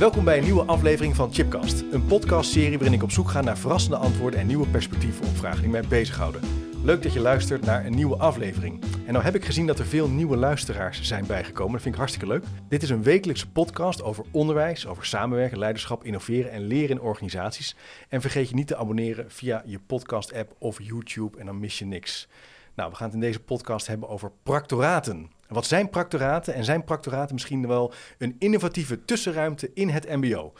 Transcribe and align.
Welkom 0.00 0.24
bij 0.24 0.38
een 0.38 0.44
nieuwe 0.44 0.64
aflevering 0.64 1.16
van 1.16 1.32
Chipcast, 1.32 1.84
een 1.92 2.06
podcastserie 2.06 2.78
waarin 2.78 2.92
ik 2.92 3.02
op 3.02 3.10
zoek 3.10 3.28
ga 3.28 3.40
naar 3.40 3.58
verrassende 3.58 3.96
antwoorden 3.96 4.40
en 4.40 4.46
nieuwe 4.46 4.66
perspectieven 4.66 5.26
op 5.26 5.36
vragen 5.36 5.60
die 5.60 5.70
mij 5.70 5.84
bezighouden. 5.88 6.40
Leuk 6.84 7.02
dat 7.02 7.12
je 7.12 7.20
luistert 7.20 7.64
naar 7.64 7.86
een 7.86 7.94
nieuwe 7.94 8.16
aflevering. 8.16 8.82
En 9.06 9.12
nou 9.12 9.24
heb 9.24 9.34
ik 9.34 9.44
gezien 9.44 9.66
dat 9.66 9.78
er 9.78 9.86
veel 9.86 10.08
nieuwe 10.08 10.36
luisteraars 10.36 11.02
zijn 11.02 11.26
bijgekomen. 11.26 11.72
Dat 11.72 11.82
vind 11.82 11.94
ik 11.94 12.00
hartstikke 12.00 12.32
leuk. 12.32 12.44
Dit 12.68 12.82
is 12.82 12.90
een 12.90 13.02
wekelijkse 13.02 13.50
podcast 13.50 14.02
over 14.02 14.24
onderwijs, 14.30 14.86
over 14.86 15.06
samenwerken, 15.06 15.58
leiderschap, 15.58 16.04
innoveren 16.04 16.50
en 16.50 16.66
leren 16.66 16.96
in 16.96 17.00
organisaties. 17.00 17.76
En 18.08 18.20
vergeet 18.20 18.48
je 18.48 18.54
niet 18.54 18.66
te 18.66 18.76
abonneren 18.76 19.30
via 19.30 19.62
je 19.66 19.78
podcast-app 19.86 20.54
of 20.58 20.78
YouTube 20.82 21.38
en 21.38 21.46
dan 21.46 21.60
mis 21.60 21.78
je 21.78 21.86
niks. 21.86 22.28
Nou, 22.74 22.90
we 22.90 22.96
gaan 22.96 23.06
het 23.06 23.14
in 23.14 23.20
deze 23.20 23.40
podcast 23.40 23.86
hebben 23.86 24.08
over 24.08 24.30
practoraten. 24.42 25.30
Wat 25.48 25.66
zijn 25.66 25.90
practoraten 25.90 26.54
en 26.54 26.64
zijn 26.64 26.84
practoraten 26.84 27.34
misschien 27.34 27.66
wel 27.66 27.92
een 28.18 28.36
innovatieve 28.38 29.04
tussenruimte 29.04 29.70
in 29.74 29.88
het 29.88 30.08
MBO? 30.08 30.52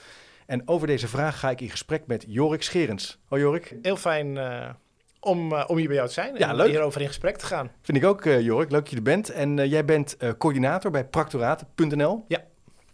En 0.47 0.69
over 0.69 0.87
deze 0.87 1.09
vraag 1.09 1.39
ga 1.39 1.51
ik 1.51 1.61
in 1.61 1.71
gesprek 1.71 2.07
met 2.07 2.25
Jorik 2.29 2.63
Scherens. 2.63 3.19
Hoi 3.25 3.43
Jorik. 3.43 3.77
Heel 3.83 3.97
fijn 3.97 4.37
uh, 4.37 4.69
om, 5.21 5.52
uh, 5.52 5.65
om 5.67 5.77
hier 5.77 5.87
bij 5.87 5.97
jou 5.97 6.09
te 6.09 6.15
zijn 6.15 6.35
ja, 6.37 6.49
en 6.49 6.57
leuk. 6.57 6.69
hierover 6.69 7.01
in 7.01 7.07
gesprek 7.07 7.37
te 7.37 7.47
gaan. 7.47 7.71
Vind 7.83 7.99
ik 7.99 8.05
ook, 8.05 8.24
uh, 8.24 8.41
Jorik. 8.41 8.71
Leuk 8.71 8.80
dat 8.80 8.91
je 8.91 8.97
er 8.97 9.02
bent. 9.02 9.30
En 9.30 9.69
jij 9.69 9.85
bent 9.85 10.17
coördinator 10.39 10.91
bij 10.91 11.05
practoraten.nl. 11.05 12.24
Ja. 12.29 12.43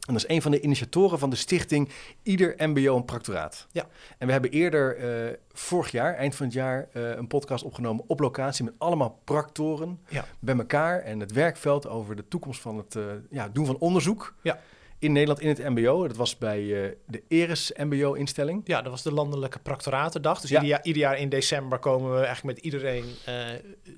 En 0.06 0.12
dat 0.12 0.22
is 0.22 0.28
een 0.28 0.42
van 0.42 0.50
de 0.50 0.60
initiatoren 0.60 1.18
van 1.18 1.30
de 1.30 1.36
stichting 1.36 1.88
Ieder 2.22 2.54
MBO 2.56 2.96
een 2.96 3.04
Practoraat. 3.04 3.66
Ja. 3.72 3.86
En 4.18 4.26
we 4.26 4.32
hebben 4.32 4.50
eerder 4.50 4.98
uh, 5.28 5.32
vorig 5.52 5.90
jaar, 5.90 6.14
eind 6.14 6.34
van 6.34 6.46
het 6.46 6.54
jaar, 6.54 6.88
uh, 6.92 7.10
een 7.16 7.26
podcast 7.26 7.64
opgenomen 7.64 8.04
op 8.06 8.20
locatie 8.20 8.64
met 8.64 8.74
allemaal 8.78 9.20
practoren 9.24 10.00
ja. 10.08 10.24
bij 10.38 10.56
elkaar 10.56 11.00
en 11.00 11.20
het 11.20 11.32
werkveld 11.32 11.88
over 11.88 12.16
de 12.16 12.28
toekomst 12.28 12.60
van 12.60 12.76
het 12.76 12.94
uh, 12.94 13.04
ja, 13.30 13.48
doen 13.48 13.66
van 13.66 13.78
onderzoek. 13.78 14.34
Ja. 14.42 14.60
In 14.98 15.12
Nederland 15.12 15.40
in 15.40 15.48
het 15.48 15.58
MBO. 15.58 16.06
Dat 16.06 16.16
was 16.16 16.38
bij 16.38 16.60
de 17.06 17.22
Eres 17.28 17.72
MBO-instelling. 17.76 18.62
Ja, 18.64 18.82
dat 18.82 18.90
was 18.90 19.02
de 19.02 19.12
Landelijke 19.12 19.58
Practoratendag. 19.58 20.40
Dus 20.40 20.50
Ja. 20.50 20.56
ieder, 20.56 20.70
jaar, 20.70 20.84
ieder 20.84 21.02
jaar 21.02 21.18
in 21.18 21.28
december 21.28 21.78
komen 21.78 22.10
we 22.10 22.24
eigenlijk 22.24 22.56
met 22.56 22.64
iedereen 22.64 23.04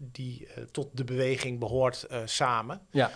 die 0.00 0.48
tot 0.70 0.88
de 0.92 1.04
beweging 1.04 1.58
behoort 1.58 2.06
samen. 2.24 2.80
Ja. 2.90 3.10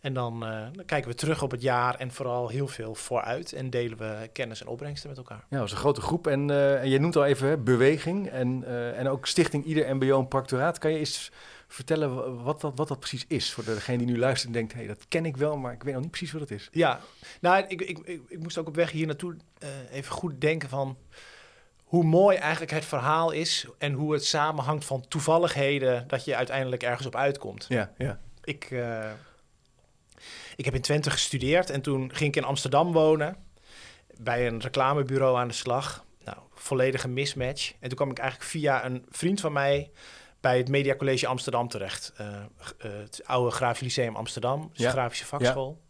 En 0.00 0.12
dan, 0.12 0.44
uh, 0.44 0.66
dan, 0.72 0.84
kijken 0.84 1.10
we 1.10 1.16
terug 1.16 1.42
op 1.42 1.50
het 1.50 1.62
jaar 1.62 1.94
en 1.94 2.12
vooral 2.12 2.48
heel 2.48 2.68
veel 2.68 2.94
vooruit. 2.94 3.52
En 3.52 3.70
delen 3.70 3.98
we 3.98 4.28
kennis 4.32 4.60
en 4.60 4.66
opbrengsten 4.66 5.08
met 5.08 5.18
elkaar. 5.18 5.44
Ja, 5.50 5.56
dat 5.56 5.66
is 5.66 5.72
een 5.72 5.78
grote 5.78 6.00
groep. 6.00 6.26
En, 6.26 6.48
uh, 6.48 6.80
en 6.80 6.88
je 6.88 6.98
noemt 6.98 7.16
al 7.16 7.24
even 7.24 7.48
hè, 7.48 7.58
beweging 7.58 8.28
en, 8.28 8.62
uh, 8.62 8.98
en 8.98 9.08
ook 9.08 9.26
Stichting 9.26 9.64
Ieder 9.64 9.96
MBO 9.96 10.18
een 10.18 10.28
Practoraat. 10.28 10.78
Kan 10.78 10.92
je 10.92 10.98
eens 10.98 11.32
vertellen 11.68 12.42
wat 12.42 12.60
dat, 12.60 12.72
wat 12.76 12.88
dat 12.88 12.98
precies 12.98 13.24
is? 13.28 13.52
Voor 13.52 13.64
degene 13.64 13.98
die 13.98 14.06
nu 14.06 14.18
luistert 14.18 14.46
en 14.46 14.52
denkt, 14.52 14.72
hé, 14.72 14.78
hey, 14.78 14.88
dat 14.88 15.08
ken 15.08 15.26
ik 15.26 15.36
wel, 15.36 15.56
maar 15.56 15.72
ik 15.72 15.82
weet 15.82 15.92
nog 15.92 16.02
niet 16.02 16.10
precies 16.10 16.32
wat 16.32 16.40
het 16.40 16.50
is. 16.50 16.68
Ja, 16.72 17.00
nou, 17.40 17.64
ik, 17.68 17.80
ik, 17.80 17.98
ik, 17.98 18.20
ik 18.28 18.38
moest 18.38 18.58
ook 18.58 18.68
op 18.68 18.74
weg 18.74 18.90
hier 18.90 19.06
naartoe 19.06 19.36
even 19.90 20.12
goed 20.12 20.40
denken 20.40 20.68
van 20.68 20.96
hoe 21.84 22.04
mooi 22.04 22.36
eigenlijk 22.36 22.72
het 22.72 22.84
verhaal 22.84 23.30
is 23.30 23.66
en 23.78 23.92
hoe 23.92 24.12
het 24.12 24.24
samenhangt 24.24 24.84
van 24.84 25.04
toevalligheden 25.08 26.04
dat 26.08 26.24
je 26.24 26.36
uiteindelijk 26.36 26.82
ergens 26.82 27.06
op 27.06 27.16
uitkomt. 27.16 27.66
Ja, 27.68 27.92
ja. 27.98 28.20
Ik... 28.44 28.70
Ik 30.58 30.64
heb 30.64 30.74
in 30.74 30.80
Twente 30.80 31.10
gestudeerd 31.10 31.70
en 31.70 31.80
toen 31.80 32.14
ging 32.14 32.30
ik 32.30 32.36
in 32.36 32.48
Amsterdam 32.48 32.92
wonen. 32.92 33.36
Bij 34.20 34.46
een 34.46 34.60
reclamebureau 34.60 35.38
aan 35.38 35.48
de 35.48 35.54
slag. 35.54 36.04
Nou, 36.24 36.38
volledige 36.54 37.08
mismatch. 37.08 37.72
En 37.80 37.88
toen 37.88 37.96
kwam 37.96 38.10
ik 38.10 38.18
eigenlijk 38.18 38.50
via 38.50 38.84
een 38.84 39.06
vriend 39.10 39.40
van 39.40 39.52
mij 39.52 39.90
bij 40.40 40.58
het 40.58 40.68
Media 40.68 40.96
College 40.96 41.26
Amsterdam 41.26 41.68
terecht. 41.68 42.12
Uh, 42.20 42.26
uh, 42.26 42.42
het 42.78 43.20
oude 43.24 43.50
Grafisch 43.50 43.80
Lyceum 43.80 44.16
Amsterdam, 44.16 44.70
dus 44.72 44.82
Ja. 44.82 44.90
grafische 44.90 45.26
vakschool. 45.26 45.80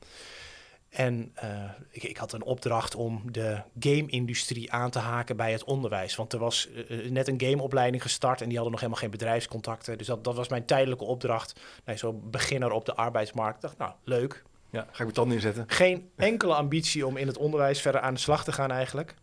En 0.88 1.34
uh, 1.44 1.70
ik, 1.90 2.02
ik, 2.02 2.16
had 2.16 2.32
een 2.32 2.42
opdracht 2.42 2.94
om 2.94 3.32
de 3.32 3.62
game-industrie 3.78 4.72
aan 4.72 4.90
te 4.90 4.98
haken 4.98 5.36
bij 5.36 5.52
het 5.52 5.64
onderwijs. 5.64 6.16
Want 6.16 6.32
er 6.32 6.38
was 6.38 6.68
uh, 6.88 7.10
net 7.10 7.28
een 7.28 7.40
gameopleiding 7.40 8.02
gestart 8.02 8.40
en 8.40 8.46
die 8.46 8.54
hadden 8.56 8.72
nog 8.72 8.80
helemaal 8.80 9.02
geen 9.02 9.10
bedrijfscontacten. 9.10 9.98
Dus 9.98 10.06
dat, 10.06 10.24
dat 10.24 10.36
was 10.36 10.48
mijn 10.48 10.64
tijdelijke 10.64 11.04
opdracht. 11.04 11.60
Nee, 11.84 11.96
zo 11.96 12.12
beginner 12.12 12.70
op 12.70 12.84
de 12.84 12.94
arbeidsmarkt. 12.94 13.54
Ik 13.56 13.62
dacht, 13.62 13.78
nou, 13.78 13.92
leuk. 14.04 14.46
Ja, 14.70 14.80
ga 14.82 14.90
ik 14.90 14.98
mijn 14.98 15.12
tanden 15.12 15.36
inzetten. 15.36 15.64
Geen 15.66 16.10
enkele 16.16 16.54
ambitie 16.54 17.06
om 17.06 17.16
in 17.16 17.26
het 17.26 17.38
onderwijs 17.38 17.80
verder 17.80 18.00
aan 18.00 18.14
de 18.14 18.20
slag 18.20 18.44
te 18.44 18.52
gaan 18.52 18.70
eigenlijk. 18.70 19.14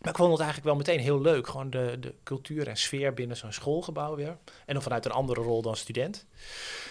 Maar 0.00 0.12
ik 0.12 0.18
vond 0.18 0.30
het 0.30 0.40
eigenlijk 0.40 0.68
wel 0.68 0.76
meteen 0.76 1.00
heel 1.00 1.20
leuk. 1.20 1.46
Gewoon 1.46 1.70
de, 1.70 1.96
de 2.00 2.14
cultuur 2.22 2.68
en 2.68 2.76
sfeer 2.76 3.14
binnen 3.14 3.36
zo'n 3.36 3.52
schoolgebouw 3.52 4.16
weer. 4.16 4.36
En 4.66 4.74
dan 4.74 4.82
vanuit 4.82 5.04
een 5.04 5.10
andere 5.10 5.40
rol 5.40 5.62
dan 5.62 5.76
student. 5.76 6.26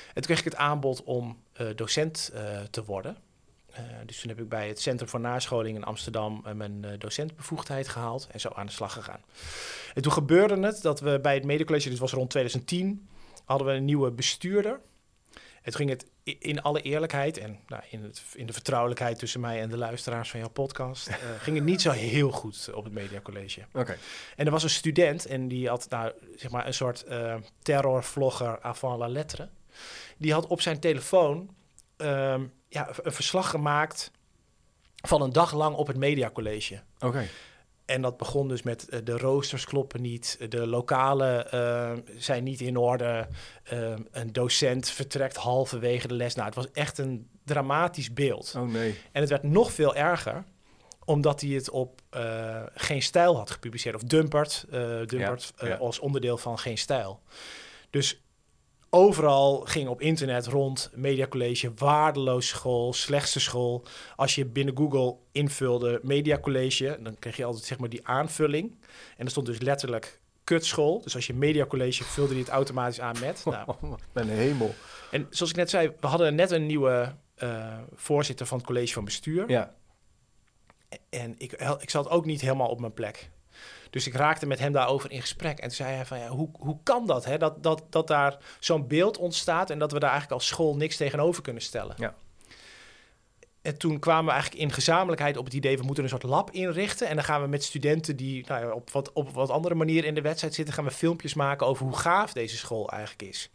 En 0.08 0.14
toen 0.14 0.24
kreeg 0.24 0.40
ik 0.40 0.44
het 0.44 0.56
aanbod 0.56 1.04
om 1.04 1.38
uh, 1.62 1.68
docent 1.76 2.32
te 2.70 2.84
worden. 2.86 3.18
Uh, 3.72 3.80
dus 4.06 4.20
toen 4.20 4.30
heb 4.30 4.40
ik 4.40 4.50
bij 4.50 4.68
het 4.68 4.82
Centrum 4.82 5.10
voor 5.10 5.20
Nascholing 5.20 5.78
in 5.78 5.84
Amsterdam 5.84 6.44
mijn 6.56 6.86
docentbevoegdheid 6.98 7.88
gehaald 7.88 8.28
en 8.32 8.40
zo 8.40 8.50
aan 8.50 8.66
de 8.66 8.72
slag 8.72 8.94
gegaan. 8.94 9.22
En 9.94 10.02
toen 10.02 10.12
gebeurde 10.12 10.60
het 10.60 10.82
dat 10.82 11.00
we 11.00 11.20
bij 11.20 11.34
het 11.34 11.46
Medecollege, 11.46 11.90
dit 11.90 12.00
was 12.00 12.12
rond 12.12 12.30
2010, 12.30 13.08
hadden 13.46 13.68
we 13.68 13.74
een 13.74 13.86
nieuwe 13.86 14.12
bestuurder. 14.12 14.80
Het 15.64 15.76
ging 15.76 15.90
het 15.90 16.06
in 16.24 16.62
alle 16.62 16.82
eerlijkheid 16.82 17.38
en 17.38 17.60
nou, 17.68 17.84
in, 17.90 18.04
het, 18.04 18.24
in, 18.34 18.46
de 18.46 18.54
vertrouwelijkheid 18.54 19.20
tussen 19.20 19.40
mij 19.40 19.62
en 19.62 19.70
de 19.70 19.78
luisteraars 19.78 20.30
van 20.30 20.40
jouw 20.40 20.50
podcast, 20.50 21.10
ging 21.46 21.56
het 21.56 21.66
niet 21.66 21.82
zo 21.82 21.92
heel 21.92 22.32
goed 22.32 22.70
op 22.74 22.84
het 22.84 22.94
Mediacollege. 22.94 23.62
Okay. 23.74 23.98
En 24.36 24.46
er 24.46 24.52
was 24.52 24.64
een 24.64 24.70
student 24.70 25.26
en 25.26 25.48
die 25.48 25.68
had 25.68 25.90
nou, 25.90 26.12
zeg 26.36 26.52
maar 26.52 26.68
een 26.68 26.74
soort 26.74 27.06
terrorvlogger 27.62 28.62
avant 28.62 29.00
la 29.00 29.08
lettre. 29.08 29.50
Die 30.18 30.34
had 30.34 30.48
op 30.48 30.62
zijn 30.62 30.80
telefoon 30.80 31.56
um, 31.98 32.54
ja, 32.68 32.90
een 33.02 33.14
verslag 33.14 33.50
gemaakt 33.50 34.12
van 34.96 35.22
een 35.22 35.34
dag 35.34 35.54
lang 35.54 35.76
op 35.76 35.88
het 35.88 35.98
mediacollege. 35.98 36.82
Oké. 36.96 37.06
Okay. 37.06 37.30
En 37.86 38.02
dat 38.02 38.18
begon 38.18 38.48
dus 38.48 38.64
met 38.64 38.88
uh, 38.90 39.00
de 39.04 39.18
roosters 39.18 39.66
kloppen 39.66 40.02
niet, 40.02 40.38
de 40.50 40.68
lokalen 40.68 41.48
uh, 41.54 41.92
zijn 42.18 42.44
niet 42.44 42.62
in 42.62 42.78
orde, 42.78 43.28
uh, 43.74 43.96
een 44.12 44.34
docent 44.34 44.90
vertrekt 44.90 45.36
halverwege 45.36 46.08
de 46.08 46.14
les. 46.14 46.36
Nou, 46.36 46.48
het 46.48 46.56
was 46.56 46.72
echt 46.72 46.98
een 46.98 47.28
dramatisch 47.46 48.14
beeld. 48.14 48.54
Oh 48.58 48.68
nee. 48.68 49.00
En 49.12 49.22
het 49.22 49.30
werd 49.30 49.44
nog 49.44 49.72
veel 49.72 49.96
erger, 49.96 50.44
omdat 51.06 51.42
hij 51.42 51.50
het 51.50 51.70
op 51.70 52.02
Geen 52.74 53.02
Stijl 53.02 53.38
had 53.38 53.52
gepubliceerd. 53.52 53.96
Of 53.96 54.04
Dumpert, 54.04 54.66
Dumpert 55.06 55.54
ja, 55.58 55.68
ja. 55.68 55.76
als 55.76 56.00
onderdeel 56.00 56.38
van 56.38 56.60
Geen 56.60 56.78
Stijl. 56.78 57.22
Dus 57.90 58.23
overal 58.96 59.60
ging 59.60 59.88
op 59.88 60.02
internet 60.02 60.48
rond 60.48 60.92
mediacollege, 60.96 61.72
waardeloos 61.76 62.48
school, 62.48 62.94
slechtste 62.94 63.40
school. 63.40 63.84
Als 64.16 64.36
je 64.36 64.46
binnen 64.46 64.78
Google 64.78 65.16
invulde 65.32 66.00
mediacollege, 66.04 67.00
dan 67.02 67.20
kreeg 67.20 67.38
je 67.38 67.46
altijd 67.46 67.66
zeg 67.66 67.80
maar 67.80 67.90
die 67.90 68.08
aanvulling. 68.08 68.76
En 69.18 69.26
er 69.26 69.32
stond 69.32 69.46
dus 69.46 69.60
letterlijk 69.60 70.20
kutschool. 70.44 71.02
Dus 71.02 71.16
als 71.16 71.28
je 71.28 71.34
mediacollege 71.34 72.04
vulde 72.04 72.34
die 72.34 72.44
het 72.44 72.52
automatisch 72.52 73.00
aan 73.00 73.16
met. 73.20 73.44
Nou, 73.54 73.68
oh, 73.82 73.94
mijn 74.12 74.30
hemel. 74.30 74.74
En 75.12 75.28
zoals 75.30 75.52
ik 75.52 75.58
net 75.58 75.70
zei, 75.70 75.92
we 76.00 76.08
hadden 76.08 76.36
net 76.36 76.52
een 76.52 76.66
nieuwe 76.66 77.16
uh, 77.38 77.78
voorzitter 77.94 78.46
van 78.46 78.58
het 78.58 78.68
college 78.68 78.94
van 78.94 79.06
bestuur. 79.06 79.50
Ja. 79.50 79.74
En 81.10 81.36
ik, 81.38 81.52
ik 81.80 81.90
zat 81.90 82.10
ook 82.10 82.26
niet 82.26 82.42
helemaal 82.42 82.70
op 82.70 82.80
mijn 82.80 82.94
plek. 82.94 83.30
Dus 83.90 84.08
ik 84.08 84.14
raakte 84.14 84.46
met 84.46 84.60
hem 84.60 84.72
daarover 84.72 85.12
in 85.12 85.22
gesprek. 85.22 85.58
En 85.58 85.68
toen 85.68 85.76
zei 85.76 85.96
hij 85.96 86.06
van, 86.06 86.20
ja, 86.20 86.28
hoe, 86.28 86.50
hoe 86.60 86.78
kan 86.84 87.08
dat, 87.08 87.26
hè? 87.26 87.38
Dat, 87.38 87.64
dat, 87.64 87.84
dat 87.90 88.08
daar 88.08 88.38
zo'n 88.60 88.88
beeld 88.88 89.18
ontstaat... 89.18 89.70
en 89.70 89.80
dat 89.80 89.92
we 89.92 90.00
daar 90.00 90.10
eigenlijk 90.10 90.42
als 90.42 90.50
school 90.50 90.76
niks 90.76 90.98
tegenover 90.98 91.42
kunnen 91.42 91.62
stellen. 91.62 91.96
Ja. 91.98 92.16
En 93.62 93.78
toen 93.78 94.00
kwamen 94.00 94.26
we 94.26 94.32
eigenlijk 94.32 94.62
in 94.62 94.72
gezamenlijkheid 94.72 95.38
op 95.38 95.46
het 95.46 95.54
idee... 95.54 95.78
we 95.78 95.84
moeten 95.84 96.04
een 96.04 96.10
soort 96.10 96.24
lab 96.24 96.52
inrichten... 96.52 97.08
en 97.08 97.16
dan 97.16 97.24
gaan 97.24 97.42
we 97.42 97.48
met 97.48 97.64
studenten 97.64 98.16
die 98.16 98.46
nou 98.48 98.66
ja, 98.66 98.72
op, 98.72 98.90
wat, 98.90 99.14
op 99.14 99.30
wat 99.30 99.50
andere 99.50 99.76
manier 99.76 100.06
in 100.06 100.16
de 100.16 100.22
wedstrijd 100.22 100.54
zitten... 100.54 100.74
gaan 100.74 100.84
we 100.84 100.92
filmpjes 100.92 101.34
maken 101.34 101.68
over 101.68 101.86
hoe 101.86 101.98
gaaf 101.98 102.34
deze 102.34 102.58
school 102.58 102.90
eigenlijk 102.90 103.30
is. 103.30 103.52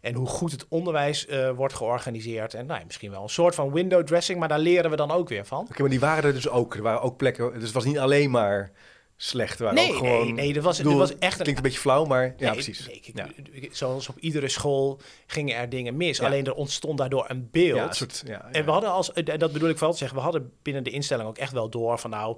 En 0.00 0.14
hoe 0.14 0.26
goed 0.26 0.52
het 0.52 0.68
onderwijs 0.68 1.26
uh, 1.26 1.50
wordt 1.50 1.74
georganiseerd. 1.74 2.54
En 2.54 2.66
nou 2.66 2.78
ja, 2.78 2.84
misschien 2.84 3.10
wel 3.10 3.22
een 3.22 3.28
soort 3.28 3.54
van 3.54 3.72
window 3.72 4.06
dressing... 4.06 4.38
maar 4.38 4.48
daar 4.48 4.58
leren 4.58 4.90
we 4.90 4.96
dan 4.96 5.10
ook 5.10 5.28
weer 5.28 5.44
van. 5.44 5.60
Oké, 5.60 5.70
okay, 5.70 5.80
maar 5.80 5.90
die 5.90 6.00
waren 6.00 6.24
er 6.24 6.32
dus 6.32 6.48
ook. 6.48 6.74
Er 6.74 6.82
waren 6.82 7.02
ook 7.02 7.16
plekken... 7.16 7.52
Dus 7.52 7.62
het 7.62 7.72
was 7.72 7.84
niet 7.84 7.98
alleen 7.98 8.30
maar 8.30 8.72
slecht 9.20 9.58
waren. 9.58 9.74
Nee, 9.74 9.90
ook 9.90 9.96
gewoon, 9.96 10.24
nee, 10.24 10.32
nee, 10.32 10.52
dat 10.52 10.62
was, 10.64 10.76
bedoel, 10.76 10.98
dat 10.98 11.08
was 11.08 11.18
echt 11.18 11.34
Klinkt 11.34 11.56
een 11.56 11.62
beetje 11.62 11.78
flauw, 11.80 12.04
maar 12.04 12.34
ja, 12.36 12.52
precies. 12.52 12.86
nee, 12.86 13.00
ik- 13.04 13.10
Ja. 13.14 13.28
zoals 13.70 14.08
op 14.08 14.18
iedere 14.18 14.48
school 14.48 15.00
gingen 15.26 15.56
er 15.56 15.68
dingen 15.68 15.96
mis. 15.96 16.18
Ja. 16.18 16.26
Alleen 16.26 16.46
er 16.46 16.54
ontstond 16.54 16.98
daardoor 16.98 17.24
een 17.28 17.48
beeld. 17.50 17.76
Ja, 17.78 17.86
een 17.88 17.94
soort, 17.94 18.22
ja, 18.26 18.48
En 18.52 18.64
we 18.64 18.70
hadden 18.70 18.90
als, 18.90 19.12
en 19.12 19.38
dat 19.38 19.52
bedoel 19.52 19.68
ik 19.68 19.78
wel 19.78 19.90
te 19.92 19.96
zeggen, 19.96 20.16
we 20.16 20.22
hadden 20.22 20.52
binnen 20.62 20.84
de 20.84 20.90
instelling 20.90 21.28
ook 21.28 21.38
echt 21.38 21.52
wel 21.52 21.68
door 21.68 21.98
van 21.98 22.10
nou, 22.10 22.36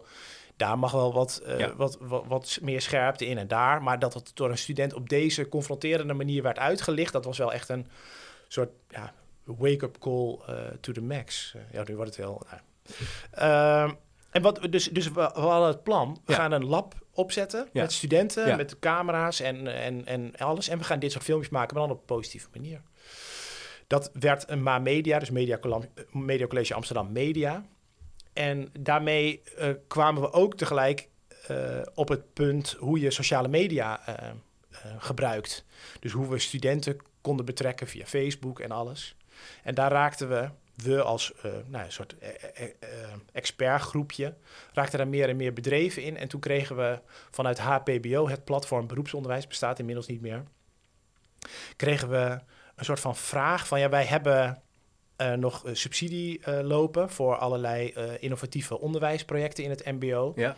daar 0.56 0.78
mag 0.78 0.92
wel 0.92 1.12
wat, 1.12 1.40
eh, 1.46 1.66
wat, 1.76 1.96
wat, 2.00 2.24
wat 2.26 2.58
meer 2.62 2.80
scherpte 2.80 3.26
in 3.26 3.38
en 3.38 3.48
daar. 3.48 3.82
Maar 3.82 3.98
dat 3.98 4.14
het 4.14 4.30
door 4.34 4.50
een 4.50 4.58
student 4.58 4.94
op 4.94 5.08
deze 5.08 5.48
confronterende 5.48 6.14
manier 6.14 6.42
werd 6.42 6.58
uitgelicht, 6.58 7.12
dat 7.12 7.24
was 7.24 7.38
wel 7.38 7.52
echt 7.52 7.68
een 7.68 7.86
soort 8.48 8.70
ja, 8.88 9.12
wake-up 9.44 9.98
call 9.98 10.38
eh, 10.46 10.54
to 10.80 10.92
the 10.92 11.02
max. 11.02 11.54
Eh, 11.56 11.60
ja, 11.72 11.82
nu 11.86 11.96
wordt 11.96 12.16
het 12.16 12.24
heel... 12.26 12.42
nou. 13.34 13.94
En 14.30 14.42
wat, 14.42 14.66
dus, 14.70 14.88
dus 14.88 15.08
we, 15.08 15.12
we 15.34 15.40
hadden 15.40 15.68
het 15.68 15.82
plan, 15.82 16.20
we 16.24 16.32
Ja. 16.32 16.38
gaan 16.38 16.52
een 16.52 16.64
lab 16.64 16.94
opzetten 17.12 17.68
Ja. 17.72 17.82
met 17.82 17.92
studenten, 17.92 18.46
Ja. 18.46 18.56
met 18.56 18.78
camera's 18.78 19.40
en, 19.40 19.66
en, 19.74 20.06
en 20.06 20.36
alles. 20.36 20.68
En 20.68 20.78
we 20.78 20.84
gaan 20.84 20.98
dit 20.98 21.12
soort 21.12 21.24
filmpjes 21.24 21.50
maken, 21.50 21.76
maar 21.76 21.86
dan 21.86 21.96
op 21.96 22.00
een 22.00 22.16
positieve 22.16 22.48
manier. 22.54 22.82
Dat 23.86 24.10
werd 24.12 24.50
een 24.50 24.62
MA 24.62 24.78
Media, 24.78 25.18
dus 25.18 25.30
Media, 25.30 25.58
College 26.48 26.74
Amsterdam 26.74 27.12
Media. 27.12 27.64
En 28.32 28.70
daarmee 28.80 29.42
eh, 29.56 29.68
kwamen 29.88 30.22
we 30.22 30.32
ook 30.32 30.54
tegelijk 30.56 31.08
eh, 31.46 31.80
op 31.94 32.08
het 32.08 32.32
punt 32.32 32.76
hoe 32.78 33.00
je 33.00 33.10
sociale 33.10 33.48
media 33.48 34.06
eh, 34.06 34.30
gebruikt. 34.98 35.64
Dus 36.00 36.12
hoe 36.12 36.28
we 36.28 36.38
studenten 36.38 36.96
konden 37.20 37.44
betrekken 37.46 37.86
via 37.86 38.06
Facebook 38.06 38.60
en 38.60 38.70
alles. 38.70 39.16
En 39.62 39.74
daar 39.74 39.90
raakten 39.90 40.28
we, 40.28 40.48
we 40.82 41.02
als 41.02 41.32
eh, 41.42 41.50
nou, 41.66 41.84
een 41.84 41.92
soort 41.92 42.18
eh, 42.18 42.28
eh, 42.58 42.88
expertgroepje, 43.32 44.34
raakten 44.72 44.98
daar 44.98 45.08
meer 45.08 45.28
en 45.28 45.36
meer 45.36 45.52
bedreven 45.52 46.02
in. 46.02 46.16
En 46.16 46.28
toen 46.28 46.40
kregen 46.40 46.76
we 46.76 46.98
vanuit 47.30 47.58
HPBO, 47.58 48.28
het 48.28 48.44
platform 48.44 48.86
beroepsonderwijs, 48.86 49.46
bestaat 49.46 49.78
inmiddels 49.78 50.06
niet 50.06 50.20
meer, 50.20 50.42
kregen 51.76 52.08
we 52.08 52.38
een 52.76 52.84
soort 52.84 53.00
van 53.00 53.16
vraag 53.16 53.66
van 53.66 53.80
ja, 53.80 53.88
wij 53.88 54.04
hebben 54.04 54.62
nog 55.36 55.62
subsidie 55.72 56.50
lopen 56.62 57.10
voor 57.10 57.36
allerlei 57.36 57.94
innovatieve 58.20 58.78
onderwijsprojecten 58.78 59.64
in 59.64 59.70
het 59.70 59.84
MBO. 59.84 60.32
Ja. 60.36 60.56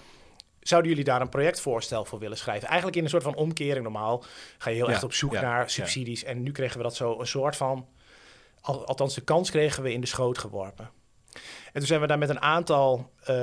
Zouden 0.61 0.91
jullie 0.91 1.05
daar 1.05 1.21
een 1.21 1.29
projectvoorstel 1.29 2.05
voor 2.05 2.19
willen 2.19 2.37
schrijven? 2.37 2.69
Eigenlijk 2.69 2.97
in 2.97 3.05
een 3.05 3.11
soort 3.11 3.23
van 3.23 3.35
omkering 3.35 3.83
normaal 3.83 4.25
ga 4.59 4.71
je 4.71 4.77
heel 4.77 4.87
Ja, 4.87 4.93
echt 4.93 5.03
op 5.03 5.13
zoek 5.13 5.33
ja, 5.33 5.41
naar 5.41 5.71
subsidies. 5.71 6.25
En 6.25 6.43
nu 6.43 6.53
kregen 6.53 6.77
we 6.77 6.83
dat 6.83 6.97
zo 6.97 7.21
een 7.21 7.27
soort 7.27 7.57
van, 7.57 7.89
althans 8.63 9.15
de 9.15 9.21
kans 9.21 9.51
kregen 9.51 9.83
we 9.83 9.93
in 9.93 10.01
de 10.01 10.07
schoot 10.07 10.39
geworpen. 10.39 10.91
En 11.65 11.73
toen 11.79 11.87
zijn 11.87 12.01
we 12.01 12.07
daar 12.07 12.19
met 12.19 12.29
een 12.29 12.41
aantal 12.41 13.11
eh, 13.25 13.35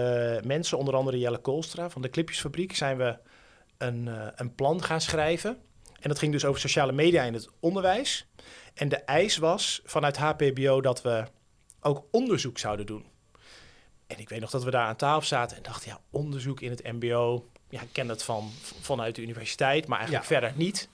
mensen, 0.42 0.78
onder 0.78 0.96
andere 0.96 1.20
Jelle 1.20 1.38
Koolstra 1.38 1.90
van 1.90 2.02
de 2.02 2.10
Clipjesfabriek, 2.10 2.76
zijn 2.76 2.98
we 2.98 3.18
een, 3.78 4.08
eh, 4.08 4.28
een 4.36 4.56
plan 4.56 4.84
gaan 4.84 5.02
schrijven. 5.02 5.58
En 6.00 6.10
dat 6.10 6.20
ging 6.20 6.32
dus 6.32 6.46
over 6.46 6.60
sociale 6.62 6.92
media 6.92 7.24
in 7.24 7.34
het 7.34 7.50
onderwijs. 7.60 8.28
En 8.74 8.90
de 8.90 8.96
eis 8.96 9.38
was 9.38 9.82
vanuit 9.86 10.18
HPBO 10.18 10.82
dat 10.82 11.02
we 11.02 11.24
ook 11.82 12.04
onderzoek 12.12 12.58
zouden 12.58 12.86
doen. 12.86 13.06
En 14.08 14.20
ik 14.20 14.30
weet 14.30 14.40
nog 14.40 14.50
dat 14.50 14.64
we 14.64 14.72
daar 14.72 14.86
aan 14.86 14.96
tafel 14.96 15.28
zaten 15.28 15.58
en 15.58 15.64
dachten, 15.64 15.90
ja, 15.90 16.00
onderzoek 16.10 16.62
in 16.62 16.70
het 16.70 16.84
MBO. 16.84 17.50
Ja, 17.70 17.82
ik 17.82 17.90
ken 17.92 18.10
het 18.10 18.24
van, 18.24 18.52
vanuit 18.82 19.16
de 19.16 19.22
universiteit, 19.22 19.88
maar 19.88 19.98
eigenlijk 20.00 20.30
Ja. 20.30 20.38
verder 20.40 20.58
niet. 20.58 20.90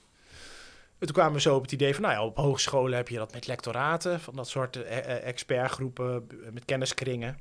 En 1.00 1.06
toen 1.08 1.16
kwamen 1.16 1.34
we 1.34 1.42
zo 1.42 1.56
op 1.56 1.62
het 1.62 1.72
idee 1.72 1.94
van, 1.94 2.02
nou 2.04 2.14
ja, 2.14 2.24
op 2.26 2.38
hogescholen 2.38 2.98
heb 2.98 3.08
je 3.08 3.18
dat 3.18 3.34
met 3.34 3.48
lectoraten, 3.48 4.20
van 4.20 4.36
dat 4.36 4.48
soort 4.50 4.76
eh, 4.84 4.98
eh, 4.98 5.28
expertgroepen 5.28 6.28
b- 6.28 6.34
met 6.52 6.66
kenniskringen. 6.66 7.38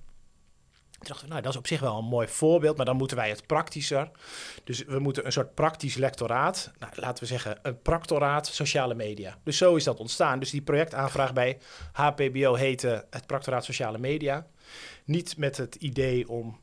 Toen 0.90 1.02
dachten 1.12 1.26
we, 1.26 1.30
nou, 1.32 1.42
dat 1.42 1.52
is 1.52 1.58
op 1.58 1.66
zich 1.66 1.80
wel 1.80 1.98
een 1.98 2.04
mooi 2.04 2.28
voorbeeld, 2.28 2.76
maar 2.76 2.86
dan 2.86 2.96
moeten 2.96 3.16
wij 3.16 3.28
het 3.28 3.46
praktischer. 3.46 4.10
Dus 4.64 4.84
we 4.84 4.98
moeten 4.98 5.26
een 5.26 5.32
soort 5.32 5.54
praktisch 5.54 5.94
lectoraat, 5.94 6.72
nou, 6.78 6.92
laten 6.96 7.22
we 7.22 7.28
zeggen 7.28 7.58
een 7.62 7.82
practoraat 7.82 8.46
sociale 8.46 8.94
media. 8.94 9.38
Dus 9.44 9.56
zo 9.56 9.76
is 9.76 9.84
dat 9.84 10.00
ontstaan. 10.00 10.38
Dus 10.38 10.50
die 10.50 10.62
projectaanvraag 10.62 11.32
bij 11.32 11.58
HPBO 11.92 12.54
heette 12.54 13.06
het 13.10 13.26
practoraat 13.26 13.64
sociale 13.64 13.98
media. 13.98 14.46
Niet 15.04 15.36
met 15.36 15.56
het 15.56 15.74
idee 15.74 16.28
om 16.28 16.60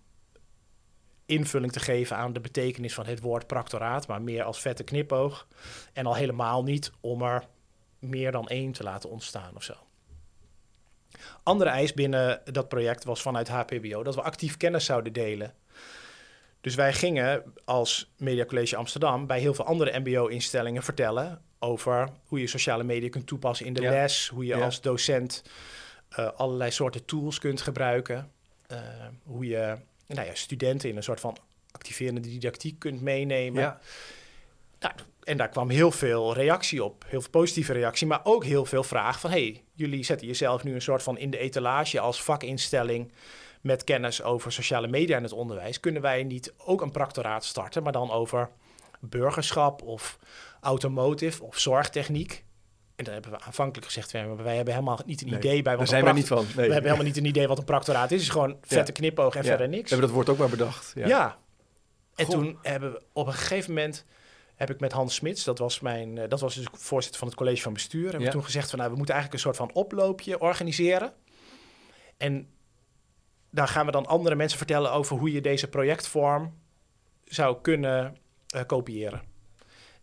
invulling 1.25 1.71
te 1.71 1.79
geven 1.79 2.15
aan 2.17 2.33
de 2.33 2.39
betekenis 2.39 2.93
van 2.93 3.05
het 3.05 3.19
woord 3.21 3.47
practoraat, 3.47 4.07
maar 4.07 4.21
meer 4.21 4.43
als 4.43 4.59
vette 4.61 4.83
knipoog. 4.83 5.47
En 5.93 6.05
al 6.05 6.15
helemaal 6.15 6.63
niet 6.63 6.91
om 7.01 7.21
er 7.21 7.47
meer 7.99 8.31
dan 8.31 8.47
één 8.47 8.71
te 8.71 8.83
laten 8.83 9.09
ontstaan 9.09 9.55
of 9.55 9.63
zo. 9.63 9.73
Andere 11.43 11.69
eis 11.69 11.93
binnen 11.93 12.41
dat 12.45 12.67
project 12.69 13.03
was 13.03 13.21
vanuit 13.21 13.47
HPBO 13.49 14.03
dat 14.03 14.15
we 14.15 14.21
actief 14.21 14.57
kennis 14.57 14.85
zouden 14.85 15.13
delen. 15.13 15.53
Dus 16.61 16.75
wij 16.75 16.93
gingen 16.93 17.53
als 17.65 18.11
Media 18.17 18.45
College 18.45 18.75
Amsterdam 18.75 19.27
bij 19.27 19.39
heel 19.39 19.53
veel 19.53 19.65
andere 19.65 19.99
MBO-instellingen 19.99 20.83
vertellen 20.83 21.41
over 21.59 22.09
hoe 22.25 22.39
je 22.39 22.47
sociale 22.47 22.83
media 22.83 23.09
kunt 23.09 23.27
toepassen 23.27 23.65
in 23.65 23.73
de 23.73 23.81
Ja. 23.81 23.89
les, 23.89 24.27
hoe 24.27 24.45
je 24.45 24.55
Ja. 24.55 24.63
als 24.63 24.81
docent 24.81 25.43
eh, 26.09 26.29
allerlei 26.35 26.71
soorten 26.71 27.05
tools 27.05 27.39
kunt 27.39 27.61
gebruiken, 27.61 28.31
eh, 28.67 28.79
hoe 29.23 29.45
je 29.45 29.77
nou 30.13 30.27
ja, 30.27 30.35
studenten 30.35 30.89
in 30.89 30.95
een 30.95 31.03
soort 31.03 31.19
van 31.19 31.37
activerende 31.71 32.21
didactiek 32.21 32.79
kunt 32.79 33.01
meenemen. 33.01 33.61
Ja. 33.61 33.79
Nou, 34.79 34.93
en 35.23 35.37
daar 35.37 35.49
kwam 35.49 35.69
heel 35.69 35.91
veel 35.91 36.33
reactie 36.33 36.83
op, 36.83 37.05
heel 37.07 37.21
veel 37.21 37.29
positieve 37.29 37.73
reactie, 37.73 38.07
maar 38.07 38.21
ook 38.23 38.43
heel 38.43 38.65
veel 38.65 38.83
vraag 38.83 39.19
van, 39.19 39.29
hey, 39.29 39.63
jullie 39.73 40.03
zetten 40.03 40.27
jezelf 40.27 40.63
nu 40.63 40.73
een 40.73 40.81
soort 40.81 41.03
van 41.03 41.17
in 41.17 41.29
de 41.29 41.37
etalage 41.37 41.99
als 41.99 42.21
vakinstelling 42.21 43.11
met 43.61 43.83
kennis 43.83 44.23
over 44.23 44.51
sociale 44.51 44.87
media 44.87 45.17
en 45.17 45.23
het 45.23 45.31
onderwijs. 45.31 45.79
Kunnen 45.79 46.01
wij 46.01 46.23
niet 46.23 46.53
ook 46.57 46.81
een 46.81 46.91
practoraat 46.91 47.45
starten, 47.45 47.83
maar 47.83 47.91
dan 47.91 48.11
over 48.11 48.49
burgerschap 48.99 49.81
of 49.81 50.19
automotive 50.61 51.43
of 51.43 51.59
zorgtechniek? 51.59 52.43
En 53.01 53.07
dan 53.07 53.13
hebben 53.21 53.31
we 53.39 53.45
aanvankelijk 53.45 53.85
gezegd, 53.85 54.11
wij 54.11 54.55
hebben 54.55 54.73
helemaal 54.73 54.99
niet 55.05 55.21
een 55.21 55.27
Nee, 55.29 55.37
idee 55.37 55.51
bij 55.53 55.61
Daar 55.63 55.77
wat 55.77 55.87
zijn 55.89 55.99
een 56.07 56.13
wij 56.13 56.23
pract- 56.23 56.39
niet 56.39 56.47
van. 56.47 56.55
Nee. 56.55 56.67
We 56.67 56.73
hebben 56.73 56.91
helemaal 56.91 57.05
niet 57.13 57.17
een 57.17 57.25
idee 57.25 57.47
wat 57.47 57.57
een 57.57 57.63
practoraat 57.63 58.11
is. 58.11 58.17
Het 58.17 58.21
is 58.21 58.29
gewoon 58.29 58.57
vette 58.61 58.91
knipoog 58.91 59.35
en 59.35 59.41
Ja. 59.41 59.47
verder 59.47 59.69
We 59.69 59.75
niks. 59.75 59.89
hebben 59.89 60.07
dat 60.07 60.15
woord 60.15 60.29
ook 60.29 60.37
maar 60.37 60.49
bedacht. 60.49 60.91
Ja. 60.95 61.07
Ja. 61.07 61.37
En 62.15 62.25
Goh. 62.25 62.35
toen 62.35 62.57
hebben 62.61 62.91
we 62.91 63.01
op 63.13 63.27
een 63.27 63.33
gegeven 63.33 63.73
moment 63.73 64.05
heb 64.55 64.69
ik 64.69 64.79
met 64.79 64.91
Hans 64.91 65.15
Smits, 65.15 65.43
dat 65.43 65.57
was 65.57 65.79
mijn, 65.79 66.17
eh, 66.17 66.29
dat 66.29 66.39
was 66.39 66.55
dus 66.55 66.65
voorzitter 66.71 67.19
van 67.19 67.27
het 67.27 67.37
college 67.37 67.61
van 67.61 67.73
bestuur, 67.73 68.03
hebben 68.09 68.21
we 68.27 68.29
toen 68.33 68.43
gezegd 68.43 68.69
van 68.69 68.79
nou, 68.79 68.91
we 68.91 68.97
moeten 68.97 69.15
eigenlijk 69.15 69.43
een 69.45 69.51
soort 69.51 69.69
van 69.69 69.81
oploopje 69.83 70.39
organiseren. 70.39 71.13
En 72.17 72.47
daar 73.49 73.67
gaan 73.67 73.85
we 73.85 73.91
dan 73.91 74.05
andere 74.05 74.35
mensen 74.35 74.57
vertellen 74.57 74.91
over 74.91 75.17
hoe 75.17 75.31
je 75.31 75.41
deze 75.41 75.67
projectvorm 75.67 76.53
zou 77.23 77.61
kunnen 77.61 78.17
eh, 78.47 78.61
kopiëren. 78.65 79.21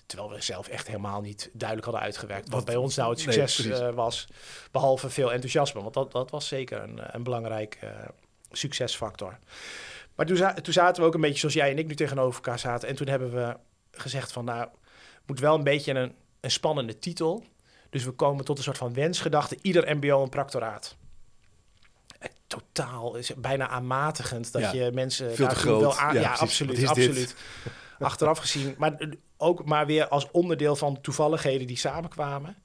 Terwijl 0.09 0.31
we 0.31 0.41
zelf 0.41 0.69
echt 0.69 0.87
helemaal 0.87 1.21
niet 1.21 1.51
duidelijk 1.53 1.87
hadden 1.89 2.05
uitgewerkt 2.05 2.49
wat, 2.51 2.65
bij 2.65 2.77
ons 2.77 2.97
nou 2.97 3.11
het 3.11 3.21
succes 3.21 3.69
eh, 3.81 3.91
was. 3.95 4.27
Behalve 4.71 5.11
veel 5.11 5.33
enthousiasme, 5.33 5.83
want 5.83 5.95
dat, 5.95 6.13
dat 6.13 6.31
was 6.31 6.49
zeker 6.49 6.83
een, 6.83 6.99
een 7.15 7.23
belangrijk 7.23 7.79
eh, 7.81 7.91
succesfactor. 8.51 9.39
Maar 10.15 10.27
toen, 10.27 10.37
za- 10.37 10.55
toen 10.55 10.73
zaten 10.73 11.03
we 11.03 11.09
ook 11.09 11.15
een 11.15 11.21
beetje 11.21 11.39
zoals 11.39 11.55
jij 11.55 11.71
en 11.71 11.79
ik 11.79 11.87
nu 11.87 11.95
tegenover 11.95 12.35
elkaar 12.35 12.59
zaten. 12.59 12.89
En 12.89 12.97
toen 12.97 13.07
hebben 13.09 13.31
we 13.35 13.57
gezegd 13.91 14.33
van 14.33 14.45
nou, 14.45 14.69
moet 15.27 15.41
wel 15.41 15.55
een 15.55 15.65
beetje 15.65 15.93
een, 15.95 16.15
een 16.41 16.51
spannende 16.51 16.99
titel. 16.99 17.45
Dus 17.91 18.05
we 18.05 18.11
komen 18.11 18.45
tot 18.45 18.59
een 18.59 18.65
soort 18.65 18.79
van 18.79 18.95
wensgedachte. 18.95 19.59
Ieder 19.63 19.97
mbo 19.97 20.23
een 20.23 20.29
practoraat. 20.29 20.97
Totaal, 22.47 23.15
is 23.17 23.35
bijna 23.37 23.69
aanmatigend 23.69 24.53
dat 24.53 24.63
Ja, 24.63 24.73
je 24.73 24.91
mensen... 24.93 25.35
veel 25.35 25.49
te 25.49 25.55
groot. 25.55 25.81
wil 25.81 25.97
aan- 25.97 26.15
Ja, 26.15 26.21
ja, 26.21 26.33
absoluut, 26.35 26.87
absoluut. 26.89 27.35
Achteraf 27.99 28.39
gezien, 28.39 28.75
maar 28.79 28.95
eh, 28.95 29.09
ook 29.37 29.65
maar 29.65 29.87
weer 29.87 30.09
als 30.09 30.31
onderdeel 30.31 30.77
van 30.77 31.01
toevalligheden 31.01 31.67
die 31.67 31.77
samenkwamen. 31.77 32.57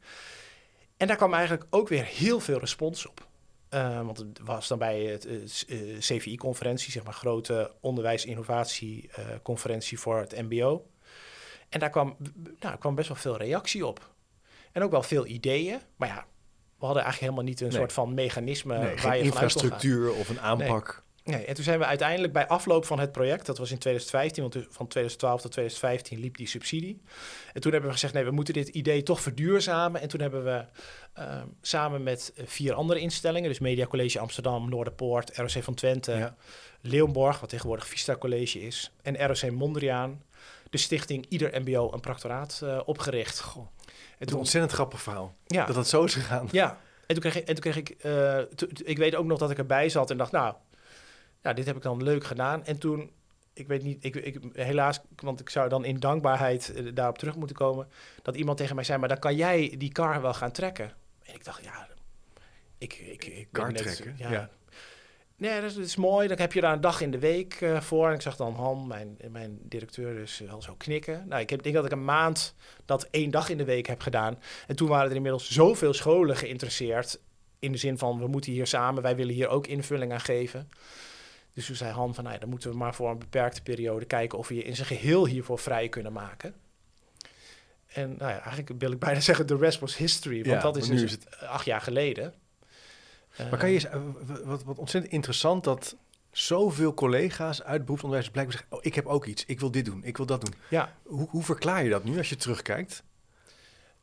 En 0.97 1.07
daar 1.07 1.17
kwam 1.17 1.33
eigenlijk 1.33 1.65
ook 1.69 1.87
weer 1.87 2.03
heel 2.05 2.39
veel 2.39 2.59
respons 2.59 3.07
op. 3.07 3.27
Eh, 3.69 4.01
want 4.05 4.17
het 4.17 4.39
was 4.43 4.67
dan 4.67 4.77
bij 4.77 4.99
het 5.01 5.25
eh, 5.25 5.35
CVI-conferentie, 5.99 6.91
zeg 6.91 7.03
maar, 7.03 7.13
grote 7.13 7.71
onderwijs-innovatie-conferentie 7.81 9.99
voor 9.99 10.19
het 10.19 10.41
MBO. 10.49 10.85
En 11.69 11.79
daar 11.79 11.89
kwam, 11.89 12.15
nou, 12.59 12.77
kwam 12.77 12.95
best 12.95 13.07
wel 13.07 13.17
veel 13.17 13.37
reactie 13.37 13.85
op. 13.85 14.11
En 14.71 14.83
ook 14.83 14.91
wel 14.91 15.03
veel 15.03 15.25
ideeën. 15.25 15.79
Maar 15.95 16.07
ja, 16.07 16.25
we 16.79 16.85
hadden 16.85 17.03
eigenlijk 17.03 17.19
helemaal 17.33 17.43
niet 17.43 17.61
een 17.61 17.67
Nee. 17.67 17.77
soort 17.77 17.93
van 17.93 18.13
mechanisme 18.13 18.77
Nee, 18.77 18.95
waar 19.01 19.17
je 19.17 19.23
infrastructuur 19.23 20.13
of 20.13 20.29
een 20.29 20.41
aanpak. 20.41 21.02
Nee, 21.23 21.45
en 21.45 21.53
toen 21.53 21.63
zijn 21.63 21.79
we 21.79 21.85
uiteindelijk 21.85 22.33
bij 22.33 22.47
afloop 22.47 22.85
van 22.85 22.99
het 22.99 23.11
project, 23.11 23.45
dat 23.45 23.57
was 23.57 23.71
in 23.71 23.77
2015, 23.77 24.41
want 24.43 24.53
van 24.53 24.87
2012 24.87 25.41
tot 25.41 25.51
2015 25.51 26.19
liep 26.19 26.37
die 26.37 26.47
subsidie. 26.47 27.01
En 27.53 27.61
toen 27.61 27.71
hebben 27.71 27.89
we 27.89 27.95
gezegd, 27.95 28.13
nee, 28.13 28.23
we 28.23 28.31
moeten 28.31 28.53
dit 28.53 28.67
idee 28.67 29.03
toch 29.03 29.21
verduurzamen. 29.21 30.01
En 30.01 30.07
toen 30.07 30.19
hebben 30.21 30.43
we 30.43 30.65
ehm, 31.13 31.45
samen 31.61 32.03
met 32.03 32.33
vier 32.45 32.73
andere 32.73 32.99
instellingen, 32.99 33.49
dus 33.49 33.59
Media 33.59 33.85
College 33.87 34.19
Amsterdam, 34.19 34.69
Noorderpoort, 34.69 35.37
ROC 35.37 35.49
van 35.63 35.73
Twente, 35.73 36.11
Ja. 36.11 36.35
Leeuwenborg, 36.81 37.39
wat 37.39 37.49
tegenwoordig 37.49 37.87
Vista 37.87 38.15
College 38.15 38.61
is, 38.61 38.91
en 39.01 39.25
ROC 39.27 39.51
Mondriaan, 39.51 40.23
de 40.69 40.77
stichting 40.77 41.25
Ieder 41.29 41.61
MBO 41.61 41.91
een 41.93 41.99
practoraat 41.99 42.59
eh, 42.63 42.79
opgericht. 42.85 43.39
Goh, 43.39 43.67
En 43.85 43.91
een 44.19 44.27
toen, 44.27 44.37
ontzettend 44.39 44.73
grappig 44.73 45.01
verhaal. 45.01 45.35
ja, 45.45 45.65
Dat 45.65 45.75
dat 45.75 45.87
zo 45.87 46.03
is 46.03 46.13
gegaan. 46.13 46.47
ja, 46.51 46.79
en 47.07 47.15
toen 47.15 47.19
kreeg 47.31 47.35
ik, 47.35 47.47
en 47.47 47.53
toen 47.53 47.71
kreeg 47.71 47.75
ik, 47.75 47.89
eh, 47.89 48.37
to- 48.55 48.67
ik 48.83 48.97
weet 48.97 49.15
ook 49.15 49.25
nog 49.25 49.39
dat 49.39 49.51
ik 49.51 49.57
erbij 49.57 49.89
zat 49.89 50.09
en 50.11 50.17
dacht, 50.17 50.31
nou, 50.31 50.53
ja, 51.43 51.53
dit 51.53 51.65
heb 51.65 51.75
ik 51.75 51.81
dan 51.81 52.03
leuk 52.03 52.23
gedaan. 52.23 52.65
En 52.65 52.77
toen 52.77 53.11
ik 53.53 53.67
weet 53.67 53.83
niet, 53.83 54.03
ik, 54.05 54.15
ik, 54.15 54.39
helaas, 54.53 54.99
want 55.15 55.39
ik 55.39 55.49
zou 55.49 55.69
dan 55.69 55.85
in 55.85 55.99
dankbaarheid 55.99 56.73
eh, 56.73 56.85
daarop 56.93 57.17
terug 57.17 57.35
moeten 57.35 57.55
komen, 57.55 57.87
dat 58.21 58.35
iemand 58.35 58.57
tegen 58.57 58.75
mij 58.75 58.83
zei, 58.83 58.99
maar 58.99 59.09
dan 59.09 59.19
kan 59.19 59.35
jij 59.35 59.75
die 59.77 59.91
kar 59.91 60.21
wel 60.21 60.33
gaan 60.33 60.51
trekken. 60.51 60.91
En 61.23 61.33
ik 61.33 61.43
dacht, 61.43 61.63
ja, 61.63 61.87
ik, 62.77 62.93
ik, 62.93 63.25
ik 63.25 63.51
ben 63.51 63.61
Kar 63.63 63.71
net- 63.71 63.81
trekken, 63.81 64.15
ja. 64.17 64.31
ja. 64.31 64.49
Nee, 65.35 65.61
dat 65.61 65.69
is, 65.69 65.75
dat 65.75 65.85
is 65.85 65.95
mooi. 65.95 66.27
Dan 66.27 66.37
heb 66.37 66.53
je 66.53 66.61
daar 66.61 66.73
een 66.73 66.81
dag 66.81 67.01
in 67.01 67.11
de 67.11 67.19
week 67.19 67.53
eh, 67.53 67.81
voor. 67.81 68.07
En 68.07 68.13
ik 68.13 68.21
zag 68.21 68.35
dan 68.35 68.53
Han, 68.53 68.87
mijn, 68.87 69.17
mijn 69.29 69.59
directeur, 69.61 70.15
dus 70.15 70.39
wel 70.39 70.61
zo 70.61 70.75
knikken. 70.77 71.27
Nou, 71.27 71.41
ik 71.41 71.49
heb, 71.49 71.63
denk 71.63 71.75
dat 71.75 71.85
ik 71.85 71.91
een 71.91 72.05
maand 72.05 72.55
dat 72.85 73.07
één 73.11 73.31
dag 73.31 73.49
in 73.49 73.57
de 73.57 73.63
week 73.63 73.87
heb 73.87 74.01
gedaan. 74.01 74.39
En 74.67 74.75
toen 74.75 74.87
waren 74.87 75.09
er 75.09 75.15
inmiddels 75.15 75.51
zoveel 75.51 75.93
scholen 75.93 76.37
geïnteresseerd. 76.37 77.19
In 77.59 77.71
de 77.71 77.77
zin 77.77 77.97
van, 77.97 78.19
we 78.19 78.27
moeten 78.27 78.51
hier 78.51 78.67
samen, 78.67 79.03
wij 79.03 79.15
willen 79.15 79.33
hier 79.33 79.47
ook 79.47 79.67
invulling 79.67 80.11
aan 80.13 80.19
geven. 80.19 80.69
Dus 81.53 81.65
toen 81.65 81.75
zei 81.75 81.91
Han 81.91 82.15
van, 82.15 82.23
nou, 82.23 82.39
dan 82.39 82.49
moeten 82.49 82.69
we 82.71 82.77
maar 82.77 82.95
voor 82.95 83.09
een 83.09 83.19
beperkte 83.19 83.61
periode 83.61 84.05
kijken 84.05 84.37
of 84.37 84.47
we 84.47 84.55
je 84.55 84.63
in 84.63 84.75
zijn 84.75 84.87
geheel 84.87 85.25
hiervoor 85.27 85.59
vrij 85.59 85.89
kunnen 85.89 86.13
maken. 86.13 86.53
En 87.87 88.09
nou 88.09 88.31
ja, 88.31 88.39
eigenlijk 88.41 88.79
wil 88.81 88.91
ik 88.91 88.99
bijna 88.99 89.19
zeggen, 89.29 89.45
the 89.45 89.57
rest 89.57 89.79
was 89.79 89.97
history. 89.97 90.35
Want 90.35 90.47
Ja, 90.47 90.61
dat 90.61 90.77
is 90.77 90.87
nu 90.87 90.95
dus 90.95 91.03
is 91.03 91.11
het- 91.11 91.37
acht 91.39 91.65
jaar 91.65 91.81
geleden. 91.81 92.33
Maar 93.37 93.57
kan 93.59 93.67
je 93.69 93.73
eens, 93.73 93.85
eh, 93.85 94.01
wat, 94.43 94.63
wat 94.63 94.77
ontzettend 94.77 95.13
interessant 95.13 95.63
dat 95.63 95.95
zoveel 96.31 96.93
collega's 96.93 97.63
uit 97.63 97.81
beroepsonderwijs 97.85 98.31
blijkbaar 98.31 98.57
zeggen: 98.57 98.77
oh, 98.77 98.83
ik 98.85 98.95
heb 98.95 99.05
ook 99.05 99.25
iets, 99.25 99.45
ik 99.45 99.59
wil 99.59 99.71
dit 99.71 99.85
doen, 99.85 100.03
ik 100.03 100.17
wil 100.17 100.25
dat 100.25 100.41
doen. 100.45 100.53
Ja, 100.69 100.95
Hoe, 101.03 101.27
hoe 101.29 101.43
verklaar 101.43 101.83
je 101.83 101.89
dat 101.89 102.03
nu 102.03 102.17
als 102.17 102.29
je 102.29 102.35
terugkijkt? 102.35 103.03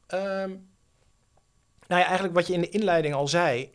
Ehm, 0.07 0.49
nou 1.87 2.01
ja, 2.01 2.05
eigenlijk 2.05 2.35
wat 2.35 2.47
je 2.47 2.53
in 2.53 2.61
de 2.61 2.69
inleiding 2.69 3.15
al 3.15 3.29
zei 3.29 3.71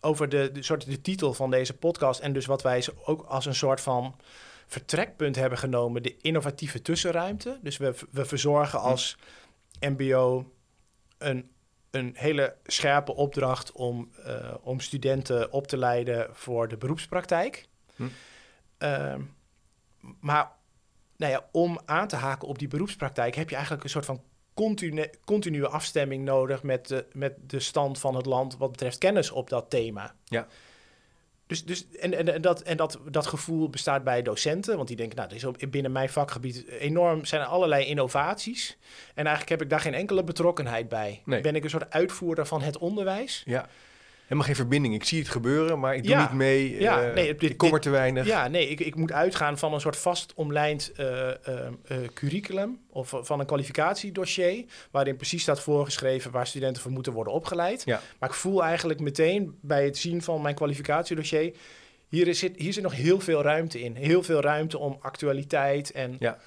over 0.00 0.28
de, 0.28 0.50
de, 0.52 0.62
soort, 0.62 0.86
de 0.86 1.00
titel 1.00 1.34
van 1.34 1.50
deze 1.50 1.76
podcast 1.76 2.20
en 2.20 2.32
dus 2.32 2.46
wat 2.46 2.62
wij 2.62 2.86
ook 3.04 3.22
als 3.22 3.46
een 3.46 3.54
soort 3.54 3.80
van 3.80 4.16
vertrekpunt 4.66 5.36
hebben 5.36 5.58
genomen, 5.58 6.02
de 6.02 6.16
innovatieve 6.16 6.82
tussenruimte. 6.82 7.58
Dus 7.62 7.76
we, 7.76 7.94
we 8.10 8.24
verzorgen 8.24 8.80
als 8.80 9.16
MBO 9.80 10.52
een, 11.18 11.50
een 11.90 12.12
hele 12.14 12.56
scherpe 12.64 13.14
opdracht 13.14 13.72
om, 13.72 14.10
eh, 14.24 14.54
om 14.60 14.80
studenten 14.80 15.52
op 15.52 15.66
te 15.66 15.76
leiden 15.76 16.28
voor 16.32 16.68
de 16.68 16.76
beroepspraktijk. 16.76 17.68
Hm. 17.96 18.08
Ehm, 18.78 19.20
maar 20.20 20.52
nou 21.16 21.32
ja, 21.32 21.48
om 21.52 21.80
aan 21.84 22.08
te 22.08 22.16
haken 22.16 22.48
op 22.48 22.58
die 22.58 22.68
beroepspraktijk 22.68 23.34
heb 23.34 23.48
je 23.48 23.54
eigenlijk 23.54 23.84
een 23.84 23.90
soort 23.90 24.04
van 24.04 24.22
continue, 24.66 25.10
continue 25.24 25.66
afstemming 25.66 26.24
nodig 26.24 26.62
met 26.62 26.88
de, 26.88 27.06
met 27.12 27.34
de 27.46 27.60
stand 27.60 27.98
van 27.98 28.14
het 28.14 28.26
land 28.26 28.56
wat 28.56 28.70
betreft 28.70 28.98
kennis 28.98 29.30
op 29.30 29.48
dat 29.48 29.70
thema. 29.70 30.14
Ja. 30.24 30.46
Dus, 31.46 31.64
dus, 31.64 31.88
en 31.88 32.14
en, 32.14 32.34
en, 32.34 32.42
dat, 32.42 32.62
en 32.62 32.76
dat, 32.76 32.98
dat 33.10 33.26
gevoel 33.26 33.70
bestaat 33.70 34.04
bij 34.04 34.22
docenten, 34.22 34.76
want 34.76 34.88
die 34.88 34.96
denken, 34.96 35.16
nou, 35.16 35.28
er 35.28 35.36
is 35.36 35.44
op, 35.44 35.56
binnen 35.70 35.92
mijn 35.92 36.08
vakgebied 36.08 36.66
enorm, 36.68 37.24
zijn 37.24 37.40
er 37.40 37.46
allerlei 37.46 37.84
innovaties. 37.84 38.78
En 39.14 39.26
eigenlijk 39.26 39.48
heb 39.48 39.62
ik 39.62 39.70
daar 39.70 39.80
geen 39.80 39.94
enkele 39.94 40.24
betrokkenheid 40.24 40.88
bij. 40.88 41.22
Nee. 41.24 41.40
Ben 41.40 41.54
ik 41.54 41.64
een 41.64 41.70
soort 41.70 41.90
uitvoerder 41.90 42.46
van 42.46 42.62
het 42.62 42.78
onderwijs? 42.78 43.42
Ja. 43.44 43.68
Helemaal 44.30 44.50
geen 44.54 44.60
verbinding. 44.60 44.94
Ik 44.94 45.04
zie 45.04 45.18
het 45.18 45.28
gebeuren, 45.28 45.78
maar 45.80 45.94
ik 45.94 46.02
doe 46.02 46.12
Ja. 46.12 46.20
niet 46.20 46.32
mee. 46.32 46.80
Ja, 46.80 47.02
eh, 47.02 47.14
nee, 47.14 47.34
dit- 47.34 47.50
ik 47.50 47.56
kom 47.56 47.74
er 47.74 47.80
te 47.80 47.90
weinig. 47.90 48.26
Ja, 48.26 48.48
nee, 48.48 48.68
ik, 48.68 48.80
ik 48.80 48.94
moet 48.94 49.12
uitgaan 49.12 49.58
van 49.58 49.74
een 49.74 49.80
soort 49.80 49.96
vast 49.96 50.32
omlijnd 50.34 50.92
eh, 50.92 51.28
eh, 51.30 51.36
curriculum 52.14 52.78
of 52.90 53.14
van 53.20 53.40
een 53.40 53.46
kwalificatiedossier, 53.46 54.64
waarin 54.90 55.16
precies 55.16 55.42
staat 55.42 55.60
voorgeschreven 55.60 56.30
waar 56.30 56.46
studenten 56.46 56.82
voor 56.82 56.90
moeten 56.90 57.12
worden 57.12 57.32
opgeleid. 57.32 57.82
Ja. 57.84 58.00
Maar 58.18 58.28
ik 58.28 58.34
voel 58.34 58.64
eigenlijk 58.64 59.00
meteen 59.00 59.58
bij 59.60 59.84
het 59.84 59.98
zien 59.98 60.22
van 60.22 60.42
mijn 60.42 60.54
kwalificatiedossier, 60.54 61.54
hier, 62.08 62.28
is, 62.28 62.38
zit, 62.38 62.56
hier 62.56 62.72
zit 62.72 62.82
nog 62.82 62.94
heel 62.94 63.20
veel 63.20 63.42
ruimte 63.42 63.80
in. 63.80 63.96
Heel 63.96 64.22
veel 64.22 64.40
ruimte 64.40 64.78
om 64.78 64.98
actualiteit 65.00 65.90
en... 65.92 66.16
Ja. 66.18 66.38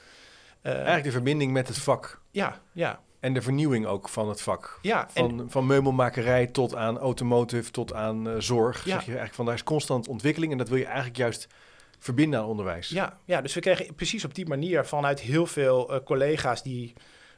Eigenlijk 0.61 1.03
de 1.03 1.11
verbinding 1.11 1.51
met 1.51 1.67
het 1.67 1.77
vak 1.77 2.21
ja, 2.31 2.61
ja, 2.71 2.99
en 3.23 3.33
de 3.33 3.41
vernieuwing 3.41 3.85
ook 3.85 4.09
van 4.09 4.29
het 4.29 4.41
vak. 4.41 4.79
ja. 4.81 5.07
En, 5.13 5.37
Van, 5.37 5.45
van 5.49 5.65
meubelmakerij 5.65 6.47
tot 6.47 6.75
aan 6.75 6.97
automotive, 6.97 7.71
tot 7.71 7.93
aan 7.93 8.29
eh, 8.29 8.35
zorg. 8.39 8.85
Ja. 8.85 8.91
Zeg 8.91 8.99
je 9.01 9.05
eigenlijk 9.05 9.33
van 9.35 9.45
daar 9.45 9.53
is 9.53 9.63
constant 9.63 10.07
ontwikkeling 10.07 10.51
en 10.51 10.57
dat 10.57 10.69
wil 10.69 10.77
je 10.77 10.85
eigenlijk 10.85 11.17
juist 11.17 11.47
verbinden 11.99 12.39
aan 12.39 12.45
onderwijs. 12.45 12.89
Ja, 12.89 13.17
ja, 13.25 13.41
dus 13.41 13.53
we 13.53 13.59
kregen 13.59 13.95
precies 13.95 14.25
op 14.25 14.35
die 14.35 14.47
manier 14.47 14.85
vanuit 14.85 15.19
heel 15.19 15.45
veel 15.45 15.93
eh, 15.93 16.03
collega's 16.03 16.63
die 16.63 16.93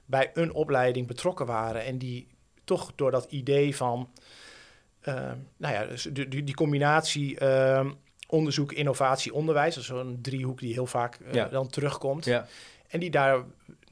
bij 0.06 0.32
een 0.34 0.54
opleiding 0.54 1.08
betrokken 1.08 1.46
waren 1.46 1.86
en 1.86 1.98
die 1.98 2.28
toch 2.64 2.92
door 2.96 3.12
dat 3.12 3.26
idee 3.30 3.76
van, 3.76 4.10
eh, 5.02 5.14
nou 5.58 5.74
ja, 5.74 5.86
dus 5.86 6.04
die, 6.12 6.28
die, 6.28 6.44
die 6.44 6.56
combinatie 6.56 7.40
eh, 7.40 7.86
onderzoek, 8.28 8.72
innovatie, 8.72 9.34
onderwijs, 9.34 9.74
dat 9.76 9.84
is 9.84 9.90
zo'n 9.90 10.20
driehoek 10.22 10.60
die 10.60 10.74
heel 10.74 10.86
vaak 10.86 11.18
Ja. 11.32 11.48
dan 11.48 11.70
terugkomt. 11.70 12.26
Ja. 12.26 12.48
En 12.88 13.00
die 13.00 13.10
daar 13.10 13.44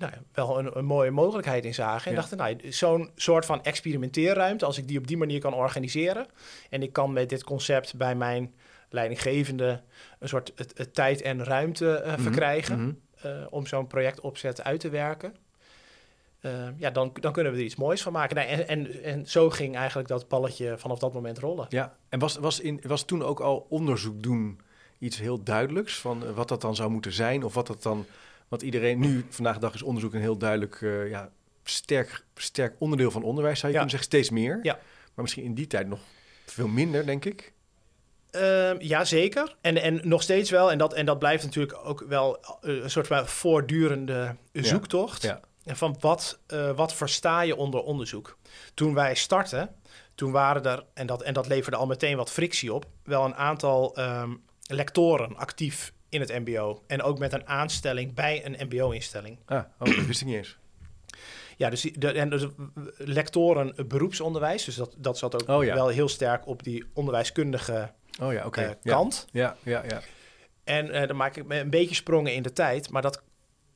nou 0.04 0.16
ja, 0.16 0.22
wel 0.34 0.60
een, 0.60 0.78
een 0.78 0.86
mooie 0.86 1.12
mogelijkheid 1.12 1.66
in 1.66 1.74
zagen. 1.74 2.10
En 2.10 2.16
dachten, 2.16 2.38
nou, 2.38 2.58
zo'n 2.70 3.10
soort 3.16 3.46
van 3.46 3.64
experimenteerruimte, 3.64 4.66
als 4.66 4.78
ik 4.78 4.88
die 4.88 4.98
op 4.98 5.08
die 5.08 5.18
manier 5.18 5.40
kan 5.40 5.54
organiseren. 5.54 6.26
En 6.70 6.84
ik 6.84 6.94
kan 6.94 7.14
met 7.14 7.30
dit 7.30 7.44
concept 7.44 7.96
bij 7.96 8.16
mijn 8.16 8.54
leidinggevende 8.90 9.82
een 10.20 10.28
soort 10.28 10.52
het, 10.56 10.74
het 10.78 10.94
tijd 10.94 11.22
en 11.22 11.44
ruimte 11.44 11.96
eh, 11.96 12.12
Mhm, 12.12 12.22
verkrijgen. 12.22 12.80
mhm. 12.82 12.94
eh, 13.28 13.46
om 13.50 13.66
zo'n 13.68 13.88
projectopzet 13.88 14.64
uit 14.64 14.80
te 14.80 14.90
werken. 14.90 15.36
Eh, 16.40 16.52
ja, 16.78 16.90
dan, 16.90 17.12
dan 17.20 17.32
kunnen 17.34 17.52
we 17.52 17.58
er 17.58 17.64
iets 17.64 17.76
moois 17.76 18.02
van 18.02 18.12
maken. 18.12 18.36
Nou, 18.36 18.48
en, 18.48 18.68
en, 18.68 19.04
en 19.04 19.28
zo 19.28 19.50
ging 19.50 19.76
eigenlijk 19.76 20.08
dat 20.08 20.28
balletje 20.28 20.78
vanaf 20.78 21.00
dat 21.00 21.14
moment 21.14 21.38
rollen. 21.38 21.66
Ja, 21.70 21.96
en 22.10 22.20
was, 22.20 22.36
was, 22.36 22.60
in, 22.60 22.82
was 22.88 23.04
toen 23.04 23.24
ook 23.24 23.40
al 23.40 23.66
onderzoek 23.70 24.24
doen 24.24 24.60
iets 25.00 25.18
heel 25.20 25.44
duidelijks 25.44 26.00
van 26.00 26.34
wat 26.34 26.48
dat 26.48 26.62
dan 26.62 26.76
zou 26.76 26.90
moeten 26.90 27.14
zijn? 27.14 27.44
Of 27.44 27.54
wat 27.54 27.68
dat 27.68 27.84
dan, 27.84 28.06
want 28.54 28.66
iedereen 28.66 29.00
nu, 29.00 29.26
vandaag 29.30 29.54
de 29.54 29.60
dag 29.60 29.74
is 29.74 29.82
onderzoek 29.82 30.14
een 30.14 30.22
heel 30.22 30.38
duidelijk, 30.38 30.82
eh, 30.82 31.10
ja, 31.10 31.30
sterk, 31.64 32.26
sterk 32.36 32.76
onderdeel 32.80 33.12
van 33.12 33.24
onderwijs, 33.24 33.60
zou 33.60 33.72
je 33.72 33.78
Ja. 33.78 33.84
kunnen 33.86 34.00
zeggen, 34.00 34.20
steeds 34.20 34.40
meer. 34.40 34.60
Ja. 34.62 34.74
Maar 35.14 35.24
misschien 35.24 35.44
in 35.44 35.54
die 35.54 35.68
tijd 35.68 35.88
nog 35.88 36.00
veel 36.46 36.68
minder, 36.68 37.06
denk 37.06 37.26
ik. 37.26 37.54
Ehm, 38.30 38.76
ja, 38.80 39.06
zeker. 39.06 39.56
En, 39.62 39.82
en 39.82 40.02
nog 40.04 40.22
steeds 40.22 40.50
wel. 40.50 40.72
En 40.72 40.78
dat, 40.78 40.94
en 40.94 41.06
dat 41.06 41.20
blijft 41.20 41.44
natuurlijk 41.44 41.80
ook 41.84 42.06
wel 42.08 42.40
eh, 42.40 42.50
een 42.62 42.90
soort 42.90 43.08
van 43.08 43.28
voortdurende 43.28 44.36
zoektocht. 44.52 45.22
Ja. 45.22 45.40
En 45.64 45.78
van 45.78 45.96
wat, 46.00 46.40
eh, 46.48 46.76
wat 46.76 46.94
versta 46.94 47.42
je 47.42 47.56
onder 47.56 47.82
onderzoek? 47.82 48.38
Toen 48.74 48.94
wij 48.94 49.16
startten, 49.16 49.76
toen 50.16 50.32
waren 50.32 50.64
er, 50.64 50.84
en 50.94 51.08
dat, 51.08 51.22
en 51.22 51.34
dat 51.34 51.48
leverde 51.48 51.78
al 51.78 51.86
meteen 51.86 52.18
wat 52.18 52.32
frictie 52.32 52.74
op, 52.74 52.86
wel 53.04 53.26
een 53.26 53.36
aantal 53.36 53.96
ehm, 53.96 54.34
lectoren 54.68 55.36
actief 55.38 55.94
in 56.14 56.20
het 56.20 56.30
MBO. 56.30 56.84
En 56.88 57.02
ook 57.02 57.20
met 57.20 57.34
een 57.34 57.48
aanstelling 57.48 58.14
bij 58.14 58.46
een 58.46 58.68
MBO-instelling. 58.68 59.40
Ah, 59.46 59.64
oh, 59.80 59.96
dat 59.96 60.06
wist 60.06 60.22
ik 60.22 60.28
niet 60.28 60.36
eens. 60.36 60.58
Ja, 61.58 61.70
dus, 61.70 61.82
de, 61.82 62.12
en 62.12 62.30
dus 62.30 62.46
lectoren 62.98 63.88
beroepsonderwijs, 63.88 64.66
dus 64.66 64.76
dat, 64.76 64.96
dat 64.98 65.18
zat 65.18 65.42
ook 65.42 65.58
Oh 65.58 65.64
ja. 65.64 65.74
wel 65.74 65.88
heel 65.88 66.10
sterk 66.10 66.48
op 66.48 66.64
die 66.64 66.86
onderwijskundige 66.94 67.92
Oh 68.22 68.34
ja, 68.34 68.50
eh, 68.52 68.70
kant. 68.84 69.28
Ja, 69.32 69.56
ja, 69.64 69.84
ja. 69.90 70.02
En 70.64 70.92
eh, 70.92 71.08
dan 71.08 71.16
maak 71.16 71.36
ik 71.36 71.46
me 71.46 71.60
een 71.60 71.70
beetje 71.70 71.96
sprongen 71.96 72.34
in 72.34 72.44
de 72.44 72.54
tijd. 72.54 72.90
Maar 72.90 73.02
dat, 73.02 73.22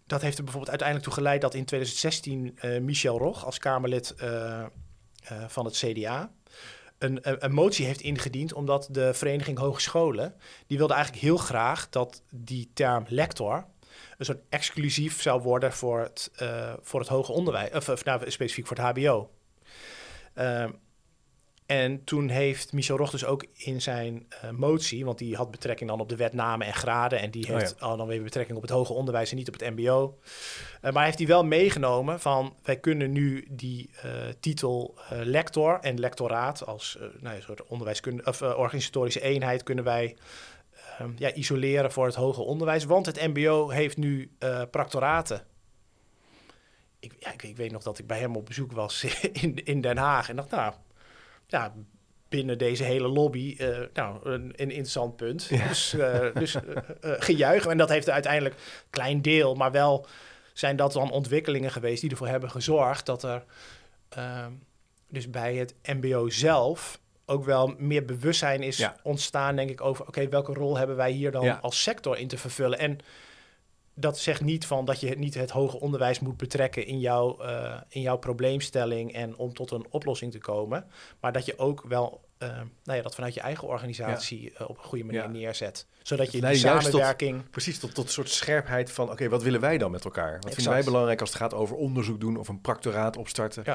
dat 0.05 0.21
heeft 0.21 0.37
er 0.37 0.43
bijvoorbeeld 0.43 0.69
uiteindelijk 0.81 1.09
toe 1.09 1.17
geleid 1.17 1.41
dat 1.41 1.53
in 1.53 1.65
2016 1.65 2.57
eh, 2.57 2.79
Michel 2.79 3.17
Rog 3.17 3.45
als 3.45 3.59
Kamerlid 3.59 4.15
van 5.47 5.65
het 5.65 5.77
CDA 5.77 6.31
een, 6.97 7.43
een, 7.45 7.53
motie 7.53 7.85
heeft 7.85 8.01
ingediend. 8.01 8.53
Omdat 8.53 8.87
de 8.91 9.13
Vereniging 9.13 9.57
Hogescholen, 9.57 10.35
die 10.67 10.77
wilde 10.77 10.93
eigenlijk 10.93 11.23
heel 11.23 11.37
graag 11.37 11.89
dat 11.89 12.21
die 12.29 12.69
term 12.73 13.05
lector 13.07 13.65
een 14.17 14.25
soort 14.25 14.41
exclusief 14.49 15.21
zou 15.21 15.41
worden 15.41 15.73
voor 15.73 15.99
het, 15.99 16.31
eh, 16.35 16.73
voor 16.81 16.99
het 16.99 17.09
hoger 17.09 17.33
onderwijs. 17.33 17.71
Of, 17.71 17.89
of 17.89 18.03
nou, 18.03 18.31
specifiek 18.31 18.67
voor 18.67 18.77
het 18.77 18.85
HBO. 18.85 19.29
Ehm, 20.33 20.71
en 21.67 22.03
toen 22.03 22.29
heeft 22.29 22.73
Michel 22.73 22.97
Rog 22.97 23.09
dus 23.09 23.25
ook 23.25 23.45
in 23.53 23.81
zijn 23.81 24.25
eh, 24.29 24.49
motie, 24.49 25.05
want 25.05 25.17
die 25.17 25.35
had 25.35 25.51
betrekking 25.51 25.89
dan 25.89 25.99
op 25.99 26.09
de 26.09 26.15
wet 26.15 26.33
namen 26.33 26.67
en 26.67 26.73
graden 26.73 27.19
en 27.19 27.31
die 27.31 27.47
Oh 27.47 27.57
heeft 27.57 27.81
al 27.81 27.97
dan 27.97 28.07
weer 28.07 28.23
betrekking 28.23 28.57
op 28.57 28.63
het 28.63 28.71
hoger 28.71 28.95
onderwijs 28.95 29.29
en 29.31 29.37
niet 29.37 29.47
op 29.47 29.59
het 29.59 29.75
MBO. 29.75 30.17
Eh, 30.81 30.91
maar 30.91 31.05
heeft 31.05 31.17
hij 31.17 31.27
wel 31.27 31.43
meegenomen 31.43 32.19
van 32.19 32.55
wij 32.63 32.77
kunnen 32.77 33.11
nu 33.11 33.47
die 33.49 33.89
eh, 34.01 34.11
titel 34.39 34.95
lector 35.09 35.79
en 35.79 35.99
lectoraat 35.99 36.65
als 36.65 36.97
nou, 37.19 37.35
een 37.35 37.41
soort 37.41 37.63
onderwijskunde 37.63 38.25
of 38.25 38.41
organisatorische 38.41 39.21
eenheid 39.21 39.63
kunnen 39.63 39.83
wij 39.83 40.15
ehm, 40.97 41.11
ja, 41.17 41.33
isoleren 41.33 41.91
voor 41.91 42.05
het 42.05 42.15
hoger 42.15 42.43
onderwijs, 42.43 42.85
want 42.85 43.05
het 43.05 43.27
MBO 43.27 43.69
heeft 43.69 43.97
nu 43.97 44.31
practoraten. 44.71 45.45
Ik, 46.99 47.13
ja, 47.19 47.33
ik, 47.33 47.43
ik 47.43 47.57
weet 47.57 47.71
nog 47.71 47.83
dat 47.83 47.99
ik 47.99 48.07
bij 48.07 48.19
hem 48.19 48.35
op 48.35 48.45
bezoek 48.45 48.71
was 48.71 49.03
in, 49.41 49.65
in 49.65 49.81
Den 49.81 49.97
Haag 49.97 50.29
en 50.29 50.35
dacht, 50.35 50.49
nou, 50.49 50.73
ja, 51.47 51.73
binnen 52.29 52.57
deze 52.57 52.83
hele 52.83 53.07
lobby, 53.07 53.55
eh, 53.57 53.77
nou, 53.93 54.29
een, 54.29 54.41
een 54.55 54.69
interessant 54.71 55.15
punt. 55.15 55.43
Ja. 55.49 55.67
Dus, 55.67 55.93
eh, 55.93 56.33
dus 56.33 56.55
eh, 56.55 56.61
gejuich. 57.17 57.65
En 57.65 57.77
dat 57.77 57.89
heeft 57.89 58.09
uiteindelijk 58.09 58.55
een 58.55 58.89
klein 58.89 59.21
deel, 59.21 59.55
maar 59.55 59.71
wel 59.71 60.05
zijn 60.53 60.75
dat 60.75 60.93
dan 60.93 61.11
ontwikkelingen 61.11 61.71
geweest 61.71 62.01
die 62.01 62.09
ervoor 62.09 62.27
hebben 62.27 62.51
gezorgd 62.51 63.05
dat 63.05 63.23
er 63.23 63.43
ehm, 64.09 64.51
dus 65.09 65.29
bij 65.29 65.55
het 65.55 65.73
MBO 65.83 66.29
zelf 66.29 66.99
ook 67.25 67.45
wel 67.45 67.75
meer 67.77 68.05
bewustzijn 68.05 68.61
is 68.63 68.77
Ja. 68.77 68.95
ontstaan, 69.03 69.55
denk 69.55 69.69
ik, 69.69 69.81
over 69.81 70.07
oké, 70.07 70.29
welke 70.29 70.53
rol 70.53 70.77
hebben 70.77 70.95
wij 70.95 71.11
hier 71.11 71.31
dan 71.31 71.43
Ja. 71.43 71.59
als 71.61 71.83
sector 71.83 72.17
in 72.17 72.27
te 72.27 72.37
vervullen? 72.37 72.79
En 72.79 72.97
dat 73.99 74.19
zegt 74.19 74.41
niet 74.41 74.65
van 74.65 74.85
dat 74.85 74.99
je 74.99 75.17
niet 75.17 75.33
het 75.33 75.49
hoger 75.49 75.79
onderwijs 75.79 76.19
moet 76.19 76.37
betrekken 76.37 76.85
in, 76.85 76.99
jouw 76.99 77.37
eh, 77.39 77.75
in 77.89 78.01
jouw 78.01 78.17
probleemstelling 78.17 79.13
en 79.13 79.35
om 79.35 79.53
tot 79.53 79.71
een 79.71 79.85
oplossing 79.89 80.31
te 80.31 80.37
komen. 80.37 80.85
Maar 81.19 81.31
dat 81.31 81.45
je 81.45 81.59
ook 81.59 81.83
wel 81.87 82.25
uh, 82.39 82.49
nou 82.83 82.97
ja, 82.97 83.01
dat 83.01 83.15
vanuit 83.15 83.33
je 83.33 83.39
eigen 83.39 83.67
organisatie 83.67 84.51
uh, 84.51 84.69
op 84.69 84.77
een 84.77 84.83
goede 84.83 85.03
manier 85.03 85.29
neerzet. 85.29 85.85
Zodat 86.01 86.31
je 86.31 86.41
die 86.41 86.55
samenwerking... 86.55 87.41
Tot, 87.41 87.51
precies, 87.51 87.79
tot, 87.79 87.93
tot 87.93 88.05
een 88.05 88.11
soort 88.11 88.29
scherpheid 88.29 88.91
van... 88.91 89.11
oké, 89.11 89.29
wat 89.29 89.43
willen 89.43 89.59
wij 89.59 89.77
dan 89.77 89.91
met 89.91 90.05
elkaar? 90.05 90.31
Wat 90.31 90.35
exact. 90.35 90.55
vinden 90.55 90.73
wij 90.73 90.83
belangrijk 90.83 91.21
als 91.21 91.29
het 91.29 91.39
gaat 91.39 91.53
over 91.53 91.75
onderzoek 91.75 92.19
doen... 92.19 92.37
of 92.37 92.47
een 92.47 92.61
practoraat 92.61 93.17
opstarten? 93.17 93.63
Ja. 93.65 93.73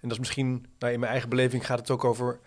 En 0.00 0.08
dat 0.08 0.12
is 0.12 0.18
misschien... 0.18 0.66
Nou, 0.78 0.92
in 0.92 1.00
mijn 1.00 1.12
eigen 1.12 1.28
beleving 1.28 1.66
gaat 1.66 1.78
het 1.78 1.90
ook 1.90 2.04
over... 2.04 2.40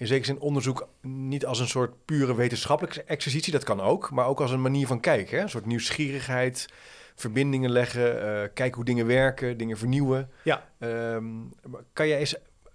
in 0.00 0.06
zekere 0.06 0.26
zin 0.26 0.40
onderzoek 0.40 0.88
niet 1.02 1.46
als 1.46 1.58
een 1.58 1.68
soort 1.68 2.04
pure 2.04 2.34
wetenschappelijke 2.34 3.02
exercitie. 3.02 3.52
Dat 3.52 3.64
kan 3.64 3.80
ook, 3.80 4.10
maar 4.10 4.26
ook 4.26 4.40
als 4.40 4.50
een 4.50 4.62
manier 4.62 4.86
van 4.86 5.00
kijken. 5.00 5.36
Hè? 5.36 5.42
Een 5.42 5.50
soort 5.50 5.66
nieuwsgierigheid 5.66 6.68
verbindingen 7.14 7.70
leggen, 7.70 8.14
uh, 8.14 8.48
kijken 8.54 8.74
hoe 8.74 8.84
dingen 8.84 9.06
werken, 9.06 9.56
dingen 9.56 9.78
vernieuwen. 9.78 10.30
Ja. 10.44 10.68
Um, 10.78 11.52
kan 11.92 12.08
jij 12.08 12.18
eens 12.18 12.34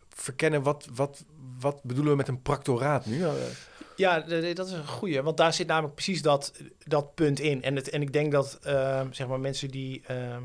verkennen 0.10 0.63
wat, 0.63 0.88
wat, 0.94 1.25
wat 1.60 1.84
bedoelen 1.84 2.12
we 2.12 2.17
met 2.17 2.27
een 2.27 2.41
practoraat 2.41 3.05
nu? 3.05 3.25
Ja, 3.96 4.20
dat 4.53 4.67
is 4.67 4.72
een 4.72 4.88
goede, 4.88 5.22
want 5.22 5.38
daar 5.38 5.53
zit 5.53 5.67
namelijk 5.67 5.94
precies 5.94 6.22
dat, 6.22 6.53
dat 6.84 7.15
punt 7.15 7.39
in. 7.39 7.63
En, 7.63 7.75
het, 7.75 7.89
en 7.89 8.01
ik 8.01 8.13
denk 8.13 8.32
dat 8.32 8.60
uh, 8.67 9.01
zeg 9.12 9.27
maar 9.27 9.39
mensen 9.39 9.70
die, 9.70 10.03
uh, 10.12 10.38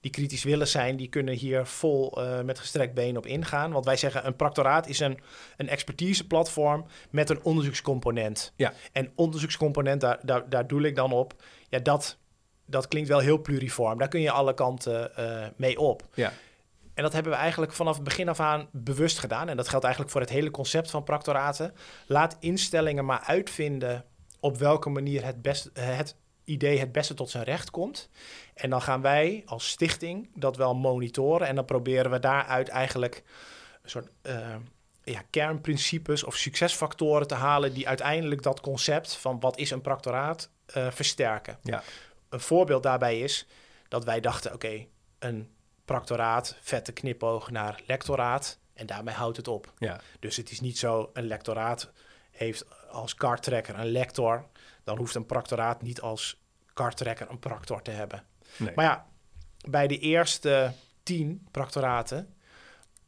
die 0.00 0.10
kritisch 0.10 0.44
willen 0.44 0.68
zijn, 0.68 0.96
die 0.96 1.08
kunnen 1.08 1.34
hier 1.34 1.66
vol 1.66 2.22
uh, 2.22 2.40
met 2.40 2.58
gestrekt 2.58 2.94
been 2.94 3.16
op 3.16 3.26
ingaan. 3.26 3.72
Want 3.72 3.84
wij 3.84 3.96
zeggen 3.96 4.26
een 4.26 4.36
practoraat 4.36 4.88
is 4.88 5.00
een, 5.00 5.18
een 5.56 5.68
expertiseplatform 5.68 6.86
met 7.10 7.30
een 7.30 7.42
onderzoekscomponent. 7.42 8.52
Ja. 8.56 8.72
En 8.92 9.12
onderzoekscomponent, 9.14 10.00
daar, 10.00 10.18
daar, 10.22 10.48
daar 10.48 10.66
doe 10.66 10.86
ik 10.86 10.96
dan 10.96 11.12
op. 11.12 11.34
Ja, 11.68 11.78
dat, 11.78 12.18
dat 12.66 12.88
klinkt 12.88 13.08
wel 13.08 13.18
heel 13.18 13.40
pluriform. 13.40 13.98
Daar 13.98 14.08
kun 14.08 14.20
je 14.20 14.30
alle 14.30 14.54
kanten 14.54 15.16
eh, 15.16 15.46
mee 15.56 15.78
op. 15.78 16.02
Ja. 16.14 16.32
En 16.94 17.02
dat 17.02 17.12
hebben 17.12 17.32
we 17.32 17.38
eigenlijk 17.38 17.72
vanaf 17.72 17.94
het 17.94 18.04
begin 18.04 18.28
af 18.28 18.40
aan 18.40 18.68
bewust 18.72 19.18
gedaan. 19.18 19.48
En 19.48 19.56
dat 19.56 19.68
geldt 19.68 19.84
eigenlijk 19.84 20.12
voor 20.12 20.22
het 20.22 20.30
hele 20.30 20.50
concept 20.50 20.90
van 20.90 21.04
practoraten. 21.04 21.74
Laat 22.06 22.36
instellingen 22.40 23.04
maar 23.04 23.20
uitvinden 23.20 24.04
op 24.40 24.56
welke 24.56 24.88
manier 24.88 25.24
het, 25.24 25.42
best, 25.42 25.70
het 25.72 26.16
idee 26.46 26.78
het 26.78 26.92
beste 26.92 27.14
tot 27.14 27.30
zijn 27.30 27.44
recht 27.44 27.70
komt. 27.70 28.08
En 28.54 28.70
dan 28.70 28.82
gaan 28.82 29.00
wij 29.00 29.42
als 29.46 29.68
stichting 29.68 30.30
dat 30.34 30.56
wel 30.56 30.74
monitoren. 30.74 31.46
En 31.46 31.54
dan 31.54 31.64
proberen 31.64 32.10
we 32.10 32.18
daaruit 32.18 32.68
eigenlijk 32.68 33.22
een 33.82 33.90
soort 33.90 34.08
uh, 34.22 34.54
ja, 35.04 35.22
kernprincipes 35.30 36.24
of 36.24 36.36
succesfactoren 36.36 37.26
te 37.26 37.34
halen... 37.34 37.74
die 37.74 37.88
uiteindelijk 37.88 38.42
dat 38.42 38.60
concept 38.60 39.14
van 39.14 39.40
wat 39.40 39.58
is 39.58 39.70
een 39.70 39.80
practoraat 39.80 40.50
uh, 40.76 40.90
versterken. 40.90 41.58
Ja. 41.62 41.82
Een 42.28 42.40
voorbeeld 42.40 42.82
daarbij 42.82 43.20
is 43.20 43.46
dat 43.88 44.04
wij 44.04 44.20
dachten, 44.20 44.52
oké, 44.52 44.86
een 45.18 45.50
practoraat, 45.84 46.56
vette 46.60 46.92
knipoog 46.92 47.50
naar 47.50 47.80
lectoraat. 47.86 48.58
En 48.74 48.86
daarmee 48.86 49.14
houdt 49.14 49.36
het 49.36 49.48
op. 49.48 49.72
Ja. 49.78 50.00
Dus 50.20 50.36
het 50.36 50.50
is 50.50 50.60
niet 50.60 50.78
zo, 50.78 51.10
een 51.12 51.26
lectoraat 51.26 51.90
heeft 52.30 52.64
als 52.90 53.14
karttrekker 53.14 53.78
een 53.78 53.90
lector. 53.90 54.46
Dan 54.86 54.98
hoeft 54.98 55.14
een 55.14 55.26
practoraat 55.26 55.82
niet 55.82 56.00
als 56.00 56.40
karttrekker 56.72 57.30
een 57.30 57.38
practor 57.38 57.82
te 57.82 57.90
hebben. 57.90 58.22
Nee. 58.56 58.72
Maar 58.74 58.84
ja, 58.84 59.06
bij 59.68 59.86
de 59.86 59.98
eerste 59.98 60.72
tien 61.02 61.46
practoraten 61.50 62.34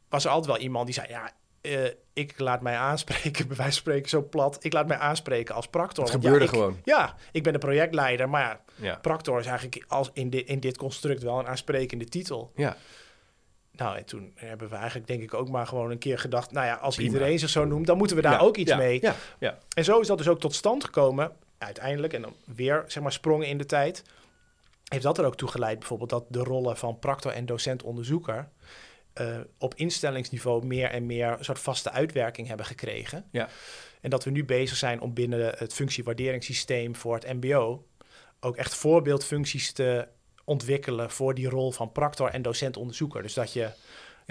was 0.09 0.25
er 0.25 0.31
altijd 0.31 0.51
wel 0.51 0.63
iemand 0.63 0.85
die 0.85 0.93
zei... 0.93 1.07
ja, 1.07 1.31
uh, 1.61 1.89
ik 2.13 2.39
laat 2.39 2.61
mij 2.61 2.75
aanspreken, 2.75 3.47
bij 3.47 3.57
wijze 3.57 3.71
van 3.71 3.81
spreken 3.81 4.09
zo 4.09 4.21
plat. 4.21 4.63
Ik 4.63 4.73
laat 4.73 4.87
mij 4.87 4.97
aanspreken 4.97 5.55
als 5.55 5.67
practor. 5.67 6.03
Het 6.03 6.13
gebeurde 6.13 6.37
ja, 6.37 6.43
ik, 6.43 6.49
gewoon. 6.49 6.79
Ja, 6.83 7.15
ik 7.31 7.43
ben 7.43 7.53
de 7.53 7.59
projectleider, 7.59 8.29
maar 8.29 8.41
ja, 8.41 8.61
ja. 8.75 8.95
practor 8.95 9.39
is 9.39 9.45
eigenlijk 9.45 9.85
als 9.87 10.09
in, 10.13 10.29
dit 10.29 10.47
in 10.47 10.59
dit 10.59 10.77
construct 10.77 11.23
wel 11.23 11.39
een 11.39 11.47
aansprekende 11.47 12.05
titel. 12.05 12.51
Ja. 12.55 12.77
Nou, 13.71 13.97
en 13.97 14.05
toen 14.05 14.31
hebben 14.35 14.69
we 14.69 14.75
eigenlijk 14.75 15.07
denk 15.07 15.21
ik 15.21 15.33
ook 15.33 15.49
maar 15.49 15.67
gewoon 15.67 15.91
een 15.91 15.97
keer 15.97 16.19
gedacht... 16.19 16.51
nou 16.51 16.65
ja, 16.65 16.75
als 16.75 16.99
iedereen 16.99 17.39
zich 17.39 17.49
zo 17.49 17.65
noemt, 17.65 17.87
dan 17.87 17.97
moeten 17.97 18.15
we 18.15 18.21
daar 18.21 18.41
ook 18.41 18.57
iets 18.57 18.75
mee. 18.75 19.01
Ja, 19.01 19.15
ja. 19.39 19.57
En 19.73 19.83
zo 19.83 19.99
is 19.99 20.07
dat 20.07 20.17
dus 20.17 20.27
ook 20.27 20.39
tot 20.39 20.55
stand 20.55 20.83
gekomen, 20.83 21.31
uiteindelijk. 21.59 22.13
En 22.13 22.21
dan 22.21 22.35
weer, 22.45 22.83
zeg 22.87 23.03
maar, 23.03 23.11
sprongen 23.11 23.47
in 23.47 23.57
de 23.57 23.65
tijd. 23.65 24.03
Heeft 24.83 25.03
dat 25.03 25.17
er 25.17 25.25
ook 25.25 25.37
toe 25.37 25.49
geleid 25.49 25.79
bijvoorbeeld 25.79 26.09
dat 26.09 26.25
de 26.29 26.43
rollen 26.43 26.77
van 26.77 26.99
practor 26.99 27.31
en 27.31 27.45
docent-onderzoeker... 27.45 28.49
Uh, 29.21 29.37
op 29.57 29.73
instellingsniveau 29.75 30.65
meer 30.65 30.89
en 30.89 31.05
meer 31.05 31.27
een 31.27 31.45
soort 31.45 31.59
vaste 31.59 31.91
uitwerking 31.91 32.47
hebben 32.47 32.65
gekregen. 32.65 33.25
Ja. 33.31 33.49
En 34.01 34.09
dat 34.09 34.23
we 34.23 34.31
nu 34.31 34.45
bezig 34.45 34.77
zijn 34.77 35.01
om 35.01 35.13
binnen 35.13 35.53
het 35.57 35.73
functiewaarderingssysteem 35.73 36.95
voor 36.95 37.13
het 37.13 37.33
MBO 37.33 37.85
ook 38.39 38.55
echt 38.57 38.75
voorbeeldfuncties 38.75 39.71
te 39.71 40.07
ontwikkelen 40.43 41.09
voor 41.09 41.33
die 41.33 41.49
rol 41.49 41.71
van 41.71 41.91
practor 41.91 42.29
en 42.29 42.41
docent-onderzoeker. 42.41 43.21
Dus 43.21 43.33
dat 43.33 43.53
je 43.53 43.71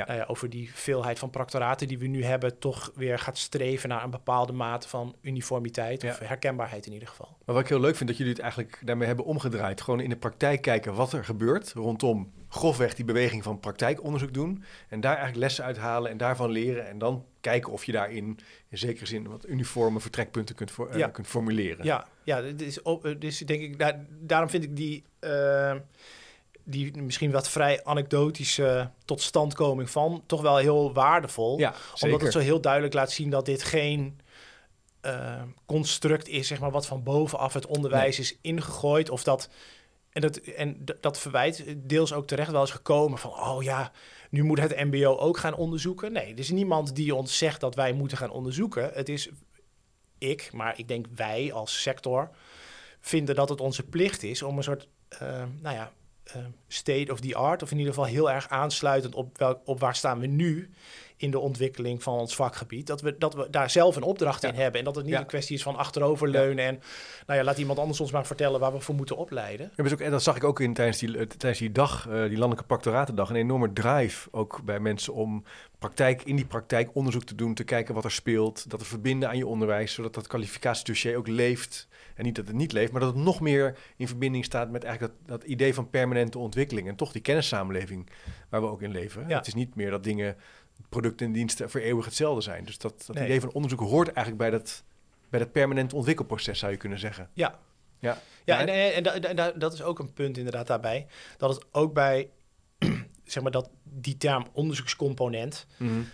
ja. 0.06 0.14
Ja, 0.14 0.24
over 0.24 0.50
die 0.50 0.70
veelheid 0.74 1.18
van 1.18 1.30
practoraten 1.30 1.88
die 1.88 1.98
we 1.98 2.06
nu 2.06 2.24
hebben, 2.24 2.58
toch 2.58 2.92
weer 2.94 3.18
gaat 3.18 3.38
streven 3.38 3.88
naar 3.88 4.04
een 4.04 4.10
bepaalde 4.10 4.52
mate 4.52 4.88
van 4.88 5.16
uniformiteit 5.20 6.04
of 6.04 6.18
herkenbaarheid 6.18 6.86
in 6.86 6.92
ieder 6.92 7.08
geval. 7.08 7.36
Maar 7.44 7.54
wat 7.54 7.64
ik 7.64 7.68
heel 7.70 7.80
leuk 7.80 7.96
vind, 7.96 8.08
dat 8.08 8.18
jullie 8.18 8.32
het 8.32 8.42
eigenlijk 8.42 8.80
daarmee 8.84 9.06
hebben 9.06 9.24
omgedraaid. 9.24 9.80
Gewoon 9.80 10.00
in 10.00 10.08
de 10.08 10.16
praktijk 10.16 10.62
kijken 10.62 10.94
wat 10.94 11.12
er 11.12 11.24
gebeurt 11.24 11.72
rondom 11.72 12.32
grofweg 12.48 12.94
die 12.94 13.04
beweging 13.04 13.42
van 13.42 13.60
praktijkonderzoek 13.60 14.34
doen. 14.34 14.64
En 14.88 15.00
daar 15.00 15.16
eigenlijk 15.16 15.44
lessen 15.44 15.64
uithalen 15.64 16.10
en 16.10 16.16
daarvan 16.16 16.50
leren. 16.50 16.88
En 16.88 16.98
dan 16.98 17.24
kijken 17.40 17.72
of 17.72 17.84
je 17.84 17.92
daarin 17.92 18.38
in 18.68 18.78
zekere 18.78 19.06
zin 19.06 19.28
wat 19.28 19.48
uniforme 19.48 20.00
vertrekpunten 20.00 20.54
kunt, 20.54 20.70
voor, 20.70 20.96
uh, 20.96 21.06
kunt 21.12 21.26
formuleren. 21.26 21.84
Ja, 21.84 22.06
ja 22.22 22.40
dit 22.42 22.62
is, 22.62 22.80
dus 23.18 23.38
denk 23.38 23.60
ik, 23.60 23.78
daar, 23.78 24.04
daarom 24.20 24.48
vind 24.48 24.64
ik 24.64 24.76
die... 24.76 25.04
Uh, 25.20 25.74
die 26.70 27.02
misschien 27.02 27.30
wat 27.30 27.48
vrij 27.48 27.84
anekdotische 27.84 28.90
totstandkoming 29.04 29.90
van 29.90 30.22
toch 30.26 30.40
wel 30.40 30.56
heel 30.56 30.92
waardevol. 30.92 31.58
Ja, 31.58 31.74
omdat 32.00 32.20
het 32.20 32.32
zo 32.32 32.38
heel 32.38 32.60
duidelijk 32.60 32.94
laat 32.94 33.10
zien 33.10 33.30
dat 33.30 33.46
dit 33.46 33.62
geen 33.62 34.20
uh, 35.02 35.42
construct 35.66 36.28
is, 36.28 36.46
zeg 36.46 36.60
maar, 36.60 36.70
wat 36.70 36.86
van 36.86 37.02
bovenaf 37.02 37.52
het 37.52 37.66
onderwijs 37.66 38.18
is 38.18 38.38
ingegooid. 38.40 39.10
Of 39.10 39.22
dat, 39.22 39.48
en 40.12 40.20
dat, 40.20 40.36
en 40.36 40.84
dat 41.00 41.18
verwijt 41.18 41.64
deels 41.76 42.12
ook 42.12 42.26
terecht 42.26 42.50
wel 42.50 42.60
eens 42.60 42.70
gekomen 42.70 43.18
van, 43.18 43.30
oh 43.30 43.62
ja, 43.62 43.92
nu 44.30 44.42
moet 44.42 44.60
het 44.60 44.84
MBO 44.84 45.16
ook 45.16 45.38
gaan 45.38 45.54
onderzoeken. 45.54 46.12
Nee, 46.12 46.32
er 46.32 46.38
is 46.38 46.50
niemand 46.50 46.96
die 46.96 47.14
ons 47.14 47.38
zegt 47.38 47.60
dat 47.60 47.74
wij 47.74 47.92
moeten 47.92 48.18
gaan 48.18 48.30
onderzoeken. 48.30 48.90
Het 48.92 49.08
is 49.08 49.30
ik, 50.18 50.50
maar 50.52 50.78
ik 50.78 50.88
denk 50.88 51.06
wij 51.14 51.52
als 51.52 51.82
sector 51.82 52.30
vinden 53.00 53.34
dat 53.34 53.48
het 53.48 53.60
onze 53.60 53.82
plicht 53.82 54.22
is 54.22 54.42
om 54.42 54.56
een 54.56 54.62
soort, 54.62 54.88
uh, 55.22 55.44
nou 55.60 55.76
ja, 55.76 55.92
state 56.68 57.12
of 57.12 57.20
the 57.20 57.34
art, 57.34 57.62
of 57.62 57.70
in 57.70 57.78
ieder 57.78 57.92
geval 57.92 58.08
heel 58.08 58.30
erg 58.30 58.48
aansluitend 58.48 59.14
op, 59.14 59.38
wel, 59.38 59.60
op 59.64 59.80
waar 59.80 59.94
staan 59.96 60.20
we 60.20 60.26
nu 60.26 60.70
in 61.18 61.30
de 61.30 61.38
ontwikkeling 61.38 62.02
van 62.02 62.18
ons 62.18 62.34
vakgebied. 62.34 62.86
Dat 62.86 63.00
we, 63.00 63.18
dat 63.18 63.34
we 63.34 63.50
daar 63.50 63.70
zelf 63.70 63.96
een 63.96 64.02
opdracht 64.02 64.44
in 64.44 64.54
hebben. 64.54 64.78
En 64.78 64.84
dat 64.84 64.96
het 64.96 65.04
niet 65.04 65.14
een 65.14 65.26
kwestie 65.26 65.56
is 65.56 65.62
van 65.62 65.76
achteroverleunen. 65.76 66.64
En 66.64 66.80
nou 67.26 67.38
ja, 67.38 67.44
laat 67.44 67.58
iemand 67.58 67.78
anders 67.78 68.00
ons 68.00 68.10
maar 68.10 68.26
vertellen 68.26 68.60
waar 68.60 68.72
we 68.72 68.80
voor 68.80 68.94
moeten 68.94 69.16
opleiden. 69.16 69.70
Ja, 69.76 69.84
ook, 69.84 70.00
en 70.00 70.10
dat 70.10 70.22
zag 70.22 70.36
ik 70.36 70.44
ook 70.44 70.60
in, 70.60 70.74
tijdens, 70.74 70.98
die, 70.98 71.26
tijdens 71.26 71.58
die 71.58 71.72
dag, 71.72 72.06
uh, 72.08 72.14
die 72.14 72.38
landelijke 72.38 72.64
practoratendag, 72.66 73.30
een 73.30 73.36
enorme 73.36 73.72
drive 73.72 74.28
ook 74.30 74.60
bij 74.64 74.80
mensen 74.80 75.14
om 75.14 75.44
praktijk, 75.78 76.22
in 76.22 76.36
die 76.36 76.44
praktijk 76.44 76.90
onderzoek 76.92 77.24
te 77.24 77.34
doen, 77.34 77.54
te 77.54 77.64
kijken 77.64 77.94
wat 77.94 78.04
er 78.04 78.10
speelt, 78.10 78.70
dat 78.70 78.78
te 78.78 78.84
verbinden 78.84 79.28
aan 79.28 79.36
je 79.36 79.46
onderwijs, 79.46 79.92
zodat 79.92 80.14
dat 80.14 80.26
kwalificatiedossier 80.26 81.16
ook 81.16 81.28
leeft. 81.28 81.88
En 82.14 82.24
niet 82.24 82.36
dat 82.36 82.46
het 82.46 82.56
niet 82.56 82.72
leeft, 82.72 82.92
maar 82.92 83.00
dat 83.00 83.14
het 83.14 83.24
nog 83.24 83.40
meer 83.40 83.78
in 83.96 84.08
verbinding 84.08 84.44
staat 84.44 84.70
met 84.70 84.84
eigenlijk 84.84 85.14
dat, 85.18 85.40
dat 85.40 85.48
idee 85.48 85.74
van 85.74 85.90
permanente 85.90 86.38
ontwikkeling. 86.38 86.88
En 86.88 86.96
toch 86.96 87.12
die 87.12 87.22
kennissamenleving 87.22 88.10
waar 88.48 88.60
we 88.60 88.66
ook 88.66 88.82
in 88.82 88.90
leven. 88.90 89.28
Ja. 89.28 89.36
Het 89.36 89.46
is 89.46 89.54
niet 89.54 89.74
meer 89.74 89.90
dat 89.90 90.04
dingen, 90.04 90.36
producten 90.88 91.26
en 91.26 91.32
diensten 91.32 91.70
voor 91.70 91.80
eeuwig 91.80 92.04
hetzelfde 92.04 92.40
zijn. 92.40 92.64
Dus 92.64 92.78
dat, 92.78 93.04
dat 93.06 93.16
idee 93.16 93.40
van 93.40 93.52
onderzoek 93.52 93.80
hoort 93.80 94.12
eigenlijk 94.12 94.38
bij 94.38 94.50
dat, 94.50 94.84
bij 95.30 95.40
dat 95.40 95.52
permanente 95.52 95.96
ontwikkelproces, 95.96 96.58
zou 96.58 96.72
je 96.72 96.78
kunnen 96.78 96.98
zeggen. 96.98 97.30
Ja. 97.32 97.58
Ja, 98.00 98.18
ja 98.44 98.60
en, 98.60 98.68
en, 98.68 99.22
en, 99.22 99.36
en 99.36 99.58
dat 99.58 99.72
is 99.72 99.82
ook 99.82 99.98
een 99.98 100.12
punt 100.12 100.36
inderdaad 100.36 100.66
daarbij. 100.66 101.06
Dat 101.36 101.54
het 101.54 101.64
ook 101.72 101.94
bij, 101.94 102.30
zeg 103.24 103.42
maar, 103.42 103.52
dat 103.52 103.70
die 103.82 104.16
term 104.16 104.46
onderzoekscomponent... 104.52 105.66
Mm 105.76 106.06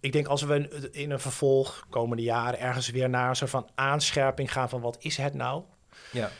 ik 0.00 0.12
denk 0.12 0.26
als 0.26 0.42
we 0.42 0.88
in 0.92 1.10
een 1.10 1.20
vervolg 1.20 1.86
komende 1.90 2.22
jaren 2.22 2.58
ergens 2.58 2.90
weer 2.90 3.08
naar 3.08 3.28
een 3.28 3.36
soort 3.36 3.50
van 3.50 3.68
aanscherping 3.74 4.52
gaan 4.52 4.68
van 4.68 4.80
wat 4.80 4.96
is 5.00 5.16
het 5.16 5.34
nou? 5.34 5.62
Ja. 6.12 6.30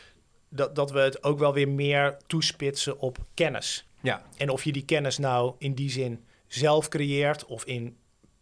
Dat, 0.49 0.75
dat 0.75 0.91
we 0.91 0.99
het 0.99 1.23
ook 1.23 1.39
wel 1.39 1.53
weer 1.53 1.69
meer 1.69 2.17
toespitsen 2.27 2.99
op 2.99 3.17
kennis. 3.33 3.87
Ja. 4.01 4.23
En 4.37 4.49
of 4.49 4.63
je 4.63 4.71
die 4.71 4.85
kennis 4.85 5.17
nou 5.17 5.55
in 5.57 5.73
die 5.73 5.89
zin 5.89 6.25
zelf 6.49 6.87
creëert 6.87 7.45
of 7.45 7.63
in 7.63 7.97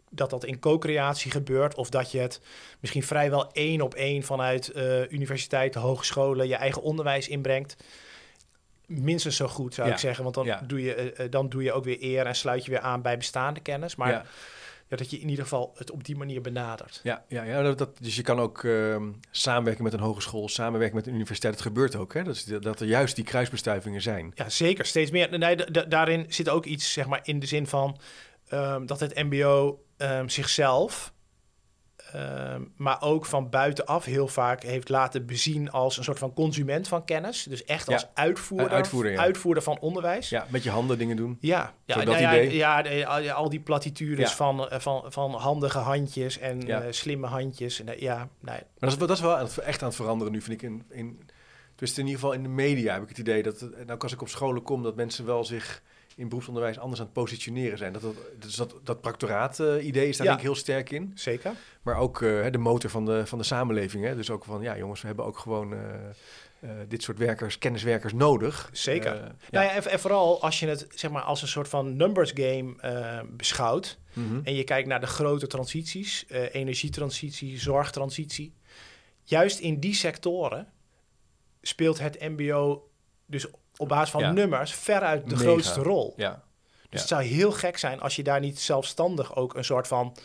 dat 0.09 0.29
dat 0.29 0.45
in 0.45 0.59
co-creatie 0.59 1.31
gebeurt 1.31 1.75
of 1.75 1.89
dat 1.89 2.11
je 2.11 2.19
het 2.19 2.41
misschien 2.79 3.03
vrijwel 3.03 3.51
één 3.51 3.81
op 3.81 3.93
één 3.93 4.23
vanuit 4.23 4.71
uh, 4.75 5.11
universiteiten, 5.11 5.81
hogescholen, 5.81 6.47
je 6.47 6.55
eigen 6.55 6.81
onderwijs 6.81 7.27
inbrengt. 7.27 7.75
Minstens 8.85 9.35
zo 9.35 9.47
goed 9.47 9.73
zou 9.73 9.89
ik 9.89 9.97
zeggen, 9.97 10.23
want 10.23 10.35
dan, 10.35 10.57
doe 10.67 10.81
je, 10.81 11.13
uh, 11.17 11.25
dan 11.29 11.49
doe 11.49 11.63
je 11.63 11.73
ook 11.73 11.83
weer 11.83 11.97
eer 12.01 12.25
en 12.25 12.35
sluit 12.35 12.65
je 12.65 12.71
weer 12.71 12.79
aan 12.79 13.01
bij 13.01 13.17
bestaande 13.17 13.59
kennis. 13.59 13.95
Maar 13.95 14.27
ja, 14.89 14.97
dat 14.97 15.09
je 15.11 15.19
in 15.19 15.29
ieder 15.29 15.43
geval 15.43 15.73
het 15.77 15.91
op 15.91 16.03
die 16.03 16.15
manier 16.17 16.41
benadert. 16.41 16.99
Ja, 17.03 17.23
ja, 17.27 17.43
ja 17.43 17.61
dat, 17.61 17.77
dat- 17.77 17.97
dus 18.01 18.15
je 18.15 18.21
kan 18.21 18.39
ook 18.39 18.63
ehm, 18.63 19.11
samenwerken 19.31 19.83
met 19.83 19.93
een 19.93 19.99
hogeschool, 19.99 20.49
samenwerken 20.49 20.95
met 20.95 21.07
een 21.07 21.13
universiteit. 21.13 21.53
Dat 21.53 21.61
gebeurt 21.61 21.95
ook, 21.95 22.13
hè? 22.13 22.23
Dat, 22.23 22.35
is, 22.35 22.43
dat 22.43 22.79
er 22.79 22.87
juist 22.87 23.15
die 23.15 23.25
kruisbestuivingen 23.25 24.01
zijn. 24.01 24.31
Ja, 24.35 24.49
zeker. 24.49 24.85
Steeds 24.85 25.11
meer. 25.11 25.37
Nee, 25.37 25.55
da- 25.55 25.65
da- 25.65 25.83
daarin 25.85 26.25
zit 26.29 26.49
ook 26.49 26.65
iets, 26.65 26.93
zeg 26.93 27.07
maar, 27.07 27.19
in 27.23 27.39
de 27.39 27.45
zin 27.45 27.67
van 27.67 27.97
ehm, 28.47 28.85
dat 28.85 28.99
het 28.99 29.15
MBO 29.23 29.83
ehm, 29.97 30.27
zichzelf, 30.27 31.13
ehm, 32.13 32.61
maar 32.75 33.01
ook 33.01 33.25
van 33.25 33.49
buitenaf 33.49 34.05
heel 34.05 34.27
vaak 34.27 34.63
heeft 34.63 34.89
laten 34.89 35.25
bezien 35.25 35.71
als 35.71 35.97
een 35.97 36.03
soort 36.03 36.19
van 36.19 36.33
consument 36.33 36.87
van 36.87 37.05
kennis. 37.05 37.43
Dus 37.43 37.63
echt 37.63 37.87
Ja. 37.87 37.93
als 37.93 38.07
uitvoerder, 38.13 38.69
Uitvoerder, 38.69 39.11
ja. 39.11 39.19
uitvoerder 39.19 39.63
van 39.63 39.79
onderwijs. 39.79 40.29
Ja, 40.29 40.45
met 40.49 40.63
je 40.63 40.69
handen 40.69 40.97
dingen 40.97 41.15
doen. 41.15 41.37
Ja, 41.39 41.73
ja, 41.85 42.03
nou 42.03 42.17
ja, 42.17 42.79
ja, 43.17 43.33
al, 43.33 43.49
die 43.49 43.59
platitudes 43.59 44.31
van, 44.31 44.69
eh, 44.69 44.79
van, 44.79 45.03
van 45.07 45.33
handige 45.33 45.77
handjes 45.77 46.39
en 46.39 46.67
eh, 46.69 46.79
slimme 46.89 47.27
handjes. 47.27 47.79
En, 47.79 47.87
eh, 47.87 47.99
ja, 48.01 48.17
nee, 48.17 48.27
Maar 48.39 48.63
dat 48.79 48.91
is, 48.91 48.97
dat 48.97 49.09
is 49.09 49.21
wel 49.21 49.37
echt 49.63 49.81
aan 49.81 49.87
het 49.87 49.97
veranderen 49.97 50.33
nu, 50.33 50.41
vind 50.41 50.61
ik. 50.61 50.69
In, 50.69 50.83
in, 50.89 51.19
dus 51.75 51.97
in 51.97 52.05
ieder 52.05 52.19
geval 52.19 52.33
in 52.33 52.43
de 52.43 52.49
media 52.49 52.93
heb 52.93 53.03
ik 53.03 53.09
het 53.09 53.17
idee 53.17 53.43
dat, 53.43 53.65
nou 53.85 53.99
als 53.99 54.13
ik 54.13 54.21
op 54.21 54.29
scholen 54.29 54.63
kom, 54.63 54.83
dat 54.83 54.95
mensen 54.95 55.25
wel 55.25 55.43
zich 55.43 55.81
in 56.17 56.27
beroepsonderwijs 56.27 56.79
anders 56.79 56.99
aan 56.99 57.05
het 57.05 57.15
positioneren 57.15 57.77
zijn. 57.77 57.93
Dat, 57.93 58.01
dat, 58.01 58.15
dus 58.39 58.55
dat, 58.55 58.75
dat 58.83 59.01
practoraat-idee 59.01 60.07
is 60.09 60.17
daar 60.17 60.25
Ja. 60.25 60.31
denk 60.33 60.37
ik 60.43 60.51
heel 60.51 60.55
sterk 60.55 60.89
in. 60.91 61.11
zeker. 61.15 61.51
Maar 61.81 61.97
ook 61.97 62.21
eh, 62.21 62.51
de 62.51 62.57
motor 62.57 62.89
van 62.89 63.05
de, 63.05 63.25
van 63.25 63.37
de 63.37 63.43
samenleving. 63.43 64.03
Hè? 64.05 64.15
Dus 64.15 64.29
ook 64.29 64.43
van, 64.43 64.61
ja 64.61 64.77
jongens, 64.77 65.01
we 65.01 65.07
hebben 65.07 65.25
ook 65.25 65.37
gewoon 65.37 65.73
eh, 65.73 65.79
eh, 66.59 66.69
dit 66.87 67.03
soort 67.03 67.17
werkers, 67.17 67.57
kenniswerkers 67.57 68.13
nodig. 68.13 68.69
Zeker. 68.71 69.13
Eh, 69.15 69.19
ja. 69.21 69.35
Nou 69.49 69.65
ja, 69.65 69.71
en, 69.71 69.83
en 69.91 69.99
vooral 69.99 70.41
als 70.41 70.59
je 70.59 70.67
het 70.67 70.87
zeg 70.95 71.11
maar, 71.11 71.21
als 71.21 71.41
een 71.41 71.47
soort 71.47 71.67
van 71.67 71.95
numbers 71.95 72.31
game 72.35 72.73
eh, 72.81 73.19
beschouwt. 73.29 73.99
Mhm. 74.13 74.39
En 74.43 74.53
je 74.53 74.63
kijkt 74.63 74.87
naar 74.87 74.99
de 74.99 75.07
grote 75.07 75.47
transities, 75.47 76.25
eh, 76.27 76.55
energietransitie, 76.55 77.59
zorgtransitie. 77.59 78.53
Juist 79.23 79.59
in 79.59 79.79
die 79.79 79.93
sectoren 79.93 80.67
speelt 81.61 81.99
het 81.99 82.19
MBO 82.19 82.89
dus 83.25 83.47
op 83.77 83.87
basis 83.87 84.09
van 84.09 84.21
Ja. 84.21 84.31
nummers 84.31 84.73
veruit 84.73 85.23
de 85.23 85.35
Mega. 85.35 85.41
grootste 85.41 85.81
rol. 85.81 86.13
Ja. 86.17 86.43
Dus 86.89 86.99
het 86.99 87.09
zou 87.09 87.23
heel 87.23 87.51
gek 87.51 87.77
zijn 87.77 87.99
als 87.99 88.15
je 88.15 88.23
daar 88.23 88.39
niet 88.39 88.59
zelfstandig 88.59 89.35
ook 89.35 89.55
een 89.55 89.63
soort 89.63 89.87
van 89.87 90.15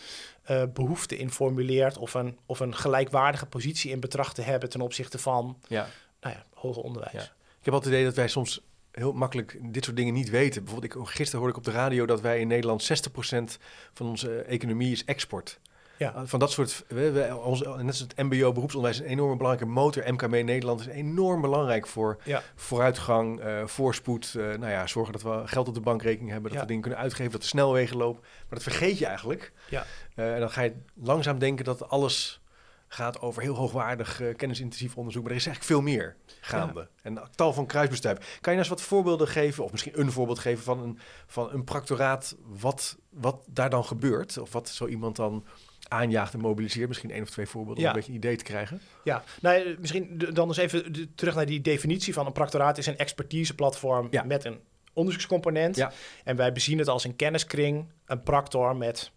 eh, 0.43 0.62
behoefte 0.75 1.17
in 1.17 1.31
formuleert 1.31 1.99
of 1.99 2.15
een, 2.15 2.38
of 2.47 2.61
een 2.61 2.75
gelijkwaardige 2.75 3.47
positie 3.47 3.91
in 3.91 4.01
betracht 4.01 4.35
te 4.35 4.43
hebben 4.43 4.69
ten 4.69 4.81
opzichte 4.81 5.19
van 5.19 5.59
ja. 5.69 5.88
nou 6.21 6.35
ja, 6.35 6.43
hoger 6.55 6.83
onderwijs. 6.83 7.12
Ik 7.59 7.65
heb 7.69 7.75
altijd 7.75 7.85
het 7.85 7.93
idee 7.93 8.05
dat 8.05 8.15
wij 8.15 8.29
soms 8.29 8.61
heel 8.93 9.12
makkelijk 9.12 9.59
dit 9.73 9.85
soort 9.85 9.97
dingen 9.97 10.15
niet 10.15 10.31
weten. 10.31 10.65
Bijvoorbeeld, 10.65 10.95
ik, 10.95 11.01
gisteren 11.09 11.41
hoorde 11.41 11.59
ik 11.59 11.67
op 11.67 11.73
de 11.73 11.79
radio 11.79 12.07
dat 12.07 12.21
wij 12.21 12.41
in 12.41 12.49
Nederland 12.49 12.83
60% 12.83 13.59
van 13.93 14.07
onze 14.07 14.43
economie 14.43 14.93
is 14.93 15.05
export. 15.05 15.59
Ja. 15.97 16.15
Uh, 16.17 16.21
Van 16.25 16.39
dat 16.39 16.51
soort, 16.51 16.85
we, 16.89 17.11
we, 17.11 17.37
onze, 17.37 17.69
net 17.69 17.87
als 17.87 17.99
het 17.99 18.17
MBO 18.17 18.53
beroepsonderwijs, 18.53 18.99
een 19.01 19.11
enorme 19.13 19.37
belangrijke 19.37 19.73
motor. 19.73 20.13
MKB 20.13 20.31
Nederland 20.45 20.81
is 20.81 20.87
enorm 20.87 21.41
belangrijk 21.41 21.87
voor 21.87 22.21
Ja. 22.25 22.43
vooruitgang, 22.55 23.41
eh, 23.41 23.67
voorspoed. 23.67 24.35
eh, 24.35 24.43
nou 24.45 24.67
ja, 24.71 24.87
zorgen 24.87 25.13
dat 25.13 25.23
we 25.23 25.43
geld 25.45 25.69
op 25.69 25.75
de 25.75 25.81
bankrekening 25.81 26.31
hebben, 26.31 26.45
dat 26.51 26.53
Ja. 26.55 26.61
we 26.61 26.67
dingen 26.67 26.83
kunnen 26.83 27.01
uitgeven, 27.01 27.33
dat 27.33 27.41
de 27.41 27.47
snelwegen 27.47 27.97
lopen. 27.97 28.21
Maar 28.23 28.59
dat 28.59 28.63
vergeet 28.63 28.99
je 28.99 29.07
eigenlijk. 29.07 29.53
Ja. 29.69 29.85
Eh, 30.15 30.35
en 30.35 30.41
dan 30.41 30.51
ga 30.51 30.63
je 30.63 30.73
langzaam 30.95 31.39
denken 31.39 31.65
dat 31.65 31.89
alles 31.89 32.41
gaat 32.89 33.21
over 33.21 33.43
heel 33.43 33.55
hoogwaardig 33.55 34.21
eh, 34.21 34.35
kennisintensief 34.37 34.97
onderzoek. 34.97 35.23
Maar 35.23 35.31
er 35.33 35.37
is 35.39 35.47
eigenlijk 35.47 35.75
veel 35.75 35.93
meer 35.93 36.17
gaande. 36.41 36.89
En 37.03 37.23
tal 37.35 37.53
van 37.53 37.67
kruisbestuivingen. 37.67 38.29
Kan 38.31 38.39
je 38.53 38.59
nou 38.59 38.59
eens 38.59 38.69
wat 38.69 38.83
voorbeelden 38.89 39.29
geven, 39.29 39.65
of 39.65 39.71
misschien 39.71 40.01
een 40.01 40.13
voorbeeld 40.13 40.39
geven 40.39 40.65
van 40.65 40.83
een, 40.83 40.99
van 41.27 41.53
een 41.53 41.65
practoraat, 41.65 42.37
wat, 42.47 42.97
wat 43.11 43.37
daar 43.47 43.71
dan 43.71 43.85
gebeurt? 43.85 44.39
Of 44.39 44.53
wat 44.53 44.69
zo 44.69 44.87
iemand 44.87 45.17
dan 45.17 45.45
aanjaagt 45.88 46.35
en 46.35 46.40
mobiliseert? 46.40 46.88
Misschien 46.88 47.11
één 47.11 47.23
of 47.23 47.31
twee 47.31 47.47
voorbeelden 47.47 47.83
Ja. 47.83 47.88
om 47.90 47.95
een 47.95 48.01
beetje 48.01 48.12
een 48.18 48.25
idee 48.25 48.37
te 48.37 48.45
krijgen. 48.45 48.81
Ja, 49.05 49.25
nou, 49.40 49.57
eh, 49.57 49.79
misschien 49.79 50.18
dan 50.33 50.49
eens 50.49 50.57
even 50.57 51.12
terug 51.14 51.35
naar 51.35 51.47
die 51.47 51.61
definitie 51.61 52.12
van 52.12 52.27
een 52.27 52.33
practoraat 52.33 52.79
is 52.79 52.87
een 52.87 52.99
expertiseplatform 52.99 54.09
Ja. 54.11 54.23
met 54.23 54.45
een 54.45 54.61
onderzoekscomponent. 54.92 55.77
Ja. 55.77 55.92
En 56.25 56.37
wij 56.37 56.53
bezien 56.53 56.79
het 56.79 56.88
als 56.88 57.05
een 57.05 57.16
kenniskring, 57.16 57.87
een 58.07 58.23
practor 58.23 58.77
met 58.77 59.11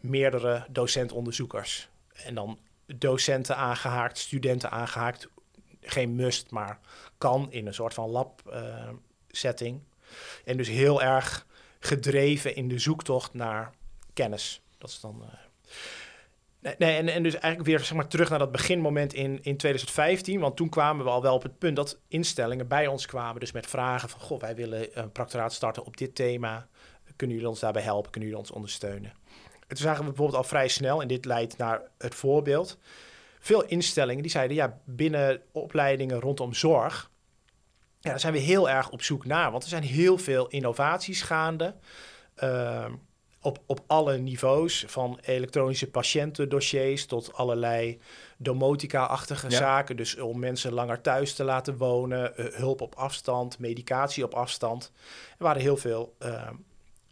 meerdere 0.00 0.66
docent-onderzoekers. 0.70 1.88
En 2.14 2.34
dan 2.34 2.58
docenten 2.86 3.56
aangehaakt, 3.56 4.18
studenten 4.18 4.70
aangehaakt. 4.70 5.28
Geen 5.80 6.14
must, 6.14 6.50
maar 6.50 6.78
kan 7.18 7.52
in 7.52 7.66
een 7.66 7.74
soort 7.74 7.94
van 7.94 8.10
lab-setting. 8.10 9.80
en 10.44 10.56
dus 10.56 10.68
heel 10.68 11.02
erg 11.02 11.46
gedreven 11.80 12.54
in 12.56 12.68
de 12.68 12.78
zoektocht 12.78 13.34
naar 13.34 13.72
kennis. 14.12 14.60
Dat 14.78 14.90
is 14.90 15.00
dan... 15.00 15.22
eh, 15.22 15.28
Nee, 16.64 16.74
nee 16.78 16.96
en, 16.96 17.08
en 17.08 17.22
dus 17.22 17.32
eigenlijk 17.32 17.64
weer 17.64 17.78
zeg 17.80 17.96
maar, 17.96 18.08
terug 18.08 18.30
naar 18.30 18.38
dat 18.38 18.52
beginmoment 18.52 19.14
in, 19.14 19.38
in 19.42 19.56
2015. 19.56 20.40
Want 20.40 20.56
toen 20.56 20.68
kwamen 20.68 21.04
we 21.04 21.10
al 21.10 21.22
wel 21.22 21.34
op 21.34 21.42
het 21.42 21.58
punt 21.58 21.76
dat 21.76 22.00
instellingen 22.08 22.68
bij 22.68 22.86
ons 22.86 23.06
kwamen. 23.06 23.40
Dus 23.40 23.52
met 23.52 23.66
vragen 23.66 24.08
van, 24.08 24.20
goh, 24.20 24.40
wij 24.40 24.54
willen 24.54 24.98
een 25.02 25.12
practoraat 25.12 25.52
starten 25.52 25.84
op 25.84 25.96
dit 25.96 26.14
thema. 26.14 26.68
Kunnen 27.16 27.36
jullie 27.36 27.50
ons 27.50 27.60
daarbij 27.60 27.82
helpen? 27.82 28.10
Kunnen 28.10 28.30
jullie 28.30 28.44
ons 28.44 28.54
ondersteunen? 28.54 29.12
En 29.60 29.68
toen 29.68 29.76
zagen 29.76 30.00
we 30.00 30.08
bijvoorbeeld 30.08 30.38
al 30.38 30.48
vrij 30.48 30.68
snel, 30.68 31.02
en 31.02 31.08
dit 31.08 31.24
leidt 31.24 31.56
naar 31.56 31.82
het 31.98 32.14
voorbeeld. 32.14 32.78
Veel 33.40 33.64
instellingen 33.64 34.22
die 34.22 34.30
zeiden, 34.30 34.56
ja, 34.56 34.78
binnen 34.84 35.42
opleidingen 35.52 36.20
rondom 36.20 36.54
zorg... 36.54 37.10
Ja, 38.00 38.10
daar 38.10 38.20
zijn 38.20 38.32
we 38.32 38.38
heel 38.38 38.70
erg 38.70 38.90
op 38.90 39.02
zoek 39.02 39.24
naar. 39.24 39.50
Want 39.50 39.62
er 39.62 39.68
zijn 39.68 39.82
heel 39.82 40.18
veel 40.18 40.48
innovaties 40.48 41.22
gaande... 41.22 41.74
Ehm, 42.34 42.92
op, 43.44 43.58
op 43.66 43.80
alle 43.86 44.18
niveaus, 44.18 44.84
van 44.86 45.18
elektronische 45.22 45.90
patiëntendossiers 45.90 47.06
tot 47.06 47.32
allerlei 47.32 47.98
domotica-achtige 48.38 49.50
Ja. 49.50 49.56
zaken. 49.56 49.96
Dus 49.96 50.18
om 50.18 50.38
mensen 50.38 50.72
langer 50.72 51.00
thuis 51.00 51.34
te 51.34 51.44
laten 51.44 51.76
wonen, 51.76 52.36
eh, 52.36 52.44
hulp 52.54 52.80
op 52.80 52.94
afstand, 52.94 53.58
medicatie 53.58 54.24
op 54.24 54.34
afstand. 54.34 54.92
Er 55.38 55.44
waren 55.44 55.62
heel 55.62 55.76
veel 55.76 56.14
eh, 56.18 56.48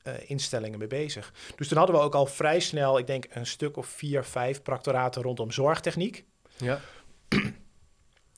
eh, 0.03 0.15
instellingen 0.27 0.79
mee 0.79 0.89
bezig. 0.89 1.33
Dus 1.57 1.69
toen 1.69 1.79
hadden 1.79 1.97
we 1.97 2.03
ook 2.03 2.15
al 2.15 2.27
vrij 2.27 2.61
snel, 2.61 2.99
ik 2.99 3.07
denk 3.07 3.27
een 3.31 3.47
stuk 3.47 3.77
of 3.77 3.87
vier, 3.87 4.25
vijf 4.25 4.63
practoraten 4.63 5.23
rondom 5.23 5.51
zorgtechniek. 5.51 6.25
Ja. 6.57 6.81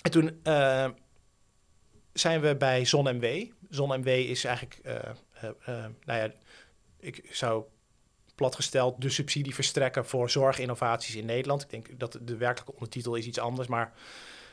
En 0.03 0.11
toen 0.11 0.41
eh, 0.43 0.89
zijn 2.13 2.41
we 2.41 2.57
bij 2.57 2.85
ZonMW. 2.85 3.45
ZonMW 3.71 4.09
is 4.09 4.45
eigenlijk, 4.45 4.79
eh, 4.83 4.95
eh, 4.95 5.51
eh, 5.65 5.85
nou 6.05 6.21
ja, 6.21 6.33
ik 6.99 7.29
zou 7.31 7.65
platgesteld 8.35 9.01
de 9.01 9.11
subsidieverstrekker 9.11 10.07
voor 10.07 10.31
zorginnovaties 10.31 11.15
in 11.15 11.27
Nederland. 11.27 11.63
Ik 11.63 11.71
denk 11.71 11.99
dat 11.99 12.19
de 12.23 12.37
werkelijke 12.37 12.73
ondertitel 12.73 13.15
is 13.15 13.27
iets 13.27 13.39
anders, 13.39 13.69
maar 13.69 13.93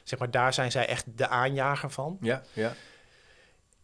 zeg 0.03 0.19
maar 0.19 0.31
daar 0.31 0.53
zijn 0.53 0.71
zij 0.71 0.87
echt 0.87 1.05
de 1.17 1.27
aanjager 1.27 1.89
van. 1.89 2.17
Ja, 2.21 2.43
ja. 2.53 2.73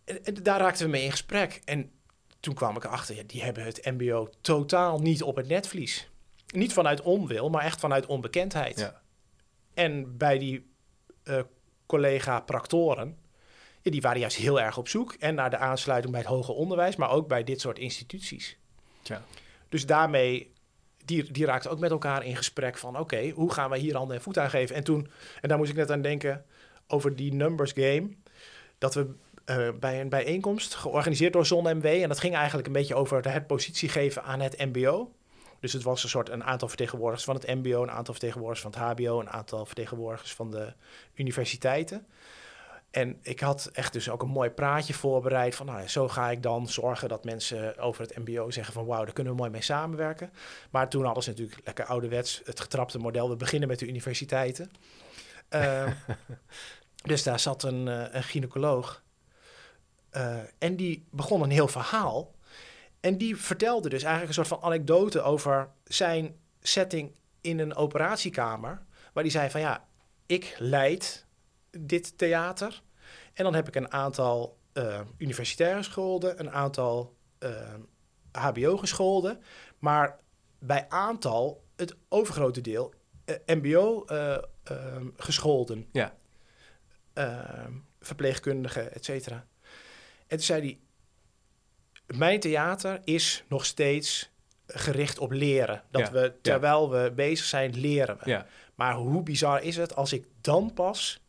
En, 0.06 0.26
en 0.26 0.34
daar 0.34 0.60
raakten 0.60 0.86
we 0.86 0.92
mee 0.92 1.04
in 1.04 1.12
gesprek. 1.12 1.62
En 1.66 1.92
toen 2.40 2.54
kwam 2.54 2.76
ik 2.76 2.84
erachter, 2.84 3.16
ja, 3.16 3.24
die 3.26 3.44
hebben 3.44 3.64
het 3.64 3.86
MBO 3.86 4.30
totaal 4.42 5.00
niet 5.00 5.24
op 5.24 5.36
het 5.36 5.48
netvlies. 5.48 6.10
Niet 6.48 6.74
vanuit 6.74 7.02
onwil, 7.02 7.50
maar 7.50 7.64
echt 7.64 7.80
vanuit 7.80 8.06
onbekendheid. 8.06 8.80
Ja. 8.80 9.02
En 9.74 10.18
bij 10.18 10.38
die 10.38 10.72
eh, 11.24 11.40
collega-practoren, 11.86 13.18
ja, 13.82 13.92
die 13.92 14.02
waren 14.02 14.20
juist 14.20 14.38
heel 14.38 14.62
erg 14.62 14.78
op 14.78 14.88
zoek. 14.88 15.14
En 15.14 15.36
naar 15.36 15.50
de 15.50 15.58
aansluiting 15.58 16.12
bij 16.12 16.22
het 16.22 16.30
hoger 16.30 16.54
onderwijs, 16.54 16.96
maar 16.96 17.10
ook 17.10 17.28
bij 17.28 17.44
dit 17.44 17.62
soort 17.62 17.80
instituties. 17.80 18.58
Tja. 19.02 19.24
Dus 19.70 19.86
daarmee, 19.86 20.54
die, 21.06 21.32
die 21.32 21.46
raakten 21.46 21.72
ook 21.72 21.80
met 21.80 21.92
elkaar 21.92 22.26
in 22.26 22.36
gesprek 22.36 22.78
van... 22.78 23.00
oké, 23.00 23.30
hoe 23.30 23.54
gaan 23.54 23.70
wij 23.70 23.80
hier 23.80 23.96
handen 23.96 24.16
en 24.16 24.22
voet 24.22 24.38
aan 24.38 24.50
geven? 24.50 24.76
En 24.76 24.84
toen, 24.84 25.10
en 25.42 25.50
daar 25.50 25.58
moest 25.58 25.70
ik 25.70 25.76
net 25.76 25.92
aan 25.92 26.02
denken 26.02 26.46
over 26.88 27.16
die 27.16 27.34
numbers 27.34 27.72
game... 27.76 28.10
dat 28.78 28.94
we 28.94 29.14
eh, 29.46 29.70
bij 29.80 30.02
een 30.02 30.10
bijeenkomst 30.10 30.76
georganiseerd 30.76 31.34
door 31.34 31.46
ZonMW... 31.46 31.86
en 31.86 32.08
dat 32.08 32.20
ging 32.20 32.36
eigenlijk 32.36 32.68
een 32.68 32.74
beetje 32.74 32.96
over 32.96 33.32
het 33.32 33.48
positie 33.48 33.90
geven 33.90 34.24
aan 34.24 34.40
het 34.40 34.58
mbo... 34.58 35.12
Dus 35.60 35.74
het 35.74 35.84
was 35.84 36.04
een 36.04 36.10
soort 36.10 36.30
een 36.30 36.44
aantal 36.44 36.68
vertegenwoordigers 36.68 37.26
van 37.26 37.36
het 37.36 37.48
MBO, 37.48 37.84
een 37.84 37.92
aantal 37.92 38.14
vertegenwoordigers 38.14 38.62
van 38.62 38.82
het 38.82 39.00
HBO, 39.00 39.20
een 39.20 39.30
aantal 39.30 39.66
vertegenwoordigers 39.66 40.34
van 40.34 40.52
de 40.52 40.74
universiteiten. 41.16 42.08
En 42.98 43.18
ik 43.22 43.40
had 43.40 43.70
echt 43.74 43.94
dus 43.94 44.10
ook 44.10 44.22
een 44.22 44.30
mooi 44.30 44.50
praatje 44.50 44.94
voorbereid 44.94 45.56
van, 45.56 45.66
nou, 45.66 45.80
ja, 45.80 45.88
zo 45.88 46.08
ga 46.08 46.32
ik 46.32 46.44
dan 46.44 46.68
zorgen 46.68 47.10
dat 47.10 47.24
mensen 47.24 47.78
over 47.78 48.02
het 48.02 48.18
MBO 48.18 48.52
zeggen 48.52 48.74
van, 48.74 48.86
wauw, 48.86 49.04
daar 49.04 49.14
kunnen 49.14 49.34
we 49.34 49.40
mooi 49.40 49.52
mee 49.52 49.62
samenwerken. 49.62 50.32
Maar 50.70 50.90
toen 50.90 51.06
hadden 51.06 51.24
ze 51.24 51.30
natuurlijk 51.30 51.62
lekker 51.66 51.86
ouderwets 51.86 52.42
het 52.46 52.60
getrapte 52.60 53.00
model. 53.00 53.30
We 53.30 53.36
beginnen 53.36 53.68
met 53.68 53.80
de 53.80 53.88
universiteiten. 53.88 54.72
Uh, 55.50 55.92
dus 57.12 57.24
daar 57.24 57.40
zat 57.40 57.64
een, 57.64 57.88
uh, 57.88 58.04
een 58.12 58.24
gynaecoloog 58.24 59.04
uh, 60.12 60.38
en 60.58 60.76
die 60.76 61.06
begon 61.10 61.42
een 61.42 61.50
heel 61.50 61.68
verhaal. 61.68 62.36
En 63.00 63.18
die 63.18 63.38
vertelde 63.38 63.90
dus 63.90 64.04
eigenlijk 64.04 64.28
een 64.28 64.46
soort 64.46 64.60
van 64.60 64.70
anekdote 64.70 65.22
over 65.22 65.70
zijn 65.84 66.36
setting 66.62 67.16
in 67.42 67.60
een 67.60 67.76
operatiekamer. 67.76 68.82
Waar 69.14 69.24
die 69.24 69.32
zei 69.32 69.50
van 69.50 69.62
ja, 69.62 69.86
ik 70.26 70.56
leid 70.60 71.26
dit 71.72 72.18
theater. 72.18 72.82
En 73.38 73.44
dan 73.44 73.54
heb 73.54 73.68
ik 73.68 73.76
een 73.76 73.92
aantal 73.92 74.58
uh, 74.74 75.00
universitaire 75.18 75.78
gescholden, 75.78 76.40
een 76.40 76.52
aantal 76.52 77.16
uh, 77.40 77.74
HBO 78.32 78.78
gescholden. 78.78 79.42
Maar 79.80 80.20
bij 80.60 80.86
aantal 80.90 81.64
het 81.76 81.96
overgrote 82.10 82.62
deel 82.62 82.94
eh, 83.26 83.36
MBO-gescholden, 83.46 85.88
Ja. 85.92 86.16
ehm, 87.14 87.72
verpleegkundigen, 88.00 88.94
et 88.94 89.06
cetera. 89.06 89.46
En 90.28 90.38
toen 90.38 90.46
zei 90.46 90.62
hij: 90.62 90.80
Mijn 92.18 92.40
theater 92.40 93.00
is 93.04 93.44
nog 93.48 93.66
steeds 93.66 94.30
gericht 94.68 95.20
op 95.20 95.32
leren. 95.32 95.84
Dat 95.90 96.02
Ja, 96.02 96.12
we, 96.12 96.34
terwijl 96.42 96.92
we 96.92 97.12
bezig 97.16 97.46
zijn, 97.46 97.80
leren 97.80 98.18
we. 98.24 98.30
Ja. 98.30 98.46
Maar 98.76 98.94
hoe 98.96 99.24
bizar 99.24 99.64
is 99.64 99.78
het 99.78 99.96
als 99.96 100.14
ik 100.14 100.26
dan 100.42 100.74
pas 100.74 101.22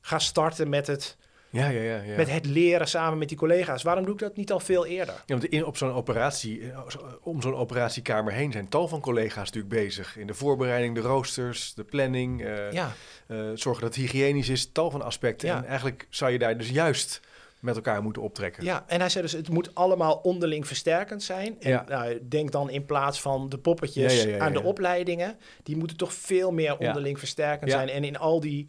ga 0.00 0.18
starten 0.18 0.68
met 0.68 0.86
het, 0.86 1.16
Ja, 1.50 1.68
ja, 1.68 1.80
ja. 1.82 2.02
ja. 2.02 2.16
met 2.16 2.30
het 2.30 2.46
leren 2.46 2.88
samen 2.88 3.18
met 3.18 3.28
die 3.28 3.36
collega's? 3.38 3.82
Waarom 3.82 4.04
doe 4.04 4.14
ik 4.14 4.20
dat 4.20 4.36
niet 4.36 4.52
al 4.52 4.60
veel 4.60 4.86
eerder? 4.86 5.14
Ja, 5.14 5.22
want 5.36 5.44
in, 5.44 5.64
op 5.64 5.76
zo'n 5.76 5.92
operatie, 5.92 6.70
eh, 6.70 6.80
zo- 6.88 7.18
om 7.22 7.42
zo'n 7.42 7.54
operatiekamer 7.54 8.32
heen 8.32 8.52
zijn 8.52 8.68
tal 8.68 8.88
van 8.88 9.00
collega's 9.00 9.44
natuurlijk 9.52 9.74
bezig. 9.74 10.16
In 10.16 10.26
de 10.26 10.34
voorbereiding, 10.34 10.94
de 10.94 11.00
roosters, 11.00 11.74
de 11.74 11.84
planning, 11.84 12.44
eh, 12.44 12.72
Ja, 12.72 12.92
eh, 13.26 13.36
zorgen 13.54 13.82
dat 13.82 13.94
het 13.94 14.04
hygiënisch 14.04 14.48
is, 14.48 14.70
tal 14.72 14.90
van 14.90 15.02
aspecten. 15.02 15.48
En 15.48 15.64
eigenlijk 15.64 16.06
zou 16.10 16.30
je 16.32 16.38
daar 16.38 16.58
dus 16.58 16.68
juist 16.70 17.20
met 17.60 17.74
elkaar 17.76 18.02
moeten 18.02 18.22
optrekken. 18.22 18.64
ja, 18.64 18.84
en 18.86 19.00
hij 19.00 19.08
zei 19.08 19.24
dus, 19.24 19.32
het 19.32 19.48
moet 19.48 19.74
allemaal 19.74 20.14
onderling 20.16 20.66
versterkend 20.66 21.22
zijn. 21.22 21.60
En 21.60 21.70
Ja. 21.70 21.84
nou, 21.88 22.18
denk 22.28 22.52
dan 22.52 22.70
in 22.70 22.84
plaats 22.86 23.20
van 23.20 23.48
de 23.48 23.58
poppetjes 23.58 24.22
Ja, 24.22 24.28
ja, 24.28 24.38
aan 24.38 24.52
de 24.52 24.62
opleidingen, 24.62 25.38
die 25.62 25.76
moeten 25.76 25.96
toch 25.96 26.12
veel 26.14 26.52
meer 26.52 26.78
onderling 26.78 27.18
versterkend 27.18 27.70
zijn. 27.70 27.88
En 27.88 28.04
in 28.04 28.18
al 28.18 28.40
die, 28.40 28.68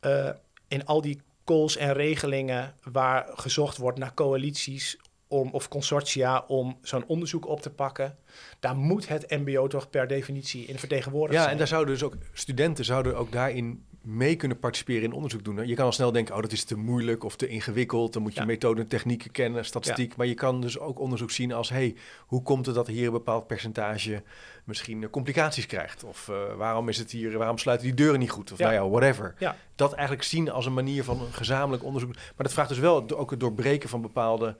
eh, 0.00 0.30
in 0.68 0.84
al 0.86 1.00
die 1.00 1.20
calls 1.44 1.76
en 1.76 1.92
regelingen 1.92 2.74
waar 2.92 3.26
gezocht 3.34 3.76
wordt 3.76 3.98
naar 3.98 4.14
coalities 4.14 4.98
om, 5.28 5.50
of 5.50 5.68
consortia 5.68 6.44
om 6.46 6.78
zo'n 6.82 7.06
onderzoek 7.06 7.46
op 7.48 7.60
te 7.60 7.70
pakken, 7.70 8.16
daar 8.60 8.76
moet 8.76 9.08
het 9.08 9.30
MBO 9.30 9.66
toch 9.66 9.90
per 9.90 10.06
definitie 10.06 10.64
in 10.66 10.78
vertegenwoordigd 10.78 11.32
Ja, 11.34 11.40
zijn. 11.40 11.52
en 11.52 11.58
daar 11.58 11.66
zouden 11.68 11.94
dus 11.94 12.02
ook 12.02 12.16
studenten 12.32 12.84
zouden 12.84 13.16
ook 13.16 13.32
daarin 13.32 13.84
mee 14.04 14.36
kunnen 14.36 14.58
participeren 14.58 15.02
in 15.02 15.12
onderzoek 15.12 15.44
doen. 15.44 15.66
Je 15.66 15.74
kan 15.74 15.84
al 15.84 15.92
snel 15.92 16.12
denken, 16.12 16.34
oh, 16.34 16.40
dat 16.42 16.52
is 16.52 16.64
te 16.64 16.76
moeilijk 16.76 17.24
of 17.24 17.36
te 17.36 17.46
ingewikkeld. 17.48 18.12
Dan 18.12 18.22
moet 18.22 18.34
je 18.34 18.40
Ja. 18.40 18.46
methoden 18.46 18.82
en 18.82 18.88
technieken 18.88 19.30
kennen, 19.30 19.64
statistiek. 19.64 20.16
Maar 20.16 20.26
je 20.26 20.34
kan 20.34 20.60
dus 20.60 20.78
ook 20.78 20.98
onderzoek 20.98 21.30
zien 21.30 21.52
als, 21.52 21.68
hey, 21.68 21.94
hoe 22.26 22.42
komt 22.42 22.66
het 22.66 22.74
dat 22.74 22.86
hier 22.86 23.06
een 23.06 23.12
bepaald 23.12 23.46
percentage 23.46 24.22
misschien 24.64 25.02
eh, 25.02 25.10
complicaties 25.10 25.66
krijgt? 25.66 26.04
Of 26.04 26.28
eh, 26.28 26.54
waarom 26.56 26.88
is 26.88 26.98
het 26.98 27.10
hier, 27.10 27.38
waarom 27.38 27.58
sluiten 27.58 27.86
die 27.86 27.96
deuren 27.96 28.18
niet 28.20 28.30
goed? 28.30 28.52
Of 28.52 28.58
Ja. 28.58 28.64
nou 28.70 28.84
ja, 28.84 28.88
whatever. 28.90 29.34
Dat 29.74 29.92
eigenlijk 29.92 30.22
zien 30.26 30.50
als 30.50 30.66
een 30.66 30.74
manier 30.74 31.04
van 31.04 31.20
een 31.20 31.32
gezamenlijk 31.32 31.84
onderzoek. 31.84 32.14
Maar 32.14 32.22
dat 32.36 32.52
vraagt 32.52 32.68
dus 32.68 32.78
wel 32.78 33.10
ook 33.16 33.30
het 33.30 33.40
doorbreken 33.40 33.88
van 33.88 34.00
bepaalde, 34.02 34.56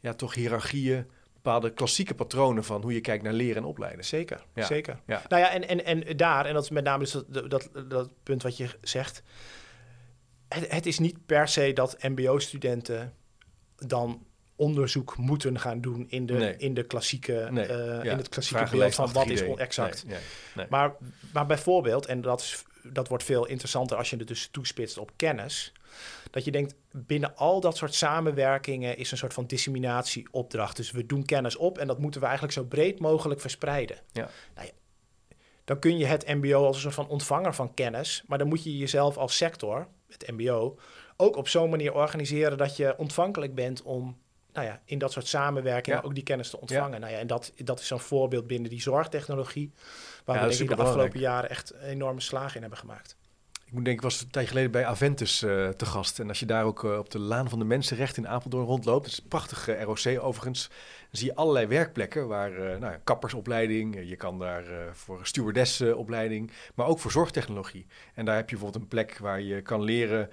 ja, 0.00 0.14
toch 0.14 0.34
hiërarchieën, 0.34 1.06
bepaalde 1.48 1.74
klassieke 1.74 2.14
patronen 2.14 2.64
van 2.64 2.82
hoe 2.82 2.92
je 2.92 3.00
kijkt 3.00 3.22
naar 3.22 3.32
leren 3.32 3.56
en 3.56 3.64
opleiden. 3.64 4.04
Zeker, 4.04 4.44
Ja. 4.54 4.64
zeker. 4.66 5.00
Ja. 5.06 5.22
Nou 5.28 5.42
ja, 5.42 5.50
en, 5.50 5.68
en, 5.68 5.84
en 6.06 6.16
daar, 6.16 6.46
en 6.46 6.54
dat 6.54 6.62
is 6.62 6.70
met 6.70 6.84
name 6.84 6.98
dus 7.04 7.12
dat, 7.26 7.50
dat, 7.50 7.70
dat 7.88 8.10
punt 8.22 8.42
wat 8.42 8.56
je 8.56 8.68
zegt. 8.82 9.22
Het, 10.48 10.70
het 10.72 10.86
is 10.86 10.98
niet 10.98 11.26
per 11.26 11.48
se 11.48 11.72
dat 11.72 11.96
MBO-studenten 12.02 13.14
dan 13.76 14.26
onderzoek 14.56 15.16
moeten 15.16 15.58
gaan 15.60 15.80
doen 15.80 16.06
in 16.08 16.26
de, 16.26 16.32
Nee. 16.34 16.56
in 16.56 16.74
de 16.74 16.82
klassieke, 16.82 17.48
Nee, 17.50 17.66
eh, 17.66 18.04
ja. 18.04 18.10
in 18.12 18.16
het 18.18 18.28
klassieke 18.28 18.62
beeld 18.62 18.68
Vragenlijst 18.70 18.96
van 18.96 19.12
wat 19.12 19.28
is 19.28 19.40
idee. 19.40 19.56
exact. 19.56 20.04
Nee, 20.04 20.14
nee, 20.14 20.22
nee. 20.54 20.66
Maar, 20.70 20.94
maar 21.32 21.46
bijvoorbeeld, 21.46 22.06
en 22.06 22.20
dat, 22.20 22.40
is, 22.40 22.62
dat 22.82 23.08
wordt 23.08 23.24
veel 23.24 23.46
interessanter 23.46 23.96
als 23.96 24.10
je 24.10 24.16
het 24.16 24.28
dus 24.28 24.48
toespitst 24.50 24.98
op 24.98 25.10
kennis, 25.16 25.72
dat 26.30 26.44
je 26.44 26.50
denkt, 26.50 26.74
binnen 26.92 27.36
al 27.36 27.60
dat 27.60 27.76
soort 27.76 27.94
samenwerkingen 27.94 28.96
is 28.96 29.10
een 29.10 29.16
soort 29.16 29.34
van 29.34 29.46
disseminatieopdracht. 29.46 30.76
Dus 30.76 30.90
we 30.90 31.06
doen 31.06 31.24
kennis 31.24 31.56
op 31.56 31.78
en 31.78 31.86
dat 31.86 31.98
moeten 31.98 32.20
we 32.20 32.26
eigenlijk 32.26 32.56
zo 32.56 32.64
breed 32.64 33.00
mogelijk 33.00 33.40
verspreiden. 33.40 33.98
Ja. 34.12 34.28
Nou 34.54 34.66
ja, 34.66 34.72
dan 35.64 35.78
kun 35.78 35.98
je 35.98 36.06
het 36.06 36.26
MBO 36.26 36.64
als 36.66 36.76
een 36.76 36.82
soort 36.82 36.94
van 36.94 37.08
ontvanger 37.08 37.54
van 37.54 37.74
kennis, 37.74 38.22
maar 38.26 38.38
dan 38.38 38.48
moet 38.48 38.64
je 38.64 38.76
jezelf 38.76 39.16
als 39.16 39.36
sector, 39.36 39.88
het 40.08 40.30
MBO, 40.30 40.78
ook 41.16 41.36
op 41.36 41.48
zo'n 41.48 41.70
manier 41.70 41.94
organiseren 41.94 42.58
dat 42.58 42.76
je 42.76 42.94
ontvankelijk 42.96 43.54
bent 43.54 43.82
om 43.82 44.18
nou 44.52 44.66
ja, 44.66 44.80
in 44.84 44.98
dat 44.98 45.12
soort 45.12 45.26
samenwerkingen 45.26 45.98
Ja. 45.98 46.04
ook 46.04 46.14
die 46.14 46.22
kennis 46.22 46.50
te 46.50 46.60
ontvangen. 46.60 47.00
Nou 47.00 47.12
ja, 47.12 47.18
en 47.18 47.26
dat, 47.26 47.52
dat 47.56 47.80
is 47.80 47.86
zo'n 47.86 48.00
voorbeeld 48.00 48.46
binnen 48.46 48.70
die 48.70 48.80
zorgtechnologie, 48.80 49.72
waar 50.24 50.36
Ja, 50.36 50.42
we 50.42 50.56
denk 50.56 50.70
ik 50.70 50.76
de 50.76 50.82
afgelopen 50.82 51.20
jaren 51.20 51.50
echt 51.50 51.74
enorme 51.74 52.20
slagen 52.20 52.54
in 52.54 52.60
hebben 52.60 52.78
gemaakt. 52.78 53.16
Ik 53.68 53.74
moet 53.74 53.84
denken, 53.84 54.04
ik 54.04 54.10
was 54.10 54.20
een 54.20 54.30
tijdje 54.30 54.50
geleden 54.50 54.70
bij 54.70 54.86
Aventus 54.86 55.42
eh, 55.42 55.68
te 55.68 55.86
gast. 55.86 56.18
En 56.18 56.28
als 56.28 56.40
je 56.40 56.46
daar 56.46 56.64
ook 56.64 56.84
eh, 56.84 56.98
op 56.98 57.10
de 57.10 57.18
Laan 57.18 57.48
van 57.48 57.58
de 57.58 57.64
Mensenrecht 57.64 58.16
in 58.16 58.28
Apeldoorn 58.28 58.66
rondloopt, 58.66 59.04
dat 59.04 59.12
is 59.12 59.18
een 59.18 59.28
prachtige 59.28 59.80
ROC 59.80 60.22
overigens, 60.22 60.70
dan 61.10 61.20
zie 61.20 61.26
je 61.26 61.34
allerlei 61.34 61.66
werkplekken 61.66 62.28
waar 62.28 62.52
eh 62.52 62.78
nou 62.78 62.96
kappersopleiding, 63.04 63.96
eh, 63.96 64.08
je 64.08 64.16
kan 64.16 64.38
daar 64.38 64.66
eh, 64.66 64.92
voor 64.92 65.20
stewardessopleiding, 65.22 66.50
maar 66.74 66.86
ook 66.86 66.98
voor 66.98 67.10
zorgtechnologie. 67.10 67.86
En 68.14 68.24
daar 68.24 68.36
heb 68.36 68.50
je 68.50 68.56
bijvoorbeeld 68.56 68.82
een 68.82 68.88
plek 68.88 69.18
waar 69.18 69.40
je 69.40 69.62
kan 69.62 69.82
leren, 69.82 70.30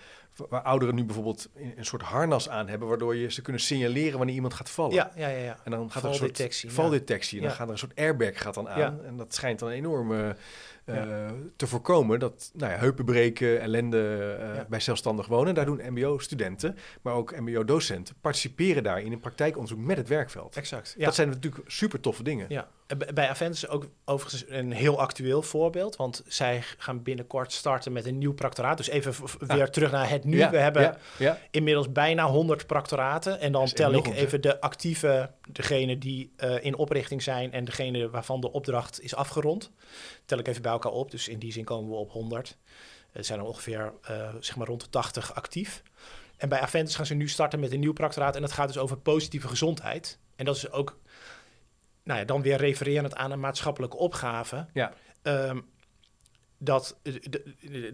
waar 0.49 0.61
ouderen 0.61 0.95
nu 0.95 1.03
bijvoorbeeld 1.03 1.49
een 1.55 1.73
een 1.77 1.85
soort 1.85 2.01
harnas 2.01 2.49
aan 2.49 2.67
hebben, 2.67 2.87
waardoor 2.87 3.15
je 3.15 3.31
ze 3.31 3.41
kunnen 3.41 3.61
signaleren 3.61 4.17
wanneer 4.17 4.35
iemand 4.35 4.53
gaat 4.53 4.69
vallen. 4.69 4.93
Ja, 4.93 5.11
ja, 5.15 5.27
ja. 5.27 5.37
ja. 5.37 5.57
En 5.63 5.71
dan 5.71 5.91
gaat 5.91 6.03
er 6.03 6.09
een 6.09 6.15
soort 6.15 6.65
Valdetectie, 6.67 7.37
ja. 7.37 7.43
En 7.43 7.47
dan 7.47 7.57
gaat 7.57 7.67
er 7.67 7.73
een 7.73 7.79
soort 7.79 7.95
airbag 7.95 8.41
gaat 8.41 8.53
dan 8.53 8.69
aan. 8.69 8.79
Ja. 8.79 8.97
En 9.05 9.17
dat 9.17 9.33
schijnt 9.33 9.59
dan 9.59 9.69
enorm 9.69 10.13
eh, 10.13 10.29
eh, 10.85 10.95
Ja. 10.95 11.31
te 11.55 11.67
voorkomen 11.67 12.19
dat 12.19 12.51
nou 12.53 12.71
ja, 12.71 12.77
heupen 12.77 13.05
breken, 13.05 13.61
ellende 13.61 13.97
Ja. 14.55 14.65
bij 14.69 14.79
zelfstandig 14.79 15.27
wonen. 15.27 15.53
Daar 15.55 15.65
doen 15.65 15.81
MBO-studenten, 15.89 16.77
maar 17.01 17.13
ook 17.13 17.39
MBO-docenten 17.39 18.15
participeren 18.21 18.83
daar 18.83 19.01
in 19.01 19.11
een 19.11 19.19
praktijkonderzoek 19.19 19.79
met 19.79 19.97
het 19.97 20.07
werkveld. 20.07 20.55
Exact. 20.55 20.95
Dat 20.97 21.15
zijn 21.15 21.29
natuurlijk 21.29 21.63
super 21.71 21.99
toffe 21.99 22.23
dingen. 22.23 22.45
Ja, 22.49 22.67
bij- 22.97 23.13
bij 23.13 23.29
Aventus 23.29 23.67
ook 23.67 23.87
overigens 24.05 24.43
een 24.47 24.71
heel 24.71 24.99
actueel 24.99 25.41
voorbeeld. 25.41 25.95
Want 25.95 26.23
zij 26.27 26.61
gaan 26.77 27.03
binnenkort 27.03 27.51
starten 27.51 27.91
met 27.91 28.05
een 28.05 28.17
nieuw 28.17 28.33
practoraat. 28.33 28.77
Dus 28.77 28.87
even 28.89 29.13
Ah. 29.47 29.55
weer 29.55 29.69
terug 29.69 29.91
naar 29.91 30.09
het 30.09 30.23
nu. 30.23 30.37
Ja, 30.37 30.49
We 30.49 30.57
hebben 30.57 30.81
ja, 30.81 30.97
ja. 31.17 31.39
inmiddels 31.51 31.91
bijna 31.91 32.27
100 32.27 32.67
practoraten. 32.67 33.39
En 33.39 33.51
dan 33.51 33.65
tel 33.65 33.93
ik 33.93 34.07
even 34.07 34.41
de 34.41 34.61
actieve, 34.61 35.31
degene 35.51 35.97
die 35.97 36.31
eh, 36.37 36.63
in 36.63 36.75
oprichting 36.75 37.23
zijn... 37.23 37.51
en 37.51 37.65
degene 37.65 38.09
waarvan 38.09 38.41
de 38.41 38.51
opdracht 38.51 39.01
is 39.01 39.15
afgerond. 39.15 39.71
Tel 40.25 40.37
ik 40.39 40.47
even 40.47 40.61
bij 40.61 40.71
elkaar 40.71 40.91
op. 40.91 41.11
Dus 41.11 41.27
in 41.27 41.39
die 41.39 41.51
zin 41.51 41.63
komen 41.63 41.89
we 41.89 41.95
op 41.97 42.11
100. 42.11 42.57
Er 43.11 43.23
zijn 43.23 43.39
er 43.39 43.45
ongeveer 43.45 43.93
eh, 44.01 44.29
zeg 44.39 44.55
maar 44.55 44.67
rond 44.67 44.81
de 44.81 44.89
80 44.89 45.33
actief. 45.35 45.83
En 46.37 46.49
bij 46.49 46.59
Aventus 46.59 46.95
gaan 46.95 47.05
ze 47.05 47.13
nu 47.13 47.27
starten 47.29 47.59
met 47.59 47.71
een 47.71 47.79
nieuw 47.79 47.93
practoraat. 47.93 48.35
En 48.35 48.41
dat 48.41 48.51
gaat 48.51 48.67
dus 48.67 48.77
over 48.77 48.97
positieve 48.97 49.47
gezondheid. 49.47 50.19
En 50.35 50.45
dat 50.45 50.55
is 50.55 50.71
ook 50.71 50.97
nou 52.05 52.19
ja, 52.19 52.25
dan 52.25 52.41
weer 52.41 52.57
refererend 52.57 53.15
aan 53.15 53.31
een 53.31 53.39
maatschappelijke 53.39 53.97
opgave. 53.97 54.65
Ja. 54.73 54.93
Ehm, 55.21 55.59
dat, 56.57 56.99
eh, 57.03 57.13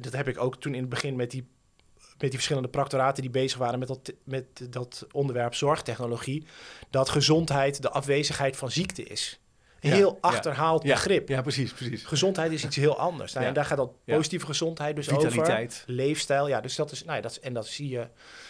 dat 0.02 0.14
heb 0.14 0.28
ik 0.28 0.38
ook 0.38 0.62
toen 0.62 0.74
in 0.74 0.80
het 0.80 0.90
begin 0.90 1.16
met 1.16 1.32
die, 1.32 1.48
met 1.96 2.20
die 2.20 2.32
verschillende 2.32 2.70
practoraten 2.70 3.22
die 3.22 3.32
bezig 3.32 3.58
waren 3.58 3.80
met 3.80 3.88
dat, 3.88 4.14
met 4.24 4.72
dat 4.72 5.08
onderwerp 5.12 5.54
zorgtechnologie. 5.54 6.46
Dat 6.90 7.10
gezondheid 7.10 7.82
de 7.82 7.90
afwezigheid 7.90 8.58
van 8.58 8.72
ziekte 8.72 9.04
is. 9.04 9.40
Een 9.80 9.92
heel 9.92 10.12
ja. 10.12 10.18
achterhaald 10.22 10.84
Ja, 10.84 10.94
begrip. 10.94 11.28
Ja, 11.28 11.42
precies, 11.42 11.74
precies. 11.74 12.06
Gezondheid 12.06 12.52
is 12.52 12.66
iets 12.66 12.76
heel 12.76 12.98
anders. 12.98 13.34
Nou. 13.34 13.46
En 13.46 13.54
daar 13.54 13.66
gaat 13.66 13.78
dat 13.78 14.06
positieve 14.06 14.46
gezondheid 14.46 14.96
dus 14.96 15.10
over. 15.10 15.70
Leefstijl, 15.86 16.48
ja. 16.48 16.62
Dus 16.62 16.76
dat 16.76 16.92
is, 16.92 17.04
nou 17.04 17.16
ja, 17.16 17.22
dat 17.22 17.32
is, 17.32 17.40
en 17.40 17.54
dat 17.54 17.68
zie 17.68 17.90
je 17.90 18.08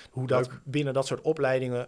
hoe 0.10 0.28
dat 0.28 0.50
binnen 0.64 0.94
dat 0.94 1.08
soort 1.08 1.22
opleidingen 1.22 1.88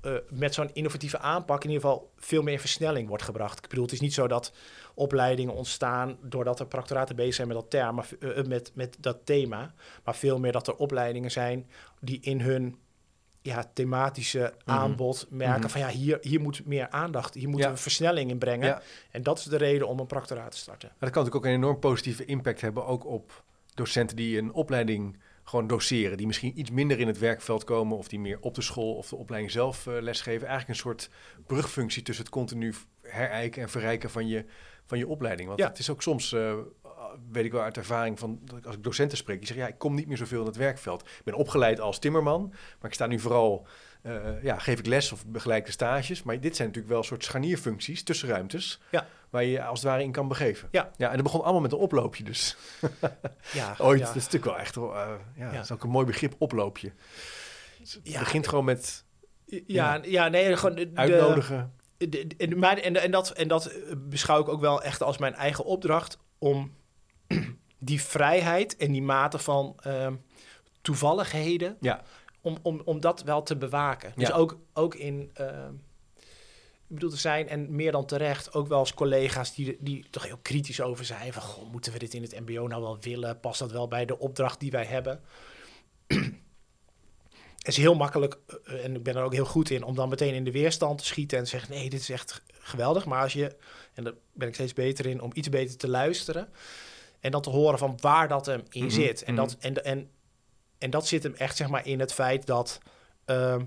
eh, 0.00 0.12
met 0.28 0.54
zo'n 0.54 0.70
innovatieve 0.72 1.18
aanpak 1.18 1.64
in 1.64 1.70
ieder 1.70 1.82
geval 1.88 2.12
veel 2.16 2.42
meer 2.42 2.52
in 2.52 2.58
versnelling 2.60 3.08
wordt 3.08 3.22
gebracht. 3.22 3.58
Ik 3.58 3.68
bedoel, 3.68 3.84
het 3.84 3.92
is 3.92 4.00
niet 4.00 4.14
zo 4.14 4.26
dat 4.26 4.52
opleidingen 4.94 5.54
ontstaan 5.54 6.16
doordat 6.22 6.60
er 6.60 6.66
practoraten 6.66 7.16
bezig 7.16 7.34
zijn 7.34 7.48
met 7.48 7.70
dat 7.70 7.92
maar, 7.94 8.08
eh, 8.20 8.38
eh, 8.38 8.46
met, 8.46 8.70
met 8.74 8.96
dat 9.00 9.18
thema, 9.24 9.74
maar 10.04 10.14
veel 10.16 10.38
meer 10.38 10.52
dat 10.52 10.66
er 10.68 10.76
opleidingen 10.76 11.30
zijn 11.30 11.66
die 12.00 12.18
in 12.20 12.40
hun 12.40 12.76
ja, 13.42 13.70
thematische 13.74 14.54
Mhm. 14.64 14.78
aanbod 14.78 15.26
merken 15.30 15.60
Mhm. 15.60 15.68
van 15.68 15.80
ja, 15.80 15.88
hier, 15.88 16.18
hier 16.20 16.40
moet 16.40 16.66
meer 16.66 16.88
aandacht, 16.90 17.34
hier 17.34 17.48
moeten 17.48 17.68
Ja. 17.68 17.74
we 17.74 17.80
versnelling 17.80 18.30
in 18.30 18.38
brengen. 18.38 18.66
Ja. 18.68 18.82
En 19.10 19.22
dat 19.22 19.38
is 19.38 19.44
de 19.44 19.56
reden 19.56 19.88
om 19.88 19.98
een 19.98 20.06
practoraat 20.06 20.50
te 20.50 20.56
starten. 20.56 20.88
Maar 20.88 20.98
dat 20.98 21.10
kan 21.10 21.22
natuurlijk 21.24 21.44
ook 21.46 21.50
een 21.52 21.62
enorm 21.62 21.78
positieve 21.78 22.24
impact 22.24 22.60
hebben, 22.60 22.86
ook 22.86 23.06
op 23.06 23.44
docenten 23.74 24.16
die 24.16 24.38
een 24.38 24.52
opleiding 24.52 25.18
gewoon 25.44 25.66
doseren, 25.66 26.16
die 26.16 26.26
misschien 26.26 26.58
iets 26.58 26.70
minder 26.70 26.98
in 27.00 27.06
het 27.06 27.18
werkveld 27.18 27.64
komen 27.64 27.96
of 27.96 28.08
die 28.08 28.20
meer 28.20 28.38
op 28.40 28.54
de 28.54 28.62
school 28.62 28.94
of 28.94 29.08
de 29.08 29.16
opleiding 29.16 29.52
zelf 29.52 29.86
eh, 29.86 29.94
lesgeven. 30.00 30.46
Eigenlijk 30.46 30.68
een 30.68 30.84
soort 30.84 31.10
brugfunctie 31.46 32.02
tussen 32.02 32.24
het 32.24 32.32
continu 32.34 32.74
herijken 33.02 33.62
en 33.62 33.68
verrijken 33.70 34.10
van 34.10 34.28
je, 34.28 34.44
van 34.86 34.98
je 34.98 35.06
opleiding. 35.08 35.48
Want 35.48 35.60
Ja. 35.60 35.68
het 35.68 35.78
is 35.78 35.90
ook 35.90 36.02
soms, 36.02 36.32
eh, 36.32 36.54
weet 37.32 37.44
ik 37.44 37.52
wel 37.52 37.62
uit 37.62 37.76
ervaring 37.76 38.18
van, 38.18 38.40
als 38.64 38.74
ik 38.74 38.82
docenten 38.82 39.18
spreek, 39.18 39.38
die 39.38 39.46
zeggen 39.46 39.64
ja, 39.66 39.72
ik 39.72 39.78
kom 39.78 39.94
niet 39.94 40.06
meer 40.06 40.16
zoveel 40.16 40.40
in 40.40 40.46
het 40.46 40.56
werkveld. 40.56 41.02
Ik 41.02 41.24
ben 41.24 41.34
opgeleid 41.34 41.80
als 41.80 41.98
timmerman, 41.98 42.48
maar 42.80 42.90
ik 42.90 42.94
sta 42.94 43.06
nu 43.06 43.18
vooral, 43.18 43.66
eh, 44.02 44.42
ja, 44.42 44.58
geef 44.58 44.78
ik 44.78 44.86
les 44.86 45.12
of 45.12 45.26
begeleid 45.26 45.66
de 45.66 45.72
stages. 45.72 46.22
Maar 46.22 46.40
dit 46.40 46.56
zijn 46.56 46.68
natuurlijk 46.68 46.94
wel 46.94 47.02
een 47.02 47.08
soort 47.08 47.24
scharnierfuncties, 47.24 48.02
tussenruimtes, 48.02 48.80
Ja. 48.90 49.06
waar 49.30 49.42
je 49.44 49.50
je 49.50 49.64
als 49.64 49.80
het 49.80 49.88
ware 49.88 50.02
in 50.02 50.12
kan 50.12 50.28
begeven. 50.28 50.68
Ja. 50.70 50.90
ja, 50.96 51.08
en 51.08 51.14
dat 51.14 51.22
begon 51.22 51.42
allemaal 51.42 51.60
met 51.60 51.72
een 51.72 51.78
oploopje 51.78 52.24
dus. 52.24 52.56
Ja, 53.52 53.74
Ooit, 53.78 53.98
ja. 54.00 54.06
dat 54.06 54.16
is 54.16 54.24
natuurlijk 54.24 54.44
wel 54.52 54.58
echt, 54.58 54.76
eh, 54.76 54.82
ja, 55.36 55.46
Ja. 55.46 55.52
dat 55.52 55.64
is 55.64 55.72
ook 55.72 55.82
een 55.84 55.90
mooi 55.90 56.06
begrip, 56.06 56.34
oploopje. 56.38 56.92
Dus 57.78 57.92
het 57.94 58.08
Ja. 58.08 58.18
begint 58.18 58.48
gewoon 58.48 58.64
met 58.64 59.04
Ja, 59.66 60.00
ja, 60.04 60.28
nee, 60.28 60.56
gewoon 60.56 60.74
de, 60.74 60.90
uitnodigen. 60.94 61.72
de- 61.96 62.08
de- 62.08 62.26
en, 62.38 62.58
maar, 62.58 62.76
en, 62.78 62.96
en, 63.02 63.10
dat, 63.10 63.30
en 63.30 63.48
dat 63.48 63.72
beschouw 63.96 64.40
ik 64.40 64.48
ook 64.48 64.60
wel 64.60 64.82
echt 64.82 65.02
als 65.02 65.18
mijn 65.18 65.34
eigen 65.34 65.64
opdracht 65.64 66.18
om 66.38 66.74
die 67.78 68.02
vrijheid 68.02 68.76
en 68.76 68.92
die 68.92 69.02
mate 69.02 69.38
van 69.38 69.76
ehm, 69.82 70.14
toevalligheden, 70.82 71.76
Ja. 71.80 72.02
Om, 72.42 72.56
om, 72.62 72.82
om 72.84 73.00
dat 73.00 73.22
wel 73.22 73.42
te 73.42 73.56
bewaken. 73.56 74.12
Dus 74.16 74.28
Ja. 74.28 74.34
ook, 74.34 74.58
ook 74.72 74.94
in, 74.94 75.30
ehm, 75.34 75.72
ik 76.86 76.98
bedoel, 76.98 77.10
er 77.10 77.18
zijn, 77.18 77.48
en 77.48 77.74
meer 77.74 77.92
dan 77.92 78.06
terecht, 78.06 78.54
ook 78.54 78.68
wel 78.68 78.78
eens 78.78 78.94
collega's 78.94 79.54
die, 79.54 79.76
die 79.80 80.04
toch 80.10 80.24
heel 80.26 80.38
kritisch 80.42 80.80
over 80.80 81.04
zijn. 81.04 81.32
Van, 81.32 81.42
goh, 81.42 81.70
moeten 81.72 81.92
we 81.92 81.98
dit 81.98 82.14
in 82.14 82.22
het 82.22 82.40
mbo 82.40 82.66
nou 82.66 82.82
wel 82.82 82.98
willen? 83.00 83.40
Past 83.40 83.58
dat 83.58 83.72
wel 83.72 83.88
bij 83.88 84.04
de 84.04 84.18
opdracht 84.18 84.60
die 84.60 84.70
wij 84.70 84.84
hebben? 84.84 85.20
Het 87.58 87.70
is 87.70 87.76
heel 87.76 87.94
makkelijk, 87.94 88.38
eh, 88.64 88.84
en 88.84 88.94
ik 88.94 89.02
ben 89.02 89.16
er 89.16 89.22
ook 89.22 89.32
heel 89.32 89.44
goed 89.44 89.70
in, 89.70 89.82
om 89.82 89.94
dan 89.94 90.08
meteen 90.08 90.34
in 90.34 90.44
de 90.44 90.50
weerstand 90.50 90.98
te 90.98 91.04
schieten 91.04 91.38
en 91.38 91.44
te 91.44 91.50
zeggen: 91.50 91.70
nee, 91.74 91.90
dit 91.90 92.00
is 92.00 92.10
echt 92.10 92.42
geweldig. 92.58 93.04
Maar 93.04 93.22
als 93.22 93.32
je, 93.32 93.56
en 93.94 94.04
daar 94.04 94.12
ben 94.32 94.48
ik 94.48 94.54
steeds 94.54 94.72
beter 94.72 95.06
in, 95.06 95.20
om 95.20 95.30
iets 95.34 95.48
beter 95.48 95.76
te 95.76 95.88
luisteren 95.88 96.48
en 97.20 97.30
dan 97.30 97.42
te 97.42 97.50
horen 97.50 97.78
van 97.78 97.98
waar 98.00 98.28
dat 98.28 98.46
hem 98.46 98.62
in 98.70 98.84
Mhm, 98.84 98.92
zit. 98.94 99.22
En, 99.22 99.34
mhm. 99.34 99.42
dat, 99.42 99.56
en, 99.60 99.84
en, 99.84 100.10
en 100.82 100.90
dat 100.90 101.06
zit 101.06 101.22
hem 101.22 101.34
echt 101.34 101.56
zeg 101.56 101.68
maar 101.68 101.86
in 101.86 102.00
het 102.00 102.12
feit 102.12 102.46
dat 102.46 102.78
ehm, 103.24 103.64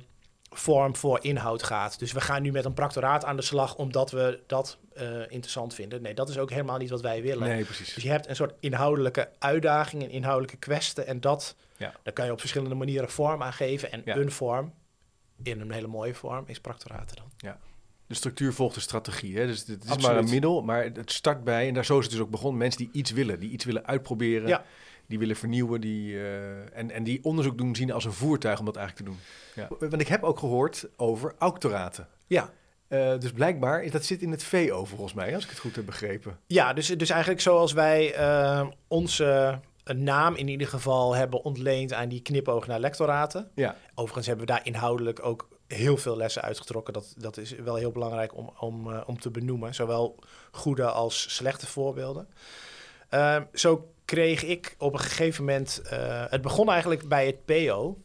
vorm 0.50 0.96
voor 0.96 1.20
inhoud 1.24 1.64
gaat. 1.64 2.00
Dus 2.00 2.12
we 2.12 2.22
gaan 2.22 2.42
nu 2.42 2.52
met 2.52 2.66
een 2.66 2.74
practoraat 2.74 3.26
aan 3.26 3.36
de 3.36 3.42
slag 3.42 3.76
omdat 3.76 4.12
we 4.12 4.40
dat 4.48 4.78
eh, 4.94 5.20
interessant 5.30 5.74
vinden. 5.74 6.02
Nee, 6.02 6.14
dat 6.14 6.30
is 6.30 6.38
ook 6.38 6.50
helemaal 6.50 6.78
niet 6.78 6.90
wat 6.90 7.02
wij 7.02 7.22
willen. 7.22 7.48
Nee, 7.48 7.64
precies. 7.64 7.94
Dus 7.94 8.04
je 8.04 8.10
hebt 8.10 8.28
een 8.28 8.36
soort 8.36 8.54
inhoudelijke 8.60 9.30
uitdaging, 9.40 10.04
een 10.04 10.10
inhoudelijke 10.10 10.58
kwestie. 10.58 11.04
En 11.04 11.22
dat, 11.22 11.56
Ja. 11.78 11.94
daar 12.04 12.14
kan 12.14 12.26
je 12.26 12.32
op 12.32 12.40
verschillende 12.40 12.76
manieren 12.76 13.10
vorm 13.10 13.44
aan 13.44 13.54
geven. 13.54 13.92
En 13.92 14.02
Ja. 14.06 14.16
een 14.16 14.32
vorm, 14.32 14.74
in 15.44 15.62
een 15.62 15.72
hele 15.72 15.88
mooie 15.88 16.14
vorm, 16.14 16.44
is 16.48 16.60
practoraten 16.60 17.16
dan. 17.16 17.54
De 18.08 18.14
structuur 18.16 18.54
volgt 18.54 18.76
de 18.76 18.82
strategie. 18.82 19.38
Hè? 19.38 19.46
Dus 19.48 19.68
het 19.68 19.84
is 19.84 19.98
maar 20.04 20.18
een 20.18 20.30
middel, 20.30 20.62
maar 20.62 20.84
het 20.84 21.12
start 21.12 21.44
bij, 21.44 21.68
en 21.68 21.74
daar 21.74 21.86
zo 21.86 21.98
is 21.98 22.04
het 22.04 22.14
dus 22.14 22.22
ook 22.22 22.30
begonnen, 22.30 22.58
mensen 22.60 22.78
die 22.80 22.90
iets 22.94 23.12
willen, 23.12 23.40
die 23.40 23.50
iets 23.50 23.66
willen 23.66 23.86
uitproberen, 23.86 24.48
Ja. 24.48 24.64
Die 25.08 25.20
willen 25.20 25.36
vernieuwen, 25.36 25.82
die, 25.82 26.16
eh, 26.18 26.78
en, 26.78 26.92
en 26.92 27.04
die 27.04 27.24
onderzoek 27.24 27.58
doen 27.58 27.76
zien 27.76 27.92
als 27.92 28.06
een 28.06 28.14
voertuig 28.14 28.60
om 28.60 28.66
dat 28.66 28.76
eigenlijk 28.76 29.08
te 29.08 29.12
doen. 29.14 29.22
Ja. 29.80 29.88
Want 29.90 30.02
ik 30.02 30.08
heb 30.08 30.24
ook 30.24 30.40
gehoord 30.40 30.88
over 30.96 31.36
auctoraten. 31.40 32.08
Ja, 32.28 32.50
Eh, 32.88 33.20
dus 33.20 33.32
blijkbaar, 33.32 33.84
is- 33.84 33.92
dat 33.92 34.06
zit 34.06 34.22
in 34.22 34.32
het 34.32 34.44
VO 34.44 34.86
volgens 34.86 35.14
mij, 35.14 35.36
als 35.36 35.44
ik 35.44 35.50
het 35.50 35.60
goed 35.60 35.76
heb 35.76 35.86
begrepen. 35.86 36.40
ja 36.48 36.74
dus, 36.74 36.88
dus 36.88 37.10
eigenlijk 37.10 37.42
zoals 37.42 37.74
wij 37.74 38.14
eh, 38.14 38.68
onze 38.88 39.60
naam 39.96 40.36
in 40.36 40.48
ieder 40.48 40.68
geval 40.68 41.16
hebben 41.16 41.44
ontleend 41.44 41.94
aan 41.94 42.10
die 42.10 42.22
knipoog 42.22 42.68
naar 42.68 42.80
lectoraten. 42.80 43.50
Ja, 43.56 43.76
Overigens 43.96 44.28
hebben 44.28 44.46
we 44.46 44.52
daar 44.52 44.66
inhoudelijk 44.66 45.26
ook 45.26 45.48
heel 45.68 45.98
veel 45.98 46.18
lessen 46.18 46.42
uitgetrokken. 46.42 46.94
Dat, 46.94 47.14
dat 47.18 47.38
is 47.38 47.52
wel 47.52 47.76
heel 47.76 47.92
belangrijk 47.92 48.36
om, 48.38 48.52
om, 48.60 48.94
om 48.94 49.20
te 49.20 49.30
benoemen. 49.32 49.76
Zowel 49.76 50.20
goede 50.52 50.86
als 50.86 51.36
slechte 51.36 51.68
voorbeelden. 51.68 52.28
Zo 53.54 53.90
kreeg 54.06 54.44
ik 54.44 54.76
op 54.78 54.94
een 54.94 55.00
gegeven 55.00 55.46
moment... 55.46 55.82
eh, 55.82 56.24
het 56.30 56.42
begon 56.42 56.70
eigenlijk 56.70 57.08
bij 57.08 57.26
het 57.26 57.46
PO. 57.46 57.98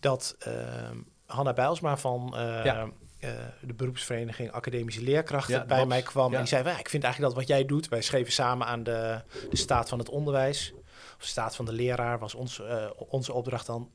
Dat 0.00 0.36
ehm 0.38 0.96
Hanna 1.26 1.52
Bijlsma 1.52 1.96
van... 1.96 2.36
eh, 2.36 2.64
Ja. 2.64 2.88
eh, 3.18 3.30
de 3.60 3.74
beroepsvereniging 3.74 4.50
Academische 4.52 5.02
Leerkrachten 5.02 5.54
Ja, 5.54 5.64
bij 5.64 5.86
mij 5.86 6.02
kwam. 6.02 6.30
Ja. 6.30 6.34
En 6.36 6.38
die 6.44 6.48
zei, 6.48 6.64
"Ja, 6.68 6.78
ik 6.78 6.88
vind 6.88 7.04
eigenlijk 7.04 7.34
dat 7.34 7.42
wat 7.44 7.56
jij 7.56 7.66
doet... 7.66 7.88
Wij 7.88 8.02
schreven 8.02 8.32
samen 8.32 8.66
aan 8.66 8.82
de, 8.82 9.22
de 9.50 9.56
staat 9.56 9.88
van 9.88 9.98
het 9.98 10.08
onderwijs. 10.08 10.72
Of 11.18 11.24
staat 11.24 11.56
van 11.56 11.64
de 11.64 11.72
leraar 11.72 12.18
was 12.18 12.34
ons, 12.34 12.60
eh, 12.60 12.86
onze 12.96 13.32
opdracht 13.32 13.66
dan. 13.66 13.90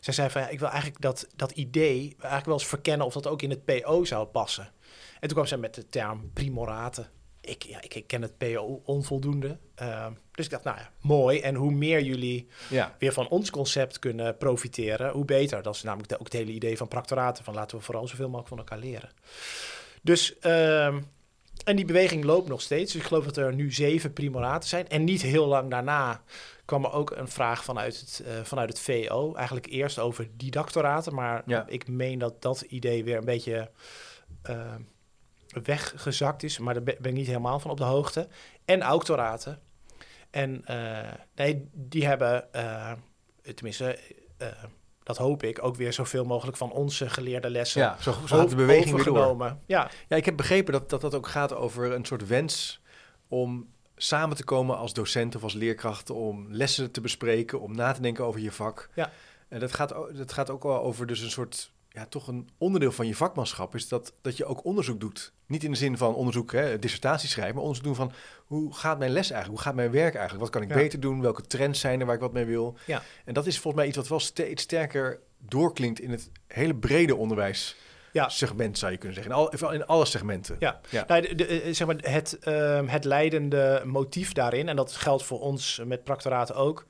Zij 0.00 0.14
zei 0.14 0.30
van, 0.30 0.40
ja, 0.42 0.48
ik 0.48 0.58
wil 0.58 0.68
eigenlijk 0.68 1.00
dat, 1.00 1.26
dat 1.36 1.50
idee 1.50 2.00
eigenlijk 2.18 2.44
wel 2.44 2.54
eens 2.54 2.66
verkennen 2.66 3.06
of 3.06 3.12
dat 3.12 3.26
ook 3.26 3.42
in 3.42 3.50
het 3.50 3.64
PO 3.64 4.04
zou 4.04 4.26
passen. 4.26 4.72
En 5.14 5.20
toen 5.28 5.36
kwam 5.36 5.46
zij 5.46 5.58
met 5.58 5.74
de 5.74 5.86
term 5.86 6.30
primoraten. 6.32 7.08
Ik, 7.40 7.62
ja, 7.62 7.82
ik, 7.82 7.94
ik 7.94 8.06
ken 8.06 8.22
het 8.22 8.38
PO 8.38 8.80
onvoldoende. 8.84 9.56
Ehm, 9.74 10.12
dus 10.32 10.44
ik 10.44 10.50
dacht, 10.50 10.64
nou 10.64 10.76
ja, 10.76 10.90
mooi. 11.00 11.40
En 11.40 11.54
hoe 11.54 11.70
meer 11.72 12.02
jullie 12.02 12.48
ja, 12.70 12.96
weer 12.98 13.12
van 13.12 13.28
ons 13.28 13.50
concept 13.50 13.98
kunnen 13.98 14.36
profiteren, 14.36 15.10
hoe 15.12 15.24
beter. 15.24 15.62
Dat 15.62 15.74
is 15.74 15.82
namelijk 15.82 16.08
de- 16.08 16.18
ook 16.18 16.24
het 16.24 16.32
hele 16.32 16.52
idee 16.52 16.76
van 16.76 16.88
practoraten. 16.88 17.44
Van 17.44 17.54
laten 17.54 17.78
we 17.78 17.84
vooral 17.84 18.08
zoveel 18.08 18.26
mogelijk 18.26 18.48
van 18.48 18.58
elkaar 18.58 18.78
leren. 18.78 19.10
Dus, 20.02 20.38
ehm, 20.38 21.00
en 21.64 21.76
die 21.76 21.84
beweging 21.84 22.24
loopt 22.24 22.48
nog 22.48 22.60
steeds. 22.60 22.92
Dus 22.92 23.00
ik 23.00 23.06
geloof 23.06 23.24
dat 23.24 23.36
er 23.36 23.54
nu 23.54 23.72
zeven 23.72 24.12
primoraten 24.12 24.68
zijn. 24.68 24.88
En 24.88 25.04
niet 25.04 25.22
heel 25.22 25.46
lang 25.46 25.70
daarna 25.70 26.22
kwam 26.64 26.84
er 26.84 26.92
ook 26.92 27.10
een 27.10 27.28
vraag 27.28 27.64
vanuit 27.64 28.00
het, 28.00 28.22
eh, 28.26 28.32
vanuit 28.44 28.68
het 28.68 28.80
VO. 28.80 29.34
Eigenlijk 29.34 29.66
eerst 29.66 29.98
over 29.98 30.28
didactoraten. 30.36 31.14
Maar 31.14 31.42
Ja. 31.46 31.66
ik 31.68 31.88
meen 31.88 32.18
dat 32.18 32.42
dat 32.42 32.60
idee 32.60 33.04
weer 33.04 33.16
een 33.16 33.24
beetje 33.24 33.70
eh, 34.42 34.74
weggezakt 35.48 36.42
is. 36.42 36.58
Maar 36.58 36.74
daar 36.74 36.82
ben 36.82 36.96
ik 36.98 37.12
niet 37.12 37.26
helemaal 37.26 37.60
van 37.60 37.70
op 37.70 37.76
de 37.76 37.84
hoogte. 37.84 38.28
En 38.64 38.82
auctoraten. 38.82 39.60
En 40.30 40.64
eh, 40.64 41.12
nee, 41.34 41.68
die 41.72 42.06
hebben, 42.06 42.52
eh, 42.52 42.92
tenminste, 43.54 43.98
eh, 44.36 44.48
dat 45.02 45.16
hoop 45.16 45.42
ik, 45.42 45.64
ook 45.64 45.76
weer 45.76 45.92
zoveel 45.92 46.24
mogelijk 46.24 46.56
van 46.56 46.72
onze 46.72 47.08
geleerde 47.08 47.50
lessen 47.50 47.80
ja 47.80 47.96
zo, 48.00 48.14
zo 48.26 48.46
de 48.46 48.56
beweging 48.56 48.94
weer 48.94 49.04
door. 49.04 49.56
Ja, 49.66 49.90
Ja, 50.08 50.16
ik 50.16 50.24
heb 50.24 50.36
begrepen 50.36 50.72
dat, 50.72 50.90
dat 50.90 51.00
dat 51.00 51.14
ook 51.14 51.26
gaat 51.26 51.54
over 51.54 51.92
een 51.92 52.04
soort 52.04 52.26
wens 52.26 52.80
om 53.28 53.68
samen 53.96 54.36
te 54.36 54.44
komen 54.44 54.76
als 54.76 54.92
docent 54.92 55.36
of 55.36 55.42
als 55.42 55.54
leerkracht, 55.54 56.10
om 56.10 56.46
lessen 56.50 56.90
te 56.90 57.00
bespreken, 57.00 57.60
om 57.60 57.74
na 57.74 57.92
te 57.92 58.00
denken 58.00 58.24
over 58.24 58.40
je 58.40 58.52
vak. 58.52 58.90
Ja. 58.94 59.12
En 59.48 59.60
dat 59.60 59.72
gaat, 59.72 59.88
dat 60.16 60.32
gaat 60.32 60.50
ook 60.50 60.62
wel 60.62 60.82
over 60.82 61.06
dus 61.06 61.20
een 61.20 61.30
soort, 61.30 61.72
ja, 61.88 62.06
toch 62.06 62.28
een 62.28 62.48
onderdeel 62.58 62.92
van 62.92 63.06
je 63.06 63.14
vakmanschap, 63.14 63.74
is 63.74 63.88
dat, 63.88 64.12
dat 64.22 64.36
je 64.36 64.44
ook 64.44 64.64
onderzoek 64.64 65.00
doet. 65.00 65.32
Niet 65.46 65.64
in 65.64 65.70
de 65.70 65.76
zin 65.76 65.96
van 65.96 66.14
onderzoek, 66.14 66.52
hè, 66.52 66.78
dissertatie 66.78 67.28
schrijven, 67.28 67.54
maar 67.54 67.62
onderzoek 67.62 67.86
doen 67.86 67.94
van 67.94 68.12
hoe 68.46 68.74
gaat 68.74 68.98
mijn 68.98 69.10
les 69.10 69.30
eigenlijk, 69.30 69.62
hoe 69.62 69.68
gaat 69.68 69.74
mijn 69.74 69.90
werk 69.90 70.14
eigenlijk, 70.14 70.42
wat 70.42 70.50
kan 70.50 70.62
ik 70.62 70.68
Ja. 70.68 70.74
beter 70.74 71.00
doen, 71.00 71.20
welke 71.20 71.42
trends 71.42 71.80
zijn 71.80 72.00
er 72.00 72.06
waar 72.06 72.14
ik 72.14 72.20
wat 72.20 72.32
mee 72.32 72.44
wil. 72.44 72.76
Ja. 72.84 73.02
En 73.24 73.34
dat 73.34 73.46
is 73.46 73.54
volgens 73.58 73.74
mij 73.74 73.86
iets 73.86 73.96
wat 73.96 74.08
wel 74.08 74.20
steeds 74.20 74.62
sterker 74.62 75.20
doorklinkt 75.38 76.00
in 76.00 76.10
het 76.10 76.30
hele 76.46 76.74
brede 76.74 77.16
onderwijs 77.16 77.76
ja. 78.12 78.28
segment, 78.28 78.78
zou 78.78 78.92
je 78.92 78.98
kunnen 78.98 79.16
zeggen. 79.16 79.32
In, 79.34 79.38
al, 79.38 79.72
in 79.72 79.86
alle 79.86 80.04
segmenten. 80.04 80.56
Ja, 80.58 80.80
Ja. 80.90 81.04
Nou, 81.06 81.20
de, 81.22 81.34
de, 81.34 81.46
eh, 81.46 81.74
zeg 81.74 81.86
maar 81.86 81.96
het, 82.00 82.38
ehm, 82.38 82.86
het 82.86 83.04
leidende 83.04 83.82
motief 83.84 84.32
daarin, 84.32 84.68
en 84.68 84.76
dat 84.76 84.92
geldt 84.92 85.22
voor 85.22 85.40
ons 85.40 85.80
met 85.84 86.04
practoraten 86.04 86.54
ook, 86.54 86.86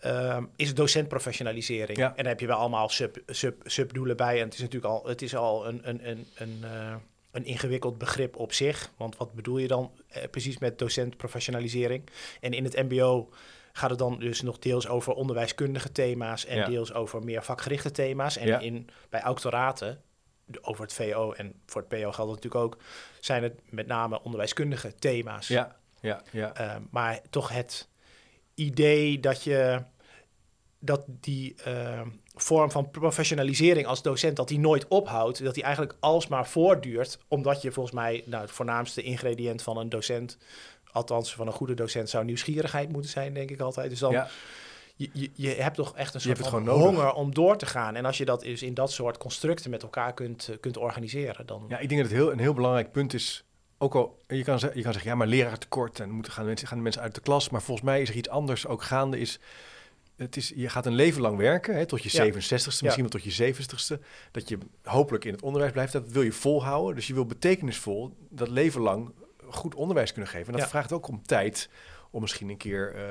ehm, 0.00 0.44
is 0.56 0.74
docentprofessionalisering. 0.74 1.98
Ja. 1.98 2.08
En 2.08 2.16
daar 2.16 2.32
heb 2.32 2.40
je 2.40 2.46
wel 2.46 2.56
allemaal 2.56 2.88
sub, 2.88 3.16
sub, 3.26 3.62
subdoelen 3.64 4.16
bij. 4.16 4.38
En 4.38 4.44
het 4.44 4.54
is 4.54 4.60
natuurlijk 4.60 4.92
al, 4.92 5.06
het 5.06 5.22
is 5.22 5.36
al 5.36 5.66
een, 5.68 5.88
een, 5.88 6.08
een, 6.08 6.26
een, 6.34 6.58
eh, 6.62 6.94
een 7.30 7.44
ingewikkeld 7.44 7.98
begrip 7.98 8.36
op 8.36 8.52
zich. 8.52 8.90
Want 8.96 9.16
wat 9.16 9.32
bedoel 9.34 9.58
je 9.58 9.68
dan 9.68 9.90
eh, 10.08 10.22
precies 10.30 10.58
met 10.58 10.78
docentprofessionalisering? 10.78 12.08
En 12.40 12.52
in 12.52 12.64
het 12.64 12.76
MBO 12.88 13.28
gaat 13.72 13.90
het 13.90 13.98
dan 13.98 14.18
dus 14.18 14.42
nog 14.42 14.58
deels 14.58 14.88
over 14.88 15.12
onderwijskundige 15.12 15.92
thema's 15.92 16.46
en 16.46 16.56
Ja. 16.56 16.66
deels 16.66 16.92
over 16.92 17.24
meer 17.24 17.42
vakgerichte 17.42 17.90
thema's. 17.90 18.36
En 18.36 18.46
Ja. 18.46 18.58
in, 18.58 18.88
bij 19.08 19.20
auctoraten, 19.20 20.02
over 20.60 20.82
het 20.82 20.92
VO 20.92 21.32
en 21.32 21.54
voor 21.66 21.80
het 21.80 21.88
PO 21.88 22.12
geldt 22.12 22.16
dat 22.16 22.26
natuurlijk 22.42 22.64
ook, 22.64 22.76
zijn 23.20 23.42
het 23.42 23.60
met 23.64 23.86
name 23.86 24.22
onderwijskundige 24.22 24.94
thema's. 24.94 25.48
Ja, 25.48 25.76
ja, 26.00 26.22
ja. 26.30 26.54
Eh, 26.54 26.76
maar 26.90 27.20
toch 27.30 27.48
het 27.48 27.88
idee 28.54 29.20
dat 29.20 29.42
je 29.44 29.82
dat 30.80 31.02
die 31.06 31.54
eh, 31.64 32.00
vorm 32.34 32.70
van 32.70 32.90
professionalisering 32.90 33.86
als 33.86 34.02
docent 34.02 34.36
dat 34.36 34.48
die 34.48 34.58
nooit 34.58 34.88
ophoudt, 34.88 35.44
dat 35.44 35.54
die 35.54 35.62
eigenlijk 35.62 35.96
alsmaar 36.00 36.48
voortduurt, 36.48 37.18
omdat 37.28 37.62
je 37.62 37.72
volgens 37.72 37.94
mij 37.94 38.22
nou, 38.26 38.42
het 38.42 38.50
voornaamste 38.50 39.02
ingrediënt 39.02 39.62
van 39.62 39.76
een 39.76 39.88
docent, 39.88 40.38
althans 40.92 41.34
van 41.34 41.46
een 41.46 41.52
goede 41.52 41.74
docent, 41.74 42.08
zou 42.08 42.24
nieuwsgierigheid 42.24 42.92
moeten 42.92 43.10
zijn, 43.10 43.34
denk 43.34 43.50
ik 43.50 43.60
altijd. 43.60 43.90
Dus 43.90 43.98
dan 43.98 44.12
ja. 44.12 44.28
je, 44.96 45.10
je, 45.12 45.30
je 45.34 45.48
hebt 45.48 45.76
toch 45.76 45.96
echt 45.96 46.14
een 46.14 46.20
soort 46.20 46.38
van 46.38 46.64
nodig. 46.64 46.82
honger 46.82 47.12
om 47.12 47.34
door 47.34 47.56
te 47.56 47.66
gaan. 47.66 47.96
En 47.96 48.04
als 48.04 48.18
je 48.18 48.24
dat 48.24 48.40
dus 48.40 48.62
in 48.62 48.74
dat 48.74 48.92
soort 48.92 49.18
constructen 49.18 49.70
met 49.70 49.82
elkaar 49.82 50.14
kunt, 50.14 50.48
eh, 50.48 50.56
kunt 50.60 50.76
organiseren, 50.76 51.46
dan 51.46 51.64
ja, 51.68 51.78
ik 51.78 51.88
denk 51.88 52.00
dat 52.00 52.10
het 52.10 52.20
heel, 52.20 52.32
een 52.32 52.38
heel 52.38 52.54
belangrijk 52.54 52.92
punt 52.92 53.14
is. 53.14 53.44
Ook 53.78 53.94
al, 53.94 54.18
je 54.26 54.44
kan, 54.44 54.58
je 54.74 54.82
kan 54.82 54.92
zeggen, 54.92 55.10
ja, 55.10 55.14
maar 55.16 55.26
leraar 55.26 55.58
tekort 55.58 56.00
en 56.00 56.10
moeten 56.10 56.32
gaan, 56.32 56.44
mensen, 56.44 56.68
gaan 56.68 56.76
de 56.76 56.82
mensen 56.82 57.02
uit 57.02 57.14
de 57.14 57.20
klas. 57.20 57.50
Maar 57.50 57.62
volgens 57.62 57.86
mij 57.86 58.00
is 58.00 58.08
er 58.08 58.14
iets 58.14 58.28
anders 58.28 58.66
ook 58.66 58.82
gaande. 58.82 59.18
Is, 59.18 59.40
het 60.20 60.36
is, 60.36 60.52
je 60.54 60.68
gaat 60.68 60.86
een 60.86 60.94
leven 60.94 61.20
lang 61.20 61.36
werken, 61.36 61.76
hè, 61.76 61.86
tot 61.86 62.02
je 62.02 62.08
Ja. 62.12 62.24
67ste, 62.24 62.82
misschien 62.84 63.02
wel 63.02 63.08
tot 63.20 63.22
je 63.22 63.30
70ste. 63.52 64.00
Dat 64.30 64.48
je 64.48 64.58
hopelijk 64.82 65.24
in 65.24 65.32
het 65.32 65.42
onderwijs 65.42 65.72
blijft. 65.72 65.92
Dat 65.92 66.08
wil 66.08 66.22
je 66.22 66.32
volhouden. 66.32 66.94
Dus 66.94 67.06
je 67.06 67.14
wil 67.14 67.26
betekenisvol 67.26 68.16
dat 68.30 68.48
leven 68.48 68.80
lang 68.80 69.12
goed 69.48 69.74
onderwijs 69.74 70.12
kunnen 70.12 70.30
geven. 70.30 70.46
En 70.46 70.52
dat 70.52 70.60
Ja. 70.62 70.68
vraagt 70.68 70.92
ook 70.92 71.08
om 71.08 71.22
tijd. 71.26 71.68
Om 72.12 72.20
misschien 72.20 72.48
een 72.48 72.56
keer 72.56 72.94
eh, 72.94 73.02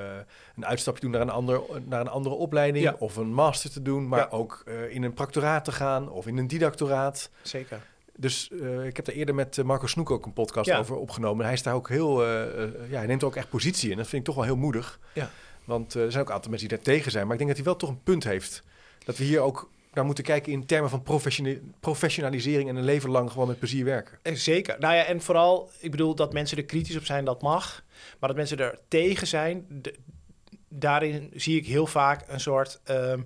een 0.55 0.65
uitstapje 0.65 0.99
te 1.01 1.05
doen 1.07 1.15
naar 1.15 1.25
een, 1.27 1.34
ander, 1.34 1.61
naar 1.86 1.99
een 2.01 2.07
andere 2.07 2.36
opleiding. 2.36 2.86
Ja. 2.86 2.95
Of 2.99 3.15
een 3.15 3.34
master 3.34 3.69
te 3.71 3.81
doen. 3.81 4.07
Maar 4.07 4.31
ook 4.31 4.63
eh, 4.65 4.95
in 4.95 5.03
een 5.03 5.13
practoraat 5.13 5.65
te 5.65 5.71
gaan. 5.71 6.09
Of 6.09 6.27
in 6.27 6.38
een 6.38 6.47
didactoraat. 6.47 7.29
zeker. 7.41 7.81
Dus 8.15 8.49
eh, 8.51 8.86
ik 8.86 8.95
heb 8.95 9.05
daar 9.05 9.15
eerder 9.15 9.36
met 9.36 9.63
Marco 9.63 9.88
Snoek 9.88 10.11
ook 10.11 10.25
een 10.25 10.34
podcast 10.34 10.71
over 10.71 10.95
opgenomen. 10.95 11.45
Hij 11.45 11.53
is 11.53 11.63
daar 11.63 11.73
ook 11.73 11.89
heel, 11.89 12.25
ja, 12.25 12.97
hij 12.97 13.05
neemt 13.05 13.21
er 13.21 13.27
ook 13.27 13.36
echt 13.36 13.49
positie 13.49 13.91
in. 13.91 13.97
Dat 13.97 14.07
vind 14.07 14.19
ik 14.21 14.25
toch 14.27 14.36
wel 14.36 14.43
heel 14.43 14.55
moedig. 14.57 14.99
Ja. 15.13 15.29
Want 15.70 15.95
eh, 15.95 16.03
er 16.03 16.11
zijn 16.11 16.24
ook 16.24 16.30
een 16.30 16.36
aantal 16.36 16.49
mensen 16.51 16.70
die 16.70 16.78
daar 16.78 16.86
tegen 16.86 17.11
zijn. 17.11 17.24
Maar 17.24 17.32
ik 17.34 17.38
denk 17.38 17.49
dat 17.49 17.59
hij 17.59 17.67
wel 17.70 17.80
toch 17.80 17.89
een 17.89 18.03
punt 18.03 18.24
heeft. 18.24 18.63
Dat 19.05 19.17
we 19.17 19.24
hier 19.24 19.39
ook, 19.39 19.70
naar 19.93 20.05
moeten 20.05 20.24
kijken 20.24 20.51
in 20.51 20.65
termen 20.65 20.89
van 20.89 21.03
professiona- 21.03 21.59
professionalisering 21.80 22.70
en 22.70 22.76
een 22.76 22.84
leven 22.84 23.09
lang 23.09 23.32
gewoon 23.32 23.47
met 23.47 23.59
plezier 23.59 23.86
werken. 23.86 24.20
Eh, 24.22 24.36
Zeker. 24.36 24.76
Nou 24.80 24.95
ja, 24.95 25.03
en 25.03 25.22
vooral, 25.22 25.72
ik 25.80 25.91
bedoel 25.91 26.15
dat 26.15 26.34
mensen 26.34 26.57
er 26.57 26.65
kritisch 26.65 26.97
op 26.97 27.05
zijn, 27.05 27.26
dat 27.26 27.41
mag. 27.41 27.84
Maar 28.20 28.30
dat 28.30 28.38
mensen 28.38 28.57
er 28.57 28.80
tegen 28.88 29.28
zijn, 29.28 29.82
daarin 30.67 31.32
zie 31.36 31.57
ik 31.57 31.65
heel 31.65 31.88
vaak 31.88 32.24
een 32.28 32.39
soort. 32.39 32.80
ehm, 32.84 33.22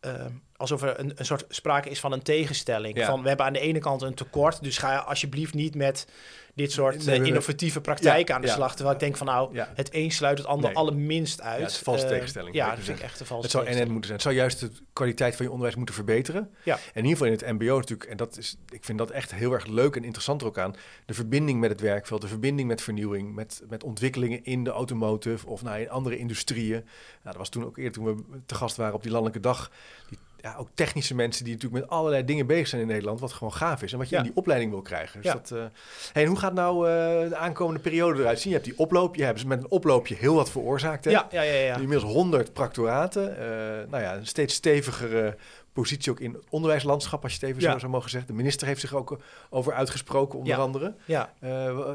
ehm, 0.00 0.30
alsof 0.58 0.82
er 0.82 1.00
een, 1.00 1.12
een 1.14 1.24
soort 1.26 1.44
sprake 1.48 1.88
is 1.90 2.00
van 2.00 2.12
een 2.12 2.22
tegenstelling. 2.22 2.96
Ja. 2.96 3.06
Van 3.06 3.22
we 3.22 3.28
hebben 3.28 3.46
aan 3.46 3.52
de 3.52 3.60
ene 3.60 3.78
kant 3.78 4.02
een 4.02 4.14
tekort, 4.14 4.62
dus 4.62 4.78
ga 4.78 4.96
alsjeblieft 4.98 5.54
niet 5.54 5.74
met 5.74 6.06
dit 6.54 6.72
soort 6.72 7.06
Nee, 7.06 7.20
eh, 7.20 7.26
innovatieve 7.26 7.80
praktijken 7.80 8.26
Ja, 8.28 8.34
aan 8.34 8.40
de 8.40 8.46
ja. 8.46 8.52
slag. 8.54 8.72
Terwijl 8.74 8.94
ik 8.94 9.00
denk 9.00 9.16
van 9.16 9.26
nou, 9.26 9.58
het 9.58 9.88
een 9.92 10.10
sluit 10.10 10.38
het 10.38 10.46
ander 10.46 10.66
Nee. 10.66 10.76
allerminst 10.78 11.40
uit. 11.40 11.56
Ja, 11.56 11.62
het 11.62 11.70
is 11.70 11.78
een 11.78 11.84
valse 11.84 12.04
Eh, 12.04 12.10
tegenstelling, 12.10 12.54
Ja, 12.54 12.74
dat 12.74 12.84
vind 12.84 12.98
ik 12.98 13.04
echt 13.04 13.20
een 13.20 13.26
valse 13.26 13.42
Het 13.42 13.50
zou 13.50 13.64
en 13.66 13.70
tegenstelling. 13.72 13.90
moeten 13.92 14.06
zijn. 14.10 14.12
Het 14.12 14.22
zou 14.22 14.34
juist 14.70 14.78
de 14.78 14.84
kwaliteit 14.92 15.36
van 15.36 15.44
je 15.44 15.50
onderwijs 15.50 15.76
moeten 15.76 15.94
verbeteren. 15.94 16.50
Ja. 16.64 16.74
En 16.74 16.80
in 16.94 16.94
ieder 17.04 17.10
geval 17.10 17.26
in 17.26 17.32
het 17.32 17.60
MBO 17.60 17.76
natuurlijk, 17.78 18.10
en 18.10 18.16
dat 18.16 18.36
is, 18.38 18.56
ik 18.68 18.84
vind 18.84 18.98
dat 18.98 19.10
echt 19.10 19.34
heel 19.34 19.52
erg 19.52 19.66
leuk 19.66 19.96
en 19.96 20.04
interessant 20.04 20.40
er 20.40 20.46
ook 20.46 20.58
aan. 20.58 20.74
De 21.06 21.14
verbinding 21.14 21.60
met 21.60 21.70
het 21.70 21.80
werkveld, 21.80 22.20
de 22.20 22.28
verbinding 22.28 22.68
met 22.68 22.82
vernieuwing, 22.82 23.34
met, 23.34 23.62
met 23.68 23.84
ontwikkelingen 23.84 24.44
in 24.44 24.64
de 24.64 24.70
automotive 24.70 25.46
of 25.46 25.62
nou, 25.62 25.80
in 25.80 25.90
andere 25.90 26.18
industrieën. 26.18 26.80
Nou, 26.80 26.84
dat 27.22 27.36
was 27.36 27.48
toen 27.48 27.64
ook 27.64 27.76
eerder 27.76 27.92
toen 27.92 28.04
we 28.04 28.22
te 28.46 28.54
gast 28.54 28.76
waren 28.76 28.94
op 28.94 29.02
die 29.02 29.10
landelijke 29.12 29.40
dag. 29.40 29.70
Die, 30.08 30.18
ja, 30.40 30.54
ook 30.58 30.68
technische 30.74 31.14
mensen 31.14 31.44
die 31.44 31.54
natuurlijk 31.54 31.82
met 31.82 31.90
allerlei 31.92 32.24
dingen 32.24 32.46
bezig 32.46 32.68
zijn 32.68 32.80
in 32.82 32.86
Nederland, 32.86 33.20
wat 33.20 33.32
gewoon 33.32 33.52
gaaf 33.52 33.82
is 33.82 33.92
en 33.92 33.98
wat 33.98 34.08
je 34.08 34.14
Ja. 34.14 34.20
in 34.20 34.26
die 34.26 34.36
opleiding 34.36 34.70
wil 34.70 34.82
krijgen. 34.82 35.20
Dus 35.22 35.32
Ja. 35.32 35.36
dat, 35.38 35.50
eh, 35.50 35.64
hey, 36.12 36.22
en 36.22 36.28
hoe 36.28 36.38
gaat 36.38 36.52
nou 36.54 36.88
eh, 36.88 37.28
de 37.28 37.36
aankomende 37.36 37.80
periode 37.80 38.20
eruit 38.20 38.38
zien? 38.40 38.48
Je 38.52 38.58
hebt 38.58 38.68
die 38.70 38.78
oploop, 38.78 39.14
je 39.14 39.24
hebt 39.24 39.44
met 39.46 39.58
een 39.58 39.70
oploopje 39.70 40.14
heel 40.14 40.34
wat 40.34 40.50
veroorzaakt. 40.50 41.04
Hè? 41.04 41.10
Ja, 41.10 41.26
ja, 41.30 41.42
ja. 41.42 41.52
ja. 41.54 41.76
Inmiddels 41.76 42.12
100 42.12 42.52
proctoraten. 42.52 43.38
eh, 43.38 43.90
nou 43.90 44.02
ja, 44.02 44.14
een 44.16 44.26
steeds 44.26 44.54
stevigere 44.54 45.36
positie 45.72 46.12
ook 46.12 46.20
in 46.20 46.32
het 46.32 46.42
onderwijslandschap, 46.50 47.22
als 47.22 47.32
je 47.32 47.38
het 47.40 47.48
even 47.48 47.62
Ja. 47.62 47.72
zo 47.72 47.78
zou 47.78 47.92
mogen 47.92 48.10
zeggen. 48.10 48.30
De 48.30 48.36
minister 48.36 48.66
heeft 48.66 48.80
zich 48.80 48.94
ook 48.94 49.18
over 49.50 49.72
uitgesproken, 49.72 50.38
onder 50.38 50.56
andere. 50.56 50.94
ja. 51.04 51.32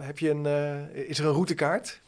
Heb 0.02 0.20
je 0.20 0.30
een, 0.30 0.46
is 1.08 1.20
er 1.20 1.26
een 1.26 1.32
routekaart? 1.32 2.02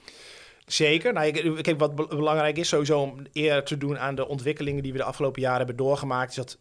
Zeker. 0.65 1.13
Nou, 1.13 1.27
ik- 1.27 1.63
kijk, 1.63 1.79
wat 1.79 1.95
be- 1.95 2.07
belangrijk 2.07 2.57
is 2.57 2.67
sowieso 2.67 2.99
om 3.01 3.25
eer 3.33 3.63
te 3.63 3.77
doen 3.77 3.99
aan 3.99 4.15
de 4.15 4.27
ontwikkelingen 4.27 4.83
die 4.83 4.91
we 4.91 4.97
de 4.97 5.03
afgelopen 5.03 5.41
jaren 5.41 5.57
hebben 5.57 5.75
doorgemaakt, 5.75 6.29
is 6.29 6.35
dat 6.35 6.57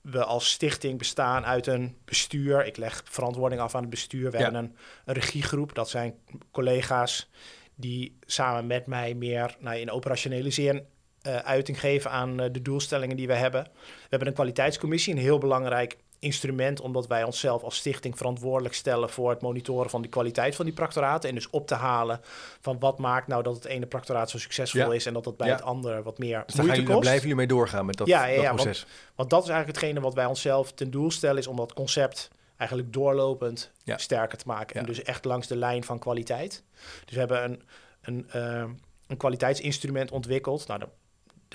we 0.00 0.24
als 0.24 0.50
stichting 0.50 0.98
bestaan 0.98 1.44
uit 1.44 1.66
een 1.66 1.96
bestuur. 2.04 2.66
Ik 2.66 2.76
leg 2.76 3.02
verantwoording 3.04 3.60
af 3.60 3.74
aan 3.74 3.80
het 3.80 3.90
bestuur. 3.90 4.30
We 4.30 4.36
Ja. 4.38 4.42
hebben 4.42 4.64
een, 4.64 4.76
een 5.04 5.14
regiegroep. 5.14 5.74
Dat 5.74 5.88
zijn 5.90 6.14
collega's 6.50 7.28
die 7.74 8.18
samen 8.26 8.66
met 8.66 8.86
mij 8.86 9.14
meer 9.14 9.56
nou, 9.60 9.76
in 9.78 9.90
operationele 9.90 10.50
zin 10.50 10.84
eh, 11.22 11.36
uiting 11.36 11.80
geven 11.80 12.10
aan 12.10 12.40
eh, 12.40 12.48
de 12.52 12.62
doelstellingen 12.62 13.16
die 13.16 13.26
we 13.26 13.34
hebben. 13.34 13.62
We 13.74 14.06
hebben 14.08 14.28
een 14.28 14.34
kwaliteitscommissie, 14.34 15.14
een 15.14 15.20
heel 15.20 15.38
belangrijk 15.38 15.96
instrument, 16.18 16.80
omdat 16.80 17.06
wij 17.06 17.24
onszelf 17.24 17.62
als 17.62 17.76
stichting 17.76 18.16
verantwoordelijk 18.16 18.74
stellen 18.74 19.10
voor 19.10 19.30
het 19.30 19.40
monitoren 19.40 19.90
van 19.90 20.02
de 20.02 20.08
kwaliteit 20.08 20.54
van 20.56 20.64
die 20.64 20.74
practoraten. 20.74 21.28
En 21.28 21.34
dus 21.34 21.50
op 21.50 21.66
te 21.66 21.74
halen 21.74 22.20
van 22.60 22.78
wat 22.78 22.98
maakt 22.98 23.26
nou 23.26 23.42
dat 23.42 23.54
het 23.54 23.64
ene 23.64 23.86
practoraat 23.86 24.30
zo 24.30 24.38
succesvol 24.38 24.80
Ja. 24.80 24.92
is 24.92 25.06
en 25.06 25.12
dat 25.14 25.24
het 25.24 25.36
bij 25.36 25.46
Ja. 25.48 25.54
het 25.54 25.62
andere 25.62 26.02
wat 26.02 26.18
meer 26.18 26.42
Dus 26.46 26.54
moeite 26.54 26.74
daar 26.76 26.84
kost. 26.84 27.00
blijven 27.00 27.20
jullie 27.22 27.36
mee 27.36 27.46
doorgaan 27.46 27.86
met 27.86 27.96
dat, 27.96 28.06
Ja, 28.06 28.24
ja, 28.26 28.34
dat 28.34 28.42
ja, 28.42 28.48
want- 28.50 28.62
proces. 28.62 28.86
Want 29.14 29.30
dat 29.30 29.42
is 29.42 29.48
eigenlijk 29.48 29.78
hetgene 29.80 30.00
wat 30.04 30.14
wij 30.14 30.26
onszelf 30.26 30.72
ten 30.72 30.90
doel 30.90 31.10
stellen, 31.10 31.38
is 31.38 31.46
om 31.46 31.56
dat 31.56 31.72
concept 31.72 32.30
eigenlijk 32.56 32.92
doorlopend 32.92 33.70
sterker 33.96 34.38
te 34.38 34.44
maken. 34.46 34.76
En 34.80 34.86
dus 34.86 35.02
echt 35.02 35.24
langs 35.24 35.46
de 35.46 35.56
lijn 35.56 35.84
van 35.84 35.98
kwaliteit. 35.98 36.62
Dus 37.04 37.14
we 37.14 37.18
hebben 37.18 37.44
een, 37.44 37.62
een, 38.02 38.26
eh, 38.30 38.64
een 39.06 39.16
kwaliteitsinstrument 39.16 40.10
ontwikkeld. 40.10 40.66
Nou, 40.66 40.80
dat, 40.80 40.88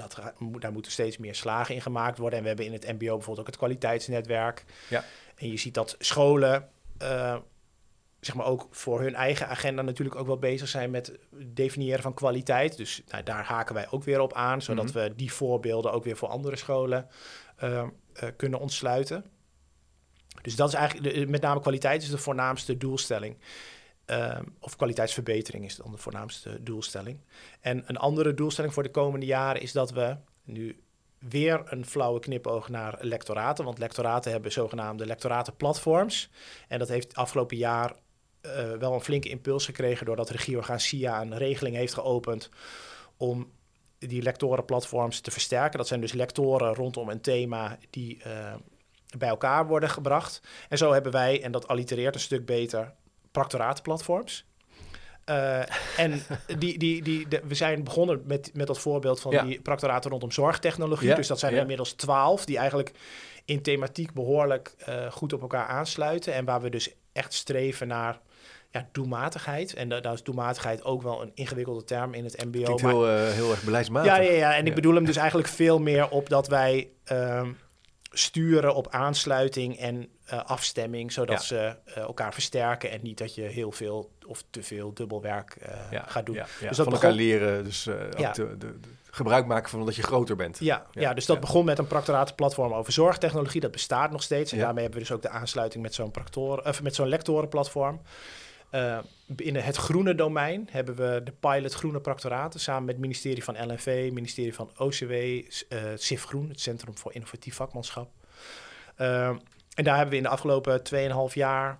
dat, 0.02 0.34
daar 0.60 0.72
moeten 0.72 0.92
steeds 0.92 1.18
meer 1.18 1.36
slagen 1.36 1.76
in 1.76 1.82
gemaakt 1.82 2.18
worden. 2.18 2.38
En 2.38 2.42
we 2.44 2.48
hebben 2.48 2.66
in 2.68 2.74
het 2.74 2.84
MBO 2.88 2.98
bijvoorbeeld 2.98 3.40
ook 3.40 3.46
het 3.46 3.58
kwaliteitsnetwerk. 3.58 4.66
Ja. 4.90 5.04
En 5.36 5.48
je 5.52 5.58
ziet 5.58 5.74
dat 5.74 5.96
scholen. 6.00 6.70
eh, 6.98 7.38
zeg 8.20 8.36
maar 8.36 8.46
ook 8.46 8.68
voor 8.72 9.02
hun 9.02 9.16
eigen 9.16 9.48
agenda 9.48 9.82
natuurlijk 9.82 10.20
ook 10.20 10.28
wel 10.28 10.38
bezig 10.38 10.68
zijn 10.68 10.92
met 10.92 11.18
definiëren 11.32 12.02
van 12.02 12.14
kwaliteit. 12.14 12.78
Dus 12.78 13.02
nou, 13.08 13.24
daar 13.24 13.44
haken 13.44 13.76
wij 13.76 13.88
ook 13.92 14.04
weer 14.04 14.20
op 14.20 14.34
aan, 14.34 14.62
zodat 14.62 14.86
Mhm. 14.86 14.94
we 14.94 15.14
die 15.16 15.34
voorbeelden 15.34 15.92
ook 15.92 16.04
weer 16.04 16.18
voor 16.18 16.28
andere 16.28 16.56
scholen 16.56 17.08
eh, 17.56 17.80
eh, 18.14 18.30
kunnen 18.38 18.60
ontsluiten. 18.60 19.26
Dus 20.42 20.56
dat 20.56 20.68
is 20.68 20.74
eigenlijk, 20.74 21.16
de, 21.16 21.28
met 21.28 21.42
name 21.42 21.60
kwaliteit 21.62 22.02
is 22.04 22.10
de 22.10 22.18
voornaamste 22.18 22.78
doelstelling. 22.78 23.38
Ehm, 24.12 24.44
of 24.60 24.76
kwaliteitsverbetering 24.76 25.66
is 25.66 25.76
dan 25.76 25.92
de 25.92 25.98
voornaamste 25.98 26.64
doelstelling. 26.64 27.20
En 27.60 27.84
een 27.86 27.98
andere 27.98 28.34
doelstelling 28.34 28.74
voor 28.74 28.84
de 28.84 28.92
komende 28.92 29.26
jaren 29.26 29.62
is 29.62 29.72
dat 29.72 29.92
we 29.92 30.18
nu 30.44 30.84
weer 31.20 31.62
een 31.66 31.86
flauwe 31.86 32.20
knipoog 32.20 32.70
naar 32.70 32.98
lectoraten. 33.02 33.66
Want 33.66 33.78
lectoraten 33.78 34.32
hebben 34.32 34.52
zogenaamde 34.52 35.06
lectoratenplatforms. 35.06 36.30
En 36.68 36.80
dat 36.80 36.88
heeft 36.88 37.16
afgelopen 37.16 37.58
jaar 37.58 37.96
eh, 38.42 38.72
wel 38.72 38.94
een 38.94 39.02
flinke 39.02 39.30
impuls 39.30 39.66
gekregen... 39.66 40.06
doordat 40.06 40.30
regieorgaan 40.30 40.80
SIA 40.80 41.22
een 41.22 41.38
regeling 41.38 41.76
heeft 41.76 41.94
geopend... 41.94 42.50
om 43.18 43.52
die 43.98 44.22
lectorenplatforms 44.22 45.20
te 45.20 45.32
versterken. 45.32 45.78
Dat 45.78 45.88
zijn 45.88 46.02
dus 46.02 46.14
lectoren 46.14 46.74
rondom 46.74 47.10
een 47.10 47.22
thema 47.22 47.78
die 47.90 48.24
eh, 48.24 48.54
bij 49.18 49.30
elkaar 49.30 49.68
worden 49.68 49.90
gebracht. 49.90 50.42
En 50.70 50.78
zo 50.78 50.94
hebben 50.94 51.12
wij, 51.12 51.44
en 51.44 51.52
dat 51.52 51.68
allitereert 51.68 52.16
een 52.16 52.22
stuk 52.22 52.46
beter, 52.46 52.94
practoratenplatforms. 53.32 54.46
Eh, 55.26 55.60
en 55.98 56.22
die, 56.58 56.78
die, 56.78 57.02
die, 57.04 57.28
de- 57.28 57.42
we 57.48 57.56
zijn 57.56 57.84
begonnen 57.84 58.22
met, 58.26 58.52
met 58.54 58.68
dat 58.68 58.80
voorbeeld 58.80 59.22
van 59.22 59.32
Ja. 59.32 59.44
die 59.44 59.62
practoraten 59.62 60.12
rondom 60.12 60.32
zorgtechnologie. 60.32 61.08
Ja, 61.08 61.16
Dus 61.16 61.28
dat 61.28 61.40
zijn 61.40 61.52
er 61.52 61.56
ja. 61.58 61.62
inmiddels 61.64 61.92
twaalf 61.94 62.46
die 62.46 62.58
eigenlijk 62.58 62.92
in 63.46 63.62
thematiek 63.62 64.14
behoorlijk 64.14 64.74
eh, 64.78 65.12
goed 65.12 65.34
op 65.34 65.42
elkaar 65.42 65.66
aansluiten. 65.68 66.34
En 66.34 66.46
waar 66.46 66.62
we 66.62 66.70
dus 66.70 66.94
echt 67.14 67.34
streven 67.34 67.88
naar 67.88 68.20
ja, 68.72 68.88
doelmatigheid. 68.92 69.74
En 69.74 69.90
da- 69.90 70.00
daar 70.00 70.14
is 70.14 70.24
doelmatigheid 70.24 70.84
ook 70.84 71.02
wel 71.02 71.22
een 71.22 71.32
ingewikkelde 71.34 71.84
term 71.84 72.14
in 72.14 72.24
het 72.24 72.46
mbo. 72.46 72.62
Klinkt 72.64 72.82
maar- 72.82 72.92
heel, 72.92 73.08
eh, 73.08 73.32
heel 73.32 73.52
erg 73.52 73.64
beleidsmatig. 73.64 74.12
ja, 74.16 74.22
ja, 74.22 74.32
ja. 74.32 74.56
En 74.56 74.66
ik 74.68 74.76
bedoel 74.76 74.96
hem 74.96 75.06
dus 75.06 75.16
eigenlijk 75.16 75.48
veel 75.48 75.80
meer 75.80 76.10
op 76.10 76.30
dat 76.30 76.48
wij 76.48 76.90
ehm, 77.04 77.50
sturen 78.12 78.76
op 78.76 78.88
aansluiting 78.90 79.78
en 79.80 80.08
eh, 80.26 80.44
afstemming, 80.46 81.12
zodat 81.12 81.40
Ja. 81.40 81.46
ze 81.46 81.76
eh, 81.86 81.98
elkaar 81.98 82.34
versterken 82.34 82.92
en 82.92 83.00
niet 83.04 83.18
dat 83.18 83.36
je 83.36 83.42
heel 83.42 83.72
veel 83.72 84.12
of 84.28 84.44
te 84.50 84.64
veel 84.64 84.94
dubbelwerk 84.94 85.56
eh 85.60 85.78
Ja, 85.92 86.04
gaat 86.08 86.26
doen. 86.26 86.36
ja, 86.36 86.46
ja. 86.60 86.68
Dus 86.68 86.78
dat 86.78 86.86
van 86.86 86.96
elkaar 86.96 87.12
begon- 87.12 87.26
leren, 87.26 87.64
dus 87.64 87.88
eh, 87.88 87.96
de, 88.12 88.30
de, 88.34 88.58
de- 88.58 88.80
gebruik 89.14 89.46
maken 89.46 89.70
van 89.70 89.86
dat 89.86 89.96
je 89.96 90.04
groter 90.04 90.36
bent. 90.36 90.58
Ja, 90.60 90.86
ja, 90.92 91.02
Ja, 91.02 91.14
dus 91.14 91.26
dat 91.26 91.36
ja. 91.36 91.42
begon 91.42 91.66
met 91.66 91.78
een 91.80 91.88
practoratenplatform 91.88 92.74
over 92.74 92.94
zorgtechnologie. 92.94 93.62
Dat 93.62 93.72
bestaat 93.72 94.12
nog 94.12 94.24
steeds. 94.24 94.52
En 94.52 94.58
Ja. 94.58 94.64
daarmee 94.64 94.84
hebben 94.84 95.02
we 95.02 95.08
dus 95.08 95.16
ook 95.16 95.22
de 95.22 95.30
aansluiting 95.30 95.84
met 95.84 95.94
zo'n 95.94 96.12
practor, 96.12 96.66
of 96.68 96.82
met 96.82 96.96
zo'n 96.96 97.08
lectorenplatform. 97.08 98.02
Eh 98.72 99.00
binnen 99.26 99.64
het 99.64 99.76
groene 99.76 100.16
domein 100.16 100.68
hebben 100.72 100.96
we 100.96 101.22
de 101.24 101.32
pilot 101.32 101.74
Groene 101.74 102.00
Practoraten 102.02 102.60
samen 102.60 102.84
met 102.84 102.94
het 102.94 103.02
ministerie 103.04 103.44
van 103.44 103.68
LNV, 103.68 104.10
ministerie 104.14 104.54
van 104.54 104.72
OCW, 104.78 105.14
s- 105.48 105.68
eh 105.68 105.84
CIF 105.96 106.24
Groen, 106.26 106.50
het 106.50 106.60
Centrum 106.60 106.98
voor 106.98 107.14
Innovatief 107.14 107.56
Vakmanschap. 107.56 108.12
Eh, 108.96 109.28
en 109.76 109.84
daar 109.84 109.94
hebben 109.96 110.10
we 110.10 110.16
in 110.18 110.24
de 110.24 110.30
afgelopen 110.30 110.84
2,5 110.84 111.34
jaar, 111.34 111.80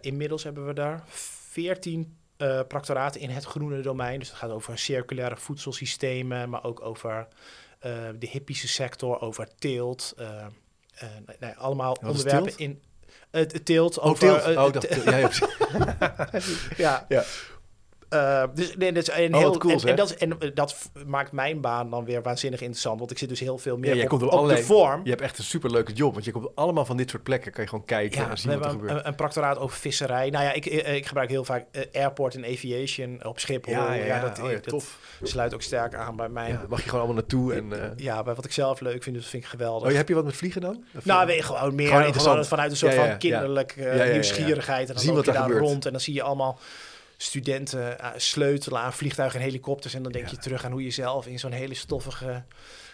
inmiddels 0.00 0.42
hebben 0.44 0.66
we 0.66 0.72
daar 0.72 1.02
14 1.08 2.16
eh 2.36 2.60
practoraten 2.68 3.20
in 3.20 3.30
het 3.30 3.44
groene 3.44 3.80
domein. 3.80 4.18
Dus 4.18 4.28
het 4.28 4.36
gaat 4.38 4.50
over 4.50 4.78
circulaire 4.78 5.36
voedselsystemen, 5.36 6.48
maar 6.50 6.64
ook 6.64 6.80
over 6.80 7.28
de 8.18 8.26
hippische 8.30 8.68
sector, 8.68 9.20
over 9.20 9.48
teelt. 9.58 10.14
nee, 11.26 11.36
nee, 11.40 11.52
allemaal 11.52 11.96
onderwerpen 12.08 12.52
in 12.58 12.82
het 13.34 13.64
teelt 13.64 13.98
Oh, 13.98 14.06
over 14.06 14.18
teelt. 14.18 14.42
eh, 14.42 14.64
Oh, 14.64 14.72
dat, 14.72 14.86
ja, 15.04 15.16
ja, 15.16 15.28
ja. 17.08 17.24
Ja. 18.14 18.42
Eh, 18.42 18.48
dus 18.54 18.76
nee, 18.76 18.92
dat 18.92 19.08
is 19.08 19.14
een 19.18 19.34
Oh, 19.34 19.40
heel 19.40 19.58
cool, 19.58 19.80
en, 19.80 19.88
en, 19.88 19.96
dat, 19.96 20.10
en 20.10 20.40
eh, 20.40 20.50
dat 20.54 20.90
maakt 21.06 21.32
mijn 21.32 21.60
baan 21.60 21.90
dan 21.90 22.04
weer 22.04 22.22
waanzinnig 22.22 22.60
interessant, 22.60 22.98
want 22.98 23.10
ik 23.10 23.18
zit 23.18 23.28
dus 23.28 23.40
heel 23.40 23.58
veel 23.58 23.76
meer 23.76 23.96
Ja, 23.96 24.02
op, 24.02 24.08
komt 24.08 24.22
op 24.22 24.28
op 24.28 24.34
allerlei- 24.34 24.60
de 24.60 24.66
vorm. 24.66 25.00
Je 25.04 25.10
hebt 25.10 25.22
echt 25.22 25.38
een 25.38 25.44
superleuke 25.44 25.92
job, 25.92 26.12
want 26.12 26.24
je 26.24 26.30
komt 26.32 26.48
allemaal 26.54 26.84
van 26.84 26.96
dit 26.96 27.10
soort 27.10 27.22
plekken. 27.22 27.52
Kan 27.52 27.62
je 27.62 27.68
gewoon 27.70 27.84
kijken 27.84 28.20
Ja, 28.22 28.30
en 28.30 28.38
zien 28.38 28.50
we 28.50 28.56
wat 28.58 28.66
er 28.66 28.72
gebeurt. 28.72 28.90
een, 28.92 29.06
een 29.06 29.14
practoraat 29.14 29.58
over 29.58 29.76
visserij. 29.78 30.30
Nou 30.30 30.44
ja, 30.44 30.52
ik, 30.52 30.66
eh, 30.66 30.94
ik 30.94 31.06
gebruik 31.06 31.28
heel 31.28 31.44
vaak 31.44 31.64
eh, 31.70 31.82
airport 32.02 32.34
en 32.34 32.44
aviation 32.44 33.24
op 33.24 33.38
Schiphol. 33.40 33.72
ja, 33.72 33.92
ja, 33.92 34.04
ja. 34.04 34.20
dat, 34.20 34.38
oh, 34.40 34.44
ja, 34.46 34.52
dat 34.54 34.62
tof. 34.68 34.98
sluit 35.22 35.54
ook 35.54 35.62
sterk 35.62 35.94
aan 35.94 36.16
bij 36.16 36.28
mij. 36.28 36.48
Ja, 36.48 36.52
Ja. 36.52 36.60
mag 36.68 36.78
je 36.82 36.84
gewoon 36.88 37.04
allemaal 37.04 37.20
naartoe. 37.22 37.54
En, 37.54 37.72
eh, 38.06 38.22
bij 38.22 38.34
wat 38.34 38.44
ik 38.44 38.52
zelf 38.52 38.80
leuk 38.80 39.02
vind, 39.02 39.14
dus 39.14 39.22
dat 39.22 39.30
vind 39.30 39.42
ik 39.44 39.48
geweldig. 39.48 39.88
oh, 39.90 39.96
heb 39.96 40.08
je 40.08 40.14
wat 40.14 40.24
met 40.24 40.36
vliegen 40.36 40.60
dan? 40.60 40.84
Of, 40.96 41.04
Nou, 41.04 41.20
eh, 41.20 41.26
weet 41.26 41.36
je, 41.36 41.42
gewoon 41.42 41.60
meer 41.62 41.70
Gewoon 41.86 41.86
gewoon 41.88 42.04
interessant. 42.06 42.46
vanuit 42.48 42.70
een 42.70 42.76
soort 42.76 42.92
Ja, 42.92 42.98
ja, 42.98 43.04
van 43.04 43.12
ja. 43.12 43.18
kinderlijk 43.18 43.72
eh, 43.76 43.84
Ja, 43.84 43.90
ja, 43.90 43.96
ja, 43.96 44.04
ja. 44.04 44.12
nieuwsgierigheid. 44.12 44.88
En 44.90 44.94
dan 45.06 45.14
wat 45.14 45.24
je 45.24 45.32
daar 45.32 45.50
rond 45.50 45.86
en 45.86 45.92
dan 45.92 46.00
zie 46.00 46.14
je 46.14 46.22
allemaal 46.22 46.58
studenten 47.16 47.98
eh, 47.98 48.10
sleutelen 48.16 48.80
aan 48.80 48.92
vliegtuigen 48.92 49.38
en 49.40 49.44
helikopters. 49.44 49.94
En 49.94 50.02
dan 50.02 50.12
denk 50.12 50.24
Ja. 50.24 50.30
je 50.30 50.36
terug 50.38 50.64
aan 50.64 50.72
hoe 50.72 50.84
je 50.84 50.90
zelf 50.90 51.26
in 51.26 51.38
zo'n 51.38 51.52
hele 51.52 51.74
stoffige 51.74 52.44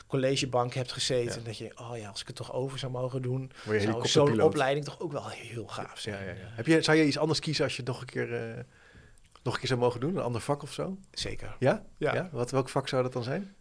collegebank 0.06 0.74
hebt 0.74 0.92
gezeten. 0.92 1.32
Ja. 1.32 1.36
En 1.38 1.44
dat 1.44 1.58
je, 1.58 1.72
oh 1.78 1.96
ja, 1.96 2.08
als 2.08 2.20
ik 2.20 2.26
het 2.26 2.36
toch 2.36 2.52
over 2.52 2.78
zou 2.78 2.92
mogen 2.92 3.22
doen, 3.22 3.52
zou 3.78 4.08
zo'n 4.08 4.40
opleiding 4.40 4.84
toch 4.84 5.00
ook 5.00 5.12
wel 5.12 5.28
heel 5.28 5.66
gaaf 5.66 5.98
zijn. 5.98 6.16
Ja, 6.24 6.30
ja, 6.30 6.36
ja. 6.38 6.48
Heb 6.50 6.66
je, 6.66 6.82
zou 6.82 6.96
je 6.96 7.06
iets 7.06 7.18
anders 7.18 7.38
kiezen 7.38 7.64
als 7.64 7.72
je 7.76 7.82
het 7.82 7.90
nog 7.90 8.00
een 8.00 8.06
keer, 8.06 8.34
eh, 8.34 8.64
nog 9.42 9.52
een 9.54 9.58
keer 9.58 9.68
zou 9.68 9.80
mogen 9.80 10.00
doen? 10.00 10.16
Een 10.16 10.22
ander 10.22 10.40
vak 10.40 10.62
of 10.62 10.72
zo? 10.72 10.96
Zeker. 11.12 11.56
Ja? 11.58 11.84
Ja. 11.96 12.28
Wat, 12.32 12.50
welk 12.50 12.68
vak 12.68 12.88
zou 12.88 13.02
dat 13.02 13.12
dan 13.12 13.22
zijn? 13.22 13.54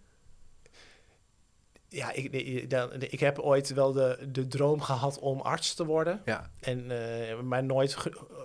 Ja, 1.90 2.12
ik, 2.12 2.32
ik, 3.12 3.20
heb 3.20 3.40
ooit 3.40 3.74
wel 3.74 3.92
de, 3.92 4.28
de 4.32 4.48
droom 4.48 4.82
gehad 4.82 5.20
om 5.20 5.40
arts 5.42 5.74
te 5.74 5.86
worden. 5.86 6.22
Ja, 6.26 6.50
En, 6.60 6.92
eh, 7.30 7.40
maar 7.40 7.64
nooit 7.64 7.96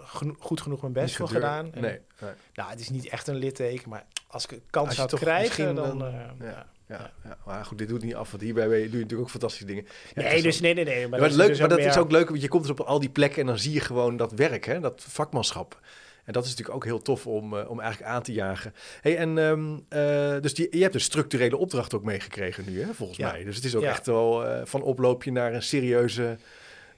geno- 0.05 0.35
goed 0.39 0.61
genoeg 0.61 0.81
mijn 0.81 0.93
best 0.93 1.17
voor 1.17 1.29
gedaan. 1.29 1.73
En, 1.75 1.81
Nee, 1.83 1.99
nee. 2.21 2.31
Nou, 2.55 2.71
het 2.71 2.81
is 2.81 2.89
niet 2.91 3.09
echt 3.09 3.27
een 3.27 3.37
litteken, 3.37 3.89
maar 3.89 4.05
als 4.27 4.45
ik 4.45 4.51
een 4.51 4.63
kans 4.71 4.87
Als 4.87 4.97
zou 4.97 5.09
toch 5.09 5.21
krijgen, 5.21 5.75
dan... 5.75 5.99
dan- 5.99 6.07
eh, 6.09 6.13
ja. 6.13 6.35
ja. 6.41 6.73
Ja, 6.89 7.13
ja, 7.25 7.37
maar 7.47 7.65
goed, 7.65 7.79
dit 7.79 7.89
doet 7.89 8.03
niet 8.03 8.15
af, 8.15 8.31
want 8.31 8.43
hierbij 8.43 8.69
ben 8.69 8.77
je- 8.79 8.83
doe 8.85 8.93
je 8.93 8.97
natuurlijk 8.99 9.21
ook 9.23 9.31
fantastische 9.31 9.67
dingen. 9.67 9.83
Ja, 9.85 9.91
het 10.15 10.25
Nee, 10.25 10.35
is 10.37 10.43
dus 10.43 10.61
nee, 10.61 10.75
nee, 10.75 10.85
nee. 10.85 10.95
Ja, 11.01 11.09
Maar, 11.09 11.21
maar 11.21 11.29
dat, 11.29 11.39
leuk, 11.39 11.51
is 11.51 11.59
maar 11.59 11.69
dus 11.69 11.77
dat 11.77 11.87
is 11.87 11.95
meer- 11.95 12.05
ook 12.05 12.11
leuk, 12.11 12.29
want 12.29 12.41
je 12.43 12.49
komt 12.49 12.63
dus 12.63 12.71
op 12.73 12.81
al 12.81 13.01
die 13.01 13.09
plekken 13.09 13.41
en 13.41 13.47
dan 13.47 13.59
zie 13.59 13.73
je 13.73 13.81
gewoon 13.81 14.17
dat 14.17 14.33
werk, 14.33 14.65
hè, 14.65 14.81
dat 14.81 15.05
vakmanschap. 15.09 15.81
En 16.25 16.33
dat 16.33 16.45
is 16.45 16.49
natuurlijk 16.51 16.77
ook 16.77 16.85
heel 16.85 17.03
tof 17.03 17.27
om, 17.27 17.59
eh, 17.59 17.71
om 17.71 17.81
eigenlijk 17.81 18.13
aan 18.13 18.23
te 18.23 18.33
jagen. 18.33 18.75
Hey, 19.01 19.17
en 19.17 19.39
ehm, 19.39 19.75
eh, 19.89 20.41
dus 20.43 20.55
die, 20.55 20.77
je 20.77 20.83
hebt 20.83 20.95
een 20.95 21.01
structurele 21.01 21.57
opdracht 21.57 21.95
ook 21.95 22.03
meegekregen 22.05 22.65
nu, 22.67 22.83
hè, 22.83 22.95
volgens 22.95 23.19
Ja. 23.19 23.31
mij. 23.31 23.45
Dus 23.45 23.57
het 23.57 23.65
is 23.65 23.75
ook 23.77 23.83
Ja. 23.83 23.91
echt 23.91 24.07
wel 24.07 24.47
eh, 24.47 24.61
van 24.65 24.83
oploopje 24.83 25.33
naar 25.33 25.55
een 25.55 25.63
serieuze 25.63 26.37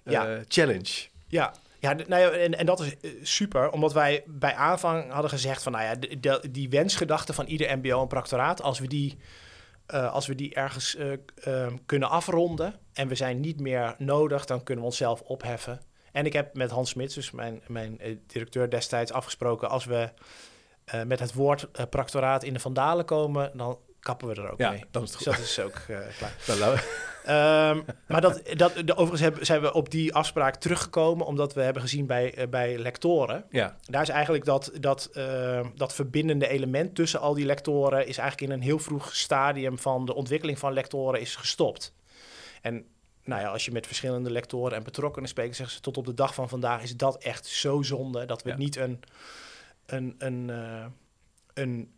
Ja. 0.05 0.41
challenge. 0.49 1.07
Ja, 1.29 1.55
ja, 1.79 1.93
nou 1.93 2.23
ja 2.23 2.31
en, 2.31 2.59
en 2.59 2.67
dat 2.67 2.81
is 2.81 2.95
super, 3.23 3.71
omdat 3.71 3.93
wij 3.93 4.23
bij 4.27 4.55
aanvang 4.55 5.11
hadden 5.13 5.31
gezegd 5.31 5.63
van, 5.63 5.73
nou 5.73 5.85
ja, 5.85 5.95
de, 5.95 6.21
de- 6.21 6.49
die 6.51 6.69
wensgedachte 6.69 7.33
van 7.33 7.47
ieder 7.47 7.79
MBO 7.79 8.01
en 8.03 8.09
proctoraat, 8.09 8.63
als 8.63 8.79
we 8.79 8.87
die, 8.87 9.17
als 9.87 10.27
we 10.27 10.35
die 10.35 10.55
ergens 10.55 10.97
eh, 10.97 11.13
eh, 11.43 11.73
kunnen 11.87 12.09
afronden 12.11 12.75
en 12.93 13.09
we 13.09 13.15
zijn 13.15 13.41
niet 13.41 13.61
meer 13.61 13.95
nodig, 13.99 14.45
dan 14.45 14.63
kunnen 14.63 14.85
we 14.85 14.91
onszelf 14.91 15.21
opheffen. 15.21 15.81
En 16.17 16.27
ik 16.27 16.33
heb 16.33 16.55
met 16.55 16.71
Hans 16.71 16.91
Smits, 16.91 17.15
dus 17.15 17.31
mijn, 17.31 17.63
mijn 17.67 18.01
eh, 18.01 18.17
directeur 18.27 18.71
destijds, 18.71 19.13
afgesproken, 19.13 19.69
als 19.71 19.85
we 19.85 20.11
eh, 20.85 21.03
met 21.03 21.21
het 21.21 21.33
woord 21.33 21.69
eh, 21.73 21.85
proctoraat 21.91 22.43
in 22.45 22.53
de 22.53 22.59
vandalen 22.61 23.05
komen, 23.05 23.51
dan 23.55 23.79
kappen 24.01 24.29
we 24.29 24.35
er 24.35 24.51
ook 24.51 24.59
Ja, 24.59 24.71
mee. 24.71 24.85
dan 24.91 25.03
is 25.03 25.11
Dus 25.11 25.17
goed. 25.17 25.27
dat 25.37 25.39
is 25.45 25.61
ook 25.61 25.83
klaar. 26.19 26.35
Nou, 26.59 26.79
Ehm, 27.25 27.81
maar 28.07 28.21
dat, 28.21 28.43
dat, 28.57 28.73
de, 28.75 28.93
overigens 28.93 29.21
hebben, 29.21 29.47
zijn 29.47 29.61
we 29.61 29.73
op 29.73 29.91
die 29.91 30.15
afspraak 30.15 30.57
teruggekomen, 30.57 31.27
omdat 31.27 31.55
we 31.55 31.61
hebben 31.63 31.83
gezien 31.83 32.07
bij, 32.07 32.47
bij 32.51 32.79
lectoren. 32.79 33.45
ja, 33.51 33.77
Daar 33.83 34.03
is 34.03 34.09
eigenlijk 34.09 34.45
dat, 34.45 34.71
dat, 34.81 35.09
eh, 35.13 35.67
dat 35.75 35.95
verbindende 35.95 36.49
element 36.49 36.95
tussen 36.95 37.21
al 37.21 37.35
die 37.35 37.47
lectoren, 37.47 38.07
is 38.07 38.19
eigenlijk 38.19 38.51
in 38.53 38.59
een 38.59 38.65
heel 38.65 38.79
vroeg 38.79 39.15
stadium 39.15 39.79
van 39.79 40.05
de 40.05 40.15
ontwikkeling 40.15 40.59
van 40.59 40.73
lectoren 40.73 41.21
is 41.21 41.37
gestopt. 41.37 41.95
En 42.63 42.87
nou 43.27 43.41
ja, 43.41 43.49
als 43.49 43.65
je 43.65 43.73
met 43.73 43.87
verschillende 43.87 44.31
lectoren 44.31 44.77
en 44.77 44.83
betrokkenen 44.83 45.29
spreekt, 45.29 45.57
zeggen 45.57 45.77
ze 45.77 45.83
tot 45.83 45.97
op 45.97 46.07
de 46.07 46.15
dag 46.15 46.35
van 46.35 46.49
vandaag 46.49 46.83
is 46.83 46.97
dat 46.97 47.23
echt 47.23 47.47
zo 47.47 47.83
zonde 47.83 48.25
dat 48.25 48.43
we 48.43 48.49
Ja. 48.51 48.57
niet 48.57 48.77
een, 48.77 49.01
een, 49.87 50.15
een, 50.19 50.51
eh, 50.51 50.87
een 51.55 51.95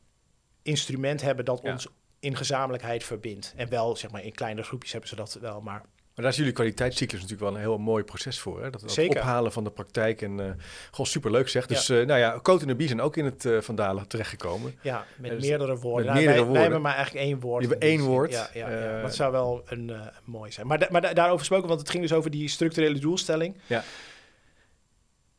instrument 0.63 1.21
hebben 1.21 1.45
dat 1.45 1.61
Ja. 1.63 1.73
ons 1.73 1.87
in 2.21 2.37
gezamenlijkheid 2.37 3.05
verbindt. 3.05 3.53
En 3.57 3.69
wel, 3.69 3.97
zeg 3.97 4.11
maar, 4.11 4.25
in 4.25 4.33
kleine 4.35 4.63
groepjes 4.63 4.93
hebben 4.93 5.09
ze 5.11 5.17
dat 5.17 5.35
wel, 5.35 5.61
maar 5.61 5.85
maar 6.19 6.27
daar 6.27 6.37
is 6.37 6.37
jullie 6.37 6.53
kwaliteitscyclus 6.53 7.21
natuurlijk 7.21 7.51
wel 7.51 7.55
een 7.59 7.65
heel 7.67 7.79
mooi 7.79 8.05
proces 8.05 8.39
voor. 8.41 8.63
Hè? 8.63 8.71
Dat, 8.71 8.81
dat 8.81 8.93
Zeker. 8.93 9.21
ophalen 9.21 9.53
van 9.53 9.65
de 9.65 9.71
praktijk 9.71 10.23
en 10.23 10.41
eh 10.41 10.47
gewoon 10.91 11.07
superleuk 11.07 11.49
zeg. 11.49 11.67
Dus 11.67 11.89
eh, 11.89 12.07
nou 12.07 12.19
ja, 12.19 12.39
Coat 12.43 12.61
en 12.61 12.67
de 12.67 12.75
Bie 12.77 12.87
zijn 12.87 13.01
ook 13.01 13.17
in 13.17 13.25
het 13.25 13.45
eh 13.45 13.61
Vandalen 13.61 14.09
terechtgekomen. 14.09 14.75
Ja, 14.83 15.05
met 15.17 15.31
Dus 15.31 15.41
meerdere 15.49 15.77
woorden. 15.77 16.05
met 16.05 16.15
Nou, 16.15 16.17
meerdere 16.17 16.27
wij, 16.29 16.37
woorden. 16.39 16.53
wij 16.53 16.63
hebben 16.63 16.81
maar 16.81 16.95
eigenlijk 16.95 17.27
één 17.27 17.41
woord. 17.41 17.63
Je 17.65 17.69
hebt 17.69 17.83
één 17.83 18.01
woord. 18.01 18.33
Ja, 18.33 18.51
ja, 18.55 18.71
ja. 18.71 19.03
Dat 19.03 19.15
zou 19.15 19.33
wel 19.33 19.63
een 19.67 19.93
mooi 20.25 20.53
zijn. 20.53 20.67
Maar, 20.67 20.79
da- 20.79 20.89
maar 20.91 21.01
da- 21.01 21.13
daarover 21.13 21.39
gesproken, 21.39 21.69
want 21.69 21.81
het 21.81 21.91
ging 21.91 22.03
dus 22.03 22.13
over 22.13 22.31
die 22.31 22.49
structurele 22.49 22.99
doelstelling. 22.99 23.57
Ja. 23.67 23.85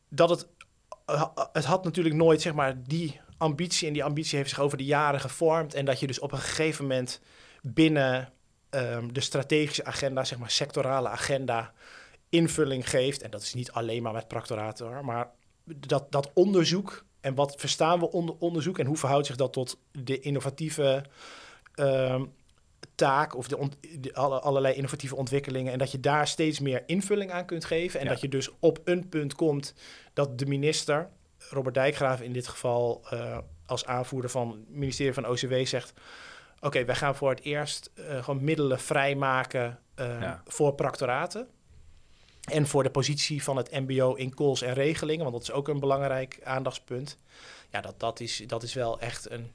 Dat 0.08 0.30
het, 0.30 0.46
het 1.52 1.64
had 1.64 1.84
natuurlijk 1.84 2.14
nooit, 2.14 2.40
zeg 2.42 2.54
maar, 2.54 2.74
die 2.86 3.20
ambitie. 3.38 3.86
En 3.86 3.92
die 3.92 4.04
ambitie 4.04 4.36
heeft 4.38 4.50
zich 4.50 4.60
over 4.60 4.78
de 4.78 4.84
jaren 4.84 5.20
gevormd. 5.20 5.74
En 5.74 5.84
dat 5.84 6.00
je 6.00 6.06
dus 6.06 6.18
op 6.18 6.32
een 6.32 6.38
gegeven 6.38 6.84
moment 6.86 7.20
binnen 7.62 8.32
ehm, 8.70 9.08
de 9.12 9.20
strategische 9.20 9.84
agenda, 9.84 10.24
zeg 10.24 10.38
maar, 10.38 10.50
sectorale 10.50 11.08
agenda, 11.08 11.72
invulling 12.28 12.90
geeft. 12.90 13.22
En 13.22 13.30
dat 13.30 13.42
is 13.42 13.54
niet 13.54 13.72
alleen 13.72 14.02
maar 14.02 14.12
met 14.12 14.28
proctoraten 14.28 14.86
hoor, 14.86 15.04
maar 15.04 15.30
dat, 15.64 16.12
dat 16.12 16.30
onderzoek 16.34 17.04
en 17.20 17.34
wat 17.34 17.54
verstaan 17.58 17.98
we 17.98 18.10
onder 18.10 18.34
onderzoek 18.38 18.78
en 18.78 18.86
hoe 18.86 18.96
verhoudt 18.96 19.26
zich 19.26 19.36
dat 19.36 19.52
tot 19.52 19.78
de 19.92 20.20
innovatieve 20.20 21.04
ehm, 21.74 22.24
taak 22.94 23.36
of 23.36 23.48
de, 23.48 23.68
alle, 24.12 24.40
allerlei 24.40 24.74
innovatieve 24.74 25.16
ontwikkelingen 25.16 25.72
en 25.72 25.78
dat 25.78 25.90
je 25.90 26.00
daar 26.00 26.28
steeds 26.28 26.60
meer 26.60 26.82
invulling 26.86 27.30
aan 27.30 27.46
kunt 27.46 27.64
geven 27.64 28.00
en 28.00 28.06
Ja. 28.06 28.12
dat 28.12 28.20
je 28.20 28.28
dus 28.28 28.50
op 28.58 28.80
een 28.84 29.08
punt 29.08 29.34
komt 29.34 29.74
dat 30.12 30.38
de 30.38 30.46
minister, 30.46 31.08
Robert 31.38 31.74
Dijkgraaf 31.74 32.20
in 32.20 32.32
dit 32.32 32.48
geval 32.48 33.02
eh, 33.10 33.38
als 33.66 33.86
aanvoerder 33.86 34.30
van 34.30 34.50
het 34.50 34.68
ministerie 34.68 35.14
van 35.14 35.26
OCW 35.26 35.54
zegt 35.64 35.92
oké, 36.60 36.84
wij 36.84 36.94
gaan 36.94 37.14
voor 37.16 37.30
het 37.30 37.40
eerst 37.40 37.90
eh, 37.94 38.24
gewoon 38.24 38.44
middelen 38.44 38.80
vrijmaken 38.80 39.78
eh, 39.94 40.20
Ja. 40.20 40.42
voor 40.46 40.74
proctoraten. 40.74 41.48
En 42.50 42.66
voor 42.66 42.82
de 42.82 42.90
positie 42.90 43.42
van 43.42 43.56
het 43.56 43.70
MBO 43.70 44.14
in 44.14 44.34
calls 44.34 44.62
en 44.62 44.74
regelingen, 44.74 45.22
want 45.22 45.32
dat 45.32 45.42
is 45.42 45.52
ook 45.52 45.68
een 45.68 45.80
belangrijk 45.80 46.38
aandachtspunt. 46.44 47.18
Ja, 47.70 47.80
dat, 47.80 48.00
dat, 48.00 48.20
is, 48.20 48.42
dat 48.46 48.62
is 48.62 48.74
wel 48.74 49.00
echt 49.00 49.30
een, 49.30 49.52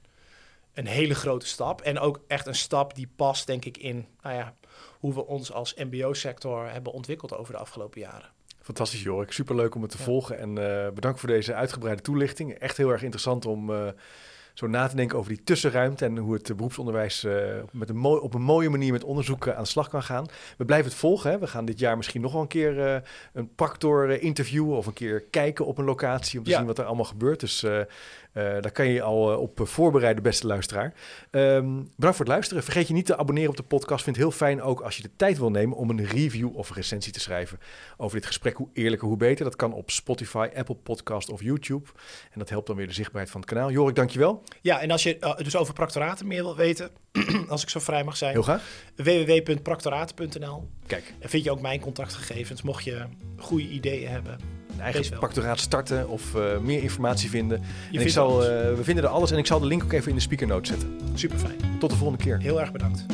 een 0.74 0.88
hele 0.88 1.16
grote 1.16 1.46
stap. 1.48 1.82
En 1.82 2.00
ook 2.00 2.20
echt 2.28 2.48
een 2.48 2.56
stap 2.56 2.96
die 2.96 3.10
past, 3.16 3.48
denk 3.48 3.66
ik, 3.66 3.78
in 3.78 4.08
nou 4.22 4.36
ja, 4.36 4.54
hoe 5.00 5.14
we 5.14 5.26
ons 5.26 5.52
als 5.52 5.74
MBO-sector 5.74 6.70
hebben 6.70 6.94
ontwikkeld 6.94 7.34
over 7.36 7.54
de 7.54 7.60
afgelopen 7.60 8.02
jaren. 8.02 8.30
Fantastisch, 8.62 9.02
Jorik. 9.04 9.32
Superleuk 9.32 9.76
om 9.76 9.82
het 9.82 9.92
te 9.92 9.98
Ja. 9.98 10.04
volgen. 10.04 10.38
En 10.40 10.58
eh, 10.58 10.92
bedankt 10.92 11.20
voor 11.20 11.30
deze 11.30 11.54
uitgebreide 11.54 12.02
toelichting. 12.02 12.54
Echt 12.54 12.78
heel 12.78 12.90
erg 12.90 13.02
interessant 13.02 13.46
om 13.46 13.74
eh, 13.74 13.88
zo 14.56 14.68
na 14.68 14.88
te 14.88 14.96
denken 14.96 15.18
over 15.18 15.30
die 15.32 15.44
tussenruimte 15.44 16.06
en 16.06 16.18
hoe 16.18 16.34
het 16.34 16.50
eh, 16.50 16.56
beroepsonderwijs 16.56 17.24
eh, 17.24 17.34
met 17.72 17.90
een 17.90 17.98
mooi, 17.98 18.22
op 18.22 18.34
een 18.34 18.42
mooie 18.42 18.70
manier 18.70 18.92
met 18.92 19.04
onderzoek 19.04 19.48
aan 19.50 19.64
de 19.64 19.70
slag 19.70 19.90
kan 19.90 20.04
gaan. 20.04 20.26
We 20.58 20.66
blijven 20.66 20.90
het 20.90 21.00
volgen. 21.00 21.32
Hè. 21.32 21.40
We 21.40 21.48
gaan 21.48 21.66
dit 21.66 21.80
jaar 21.80 21.98
misschien 21.98 22.22
nog 22.22 22.32
wel 22.32 22.42
een 22.42 22.48
keer 22.48 22.86
eh, 22.86 23.02
een 23.34 23.50
practor 23.56 24.22
interviewen 24.22 24.78
of 24.78 24.86
een 24.86 24.94
keer 24.94 25.22
kijken 25.22 25.66
op 25.66 25.78
een 25.78 25.86
locatie 25.86 26.40
om 26.40 26.46
te 26.46 26.52
Ja. 26.52 26.58
zien 26.58 26.66
wat 26.66 26.78
er 26.78 26.86
allemaal 26.86 27.06
gebeurt. 27.06 27.40
Dus 27.40 27.66
daar 28.44 28.72
kan 28.72 28.86
je 28.88 28.94
je 28.94 29.02
al 29.02 29.32
eh, 29.32 29.40
op 29.40 29.60
voorbereiden, 29.64 30.24
beste 30.24 30.48
luisteraar. 30.48 30.94
Ehm, 31.32 31.66
bedankt 31.96 32.18
voor 32.18 32.26
het 32.26 32.28
luisteren. 32.28 32.64
Vergeet 32.64 32.88
je 32.88 32.94
niet 32.94 33.06
te 33.06 33.18
abonneren 33.18 33.50
op 33.50 33.58
de 33.58 33.64
podcast. 33.64 34.04
Vind 34.04 34.16
het 34.16 34.26
heel 34.26 34.36
fijn 34.36 34.62
ook 34.62 34.82
als 34.82 34.96
je 34.96 35.02
de 35.02 35.10
tijd 35.16 35.38
wil 35.38 35.50
nemen 35.52 35.78
om 35.78 35.90
een 35.90 36.06
review 36.06 36.56
of 36.58 36.74
recensie 36.76 37.14
te 37.14 37.20
schrijven 37.20 37.60
over 37.98 38.18
dit 38.18 38.26
gesprek. 38.26 38.56
Hoe 38.58 38.70
eerlijker, 38.74 39.08
hoe 39.08 39.18
beter. 39.18 39.46
Dat 39.46 39.56
kan 39.56 39.74
op 39.74 39.92
Spotify, 39.92 40.50
Apple 40.56 40.76
Podcast 40.76 41.30
of 41.30 41.42
YouTube. 41.42 41.90
En 42.32 42.40
dat 42.40 42.50
helpt 42.50 42.68
dan 42.68 42.76
weer 42.76 42.88
de 42.88 42.94
zichtbaarheid 42.94 43.32
van 43.32 43.42
het 43.42 43.50
kanaal. 43.50 43.72
Jorik, 43.72 43.96
dankjewel. 43.96 44.44
Ja, 44.62 44.82
en 44.82 44.92
als 44.92 45.04
je 45.04 45.18
eh, 45.20 45.36
dus 45.38 45.56
over 45.56 45.74
proctoraten 45.74 46.28
meer 46.28 46.44
wil 46.44 46.56
weten, 46.56 46.90
als 47.48 47.62
ik 47.62 47.70
zo 47.70 47.80
vrij 47.80 48.04
mag 48.04 48.18
zijn, 48.18 48.32
Heel 48.32 48.42
graag. 48.42 48.64
www.proctoraten.nl. 48.96 50.68
Kijk, 50.88 51.14
En 51.20 51.30
vind 51.30 51.44
je 51.44 51.52
ook 51.52 51.62
mijn 51.62 51.80
contactgegevens, 51.80 52.62
mocht 52.62 52.84
je 52.84 53.06
goede 53.38 53.68
ideeën 53.68 54.10
hebben. 54.10 54.65
Een 54.76 54.82
eigen 54.82 55.20
pactoraat 55.20 55.60
starten 55.60 56.10
of 56.10 56.36
eh, 56.36 56.42
meer 56.62 56.82
informatie 56.82 57.30
vinden. 57.30 57.62
En 57.92 58.02
ik 58.02 58.10
zal, 58.10 58.32
alles. 58.32 58.46
eh, 58.48 58.54
we 58.76 58.84
vinden 58.84 59.04
er 59.04 59.10
alles 59.10 59.32
en 59.32 59.38
ik 59.38 59.46
zal 59.46 59.60
de 59.60 59.66
link 59.66 59.84
ook 59.84 59.92
even 59.94 60.10
in 60.10 60.16
de 60.16 60.22
speaker 60.22 60.48
notes 60.48 60.70
zetten. 60.70 61.00
Super 61.14 61.38
fijn. 61.38 61.56
Tot 61.80 61.90
de 61.90 61.96
volgende 61.96 62.24
keer. 62.24 62.38
Heel 62.40 62.60
erg 62.62 62.72
bedankt. 62.72 63.06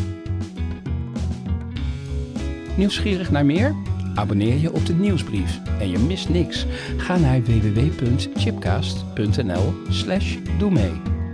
Nieuwsgierig 2.75 3.31
naar 3.31 3.45
meer? 3.45 3.75
Abonneer 4.15 4.57
je 4.57 4.73
op 4.73 4.85
de 4.85 4.93
nieuwsbrief 4.93 5.59
en 5.79 5.89
je 5.89 5.99
mist 5.99 6.29
niks. 6.29 6.65
Ga 6.97 7.17
naar 7.17 7.41
www.chipcast.nl 7.41 9.73
slash 9.89 10.35
doe 10.57 10.71
mee. 10.71 11.10